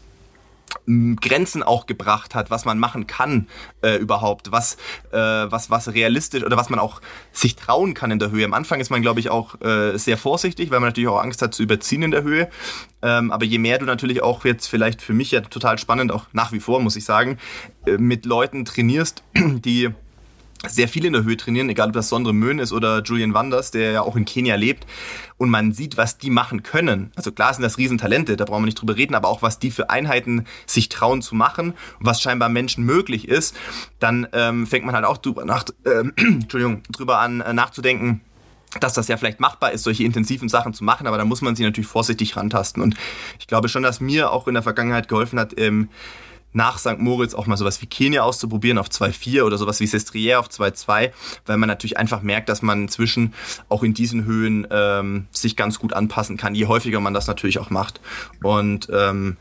[1.20, 3.48] Grenzen auch gebracht hat, was man machen kann
[3.82, 4.76] äh, überhaupt, was,
[5.12, 7.02] äh, was, was realistisch oder was man auch
[7.32, 8.46] sich trauen kann in der Höhe.
[8.46, 11.42] Am Anfang ist man, glaube ich, auch äh, sehr vorsichtig, weil man natürlich auch Angst
[11.42, 12.50] hat zu überziehen in der Höhe.
[13.02, 16.26] Ähm, aber je mehr du natürlich auch jetzt vielleicht für mich ja total spannend, auch
[16.34, 17.38] nach wie vor, muss ich sagen,
[17.86, 19.90] äh, mit Leuten trainierst, die
[20.68, 23.72] sehr viel in der Höhe trainieren, egal ob das Sondre Möhn ist oder Julian Wanders,
[23.72, 24.86] der ja auch in Kenia lebt.
[25.38, 27.12] Und man sieht, was die machen können.
[27.16, 29.70] Also klar sind das Riesentalente, da brauchen wir nicht drüber reden, aber auch was die
[29.70, 33.56] für Einheiten sich trauen zu machen was scheinbar Menschen möglich ist,
[34.00, 38.22] dann ähm, fängt man halt auch drüber, nach, äh, Entschuldigung, drüber an äh, nachzudenken,
[38.80, 41.56] dass das ja vielleicht machbar ist, solche intensiven Sachen zu machen, aber da muss man
[41.56, 42.84] sie natürlich vorsichtig rantasten.
[42.84, 42.96] Und
[43.40, 45.90] ich glaube schon, dass mir auch in der Vergangenheit geholfen hat, ähm,
[46.54, 46.98] nach St.
[46.98, 51.12] Moritz auch mal sowas wie Kenia auszuprobieren auf 2,4 oder sowas wie Sestriere auf 2,2,
[51.46, 53.34] weil man natürlich einfach merkt, dass man inzwischen
[53.70, 57.60] auch in diesen Höhen ähm, sich ganz gut anpassen kann, je häufiger man das natürlich
[57.60, 58.02] auch macht.
[58.42, 59.38] Und ähm,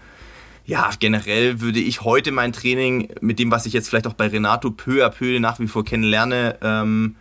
[0.66, 4.26] ja, generell würde ich heute mein Training mit dem, was ich jetzt vielleicht auch bei
[4.26, 7.14] Renato peu à peu nach wie vor kennenlerne, ähm,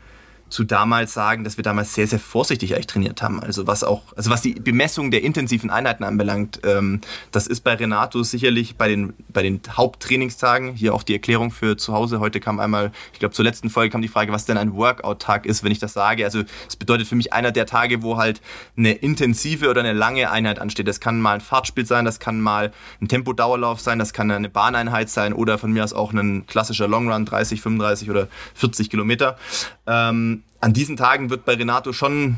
[0.55, 3.41] zu damals sagen, dass wir damals sehr, sehr vorsichtig eigentlich trainiert haben.
[3.41, 7.01] Also was auch, also was die Bemessung der intensiven Einheiten anbelangt, ähm,
[7.31, 11.75] das ist bei Renato sicherlich bei den, bei den Haupttrainingstagen, hier auch die Erklärung für
[11.75, 12.21] zu Hause.
[12.21, 15.45] Heute kam einmal, ich glaube zur letzten Folge kam die Frage, was denn ein Workout-Tag
[15.45, 16.23] ist, wenn ich das sage.
[16.23, 18.39] Also es bedeutet für mich einer der Tage, wo halt
[18.77, 20.87] eine intensive oder eine lange Einheit ansteht.
[20.87, 24.47] Das kann mal ein Fahrtspiel sein, das kann mal ein Tempodauerlauf sein, das kann eine
[24.47, 29.37] Bahneinheit sein oder von mir aus auch ein klassischer Longrun, 30, 35 oder 40 Kilometer.
[29.85, 32.37] Ähm, an diesen Tagen wird bei Renato schon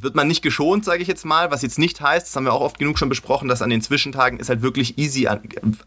[0.00, 2.52] wird man nicht geschont, sage ich jetzt mal, was jetzt nicht heißt, das haben wir
[2.52, 5.42] auch oft genug schon besprochen, dass an den Zwischentagen ist halt wirklich easy an,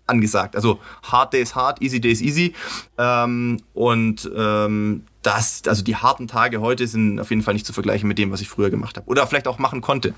[0.06, 0.58] angesagt.
[0.58, 2.54] Also hard days hard, easy days easy.
[2.98, 7.72] Ähm, und ähm, das, also die harten Tage heute sind auf jeden Fall nicht zu
[7.72, 9.08] vergleichen mit dem, was ich früher gemacht habe.
[9.08, 10.14] Oder vielleicht auch machen konnte.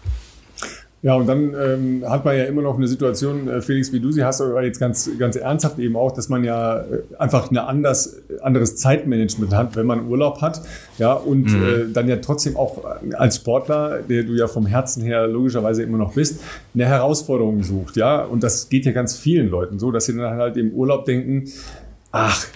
[1.05, 4.11] Ja, und dann ähm, hat man ja immer noch eine Situation, äh, Felix, wie du
[4.11, 7.57] sie hast, aber jetzt ganz, ganz ernsthaft eben auch, dass man ja äh, einfach ein
[7.59, 10.63] anders, anderes Zeitmanagement hat, wenn man Urlaub hat.
[10.97, 11.63] Ja, und mhm.
[11.63, 12.83] äh, dann ja trotzdem auch
[13.13, 16.41] als Sportler, der du ja vom Herzen her logischerweise immer noch bist,
[16.73, 17.97] eine Herausforderung sucht.
[17.97, 21.05] Ja, und das geht ja ganz vielen Leuten so, dass sie dann halt im Urlaub
[21.05, 21.43] denken,
[22.11, 22.47] ach,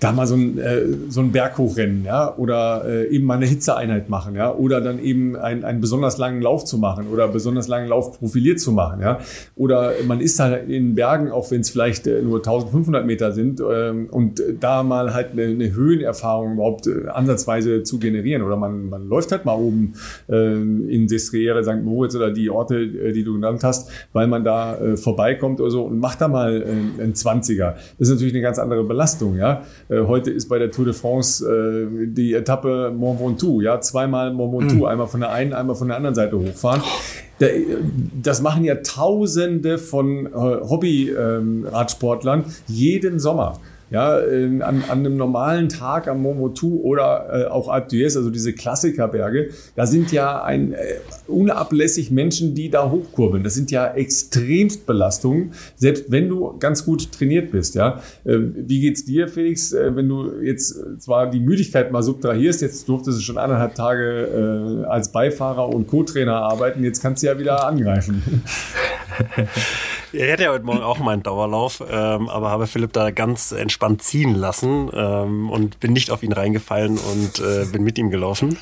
[0.00, 3.46] da mal so ein, äh, so ein Berg hochrennen, ja, oder äh, eben mal eine
[3.46, 7.66] Hitzeeinheit machen, ja, oder dann eben ein, einen besonders langen Lauf zu machen oder besonders
[7.66, 9.18] langen Lauf profiliert zu machen, ja,
[9.56, 13.60] oder man ist halt in Bergen, auch wenn es vielleicht äh, nur 1500 Meter sind,
[13.60, 18.88] äh, und da mal halt eine, eine Höhenerfahrung überhaupt äh, ansatzweise zu generieren, oder man,
[18.88, 19.94] man läuft halt mal oben
[20.28, 21.82] äh, in Sestriere, St.
[21.82, 25.70] Moritz oder die Orte, äh, die du genannt hast, weil man da äh, vorbeikommt oder
[25.70, 27.74] so und macht da mal äh, einen 20er.
[27.98, 29.62] Das ist natürlich eine ganz andere Belastung, ja.
[29.88, 34.32] Äh, heute ist bei der Tour de France äh, die Etappe Mont Ventoux, ja, zweimal
[34.32, 34.84] Mont Ventoux, mhm.
[34.84, 36.82] einmal von der einen, einmal von der anderen Seite hochfahren.
[38.20, 43.60] Das machen ja Tausende von äh, Hobby-Radsportlern ähm, jeden Sommer
[43.90, 48.52] ja, an, an einem normalen Tag am Momotu oder äh, auch Alpe d'Huez, also diese
[48.52, 53.42] Klassikerberge, da sind ja ein äh, unablässig Menschen, die da hochkurbeln.
[53.42, 57.74] Das sind ja extremst Belastungen, selbst wenn du ganz gut trainiert bist.
[57.74, 62.62] Ja, äh, wie geht's dir, Felix, äh, wenn du jetzt zwar die Müdigkeit mal subtrahierst,
[62.62, 67.28] jetzt durftest du schon anderthalb Tage äh, als Beifahrer und Co-Trainer arbeiten, jetzt kannst du
[67.28, 68.22] ja wieder angreifen.
[70.10, 74.02] Ich hätte ja heute Morgen auch meinen Dauerlauf, ähm, aber habe Philipp da ganz entspannt
[74.02, 78.58] ziehen lassen ähm, und bin nicht auf ihn reingefallen und äh, bin mit ihm gelaufen,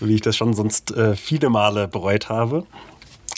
[0.00, 2.66] wie ich das schon sonst äh, viele Male bereut habe.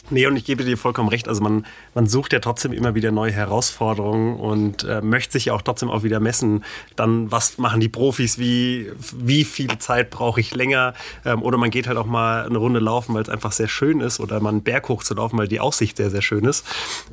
[0.09, 1.29] Nee, und ich gebe dir vollkommen recht.
[1.29, 5.53] Also man, man sucht ja trotzdem immer wieder neue Herausforderungen und äh, möchte sich ja
[5.53, 6.65] auch trotzdem auch wieder messen.
[6.95, 8.39] Dann, was machen die Profis?
[8.39, 10.95] Wie, wie viel Zeit brauche ich länger?
[11.25, 14.01] Ähm, oder man geht halt auch mal eine Runde laufen, weil es einfach sehr schön
[14.01, 14.21] ist.
[14.21, 16.65] Oder man einen Berg hoch zu laufen, weil die Aussicht sehr, sehr schön ist.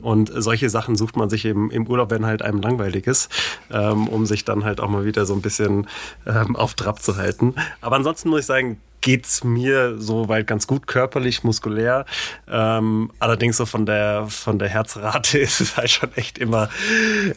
[0.04, 3.30] Und solche Sachen sucht man sich eben im Urlaub, wenn halt einem langweilig ist,
[3.72, 5.88] ähm, um sich dann halt auch mal wieder so ein bisschen
[6.28, 7.56] ähm, auf Trab zu halten.
[7.82, 12.06] Aber ansonsten muss ich sagen, geht's mir soweit ganz gut körperlich, muskulär.
[12.50, 16.70] Ähm, allerdings so von der von der Herzrate ist es halt schon echt immer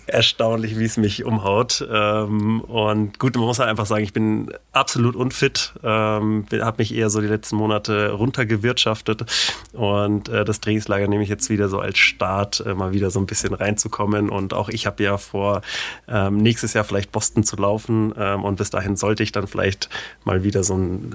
[0.07, 1.87] erstaunlich, wie es mich umhaut.
[1.93, 6.95] Ähm, und gut, man muss halt einfach sagen, ich bin absolut unfit, ähm, habe mich
[6.95, 9.25] eher so die letzten Monate runtergewirtschaftet
[9.73, 13.19] und äh, das Trainingslager nehme ich jetzt wieder so als Start, äh, mal wieder so
[13.19, 14.31] ein bisschen reinzukommen.
[14.31, 15.63] Und auch ich habe ja vor,
[16.07, 19.91] ähm, nächstes Jahr vielleicht Boston zu laufen ähm, und bis dahin sollte ich dann vielleicht
[20.25, 21.13] mal wieder so ein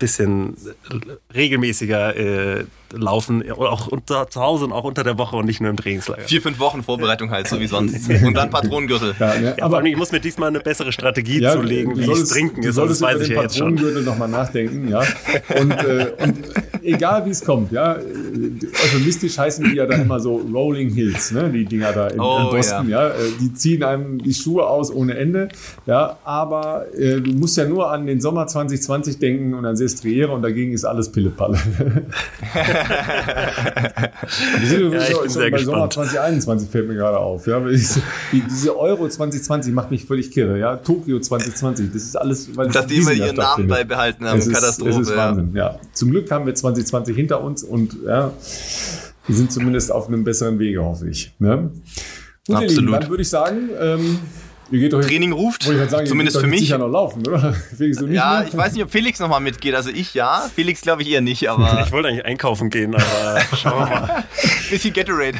[0.00, 0.56] bisschen
[1.32, 5.70] regelmäßiger äh, laufen, auch unter, zu Hause und auch unter der Woche und nicht nur
[5.70, 6.22] im Trainingslager.
[6.22, 8.08] Vier, fünf Wochen Vorbereitung halt, so wie sonst.
[8.24, 9.14] Und dann Patronengürtel.
[9.18, 9.54] Ja, ne?
[9.56, 12.76] ja, aber ich muss mir diesmal eine bessere Strategie ja, zulegen, wie ich trinken ist.
[12.76, 13.74] Das weiß ich ja jetzt schon.
[13.74, 15.02] Patronengürtel nochmal nachdenken, ja.
[15.60, 16.38] Und, äh, und
[16.82, 17.96] egal wie es kommt, ja.
[17.96, 21.50] Euphemistisch heißen die ja dann immer so Rolling Hills, ne?
[21.50, 23.08] Die Dinger da in, oh, in Boston, ja.
[23.08, 23.14] ja.
[23.14, 25.48] Äh, die ziehen einem die Schuhe aus ohne Ende,
[25.86, 26.18] ja.
[26.24, 30.42] Aber äh, du musst ja nur an den Sommer 2020 denken und an Sestriere und
[30.42, 31.58] dagegen ist alles Pillepalle.
[34.60, 35.64] Wir sind ja, schon, schon bei gespannt.
[35.64, 37.46] Sommer 2021 fällt mir gerade auf.
[37.46, 40.58] Ja, diese Euro 2020 macht mich völlig kirre.
[40.58, 44.38] Ja, Tokio 2020, das ist alles, weil dass die immer ihren Namen beibehalten haben.
[44.38, 44.90] Es ist, Katastrophe.
[44.90, 45.50] Es ist Wahnsinn.
[45.54, 45.72] Ja.
[45.72, 45.80] ja.
[45.92, 48.32] Zum Glück haben wir 2020 hinter uns und ja,
[49.26, 51.32] wir sind zumindest auf einem besseren Wege, hoffe ich.
[51.38, 51.70] Ne?
[52.46, 52.76] Gut, Absolut.
[52.76, 53.70] Lieben, dann würde ich sagen.
[53.80, 54.18] Ähm,
[54.70, 56.60] Training ruft, sagen, zumindest für mich.
[56.60, 57.52] Sicher noch laufen, oder?
[57.76, 58.48] Felix, du nicht ja, mehr?
[58.48, 59.74] ich weiß nicht, ob Felix noch mal mitgeht.
[59.74, 61.80] Also ich ja, Felix glaube ich eher nicht, aber...
[61.86, 64.24] Ich wollte eigentlich einkaufen gehen, aber schauen wir mal.
[64.70, 65.38] Bisschen Gatorade.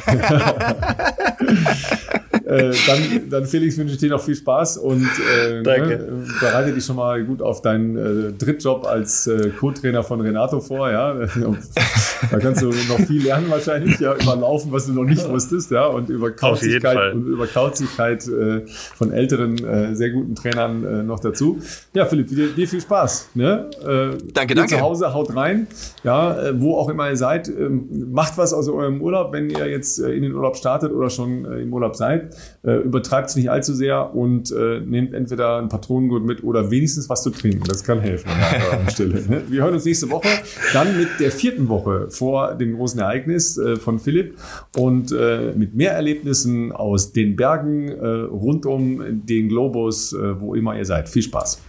[2.50, 5.08] Äh, dann, dann Felix wünsche ich dir noch viel Spaß und
[5.38, 10.20] äh, ne, bereite dich schon mal gut auf deinen äh, Drittjob als äh, Co-Trainer von
[10.20, 10.90] Renato vor.
[10.90, 11.14] Ja?
[11.14, 15.70] da kannst du noch viel lernen wahrscheinlich, ja, über Laufen, was du noch nicht wusstest,
[15.70, 21.02] ja, und über Kauzigkeit und über Kauzigkeit äh, von älteren, äh, sehr guten Trainern äh,
[21.02, 21.60] noch dazu.
[21.94, 23.30] Ja, Philipp, dir, dir viel Spaß.
[23.34, 23.70] Ne?
[23.80, 24.74] Äh, danke, danke.
[24.74, 25.66] Zu Hause, haut rein.
[26.02, 29.68] Ja, äh, wo auch immer ihr seid, äh, macht was aus eurem Urlaub, wenn ihr
[29.68, 32.34] jetzt äh, in den Urlaub startet oder schon äh, im Urlaub seid.
[32.62, 37.08] Äh, Übertreibt es nicht allzu sehr und äh, nehmt entweder ein Patronengurt mit oder wenigstens
[37.08, 37.64] was zu trinken.
[37.66, 38.28] Das kann helfen
[38.72, 39.22] an der Stelle.
[39.28, 39.42] Ne?
[39.48, 40.28] Wir hören uns nächste Woche
[40.72, 44.36] dann mit der vierten Woche vor dem großen Ereignis äh, von Philipp
[44.76, 50.54] und äh, mit mehr Erlebnissen aus den Bergen äh, rund um den Globus, äh, wo
[50.54, 51.08] immer ihr seid.
[51.08, 51.60] Viel Spaß.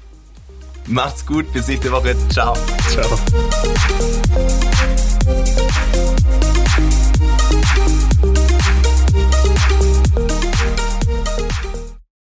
[0.88, 2.16] Macht's gut, bis nächste Woche.
[2.30, 2.54] Ciao.
[2.90, 3.18] Ciao.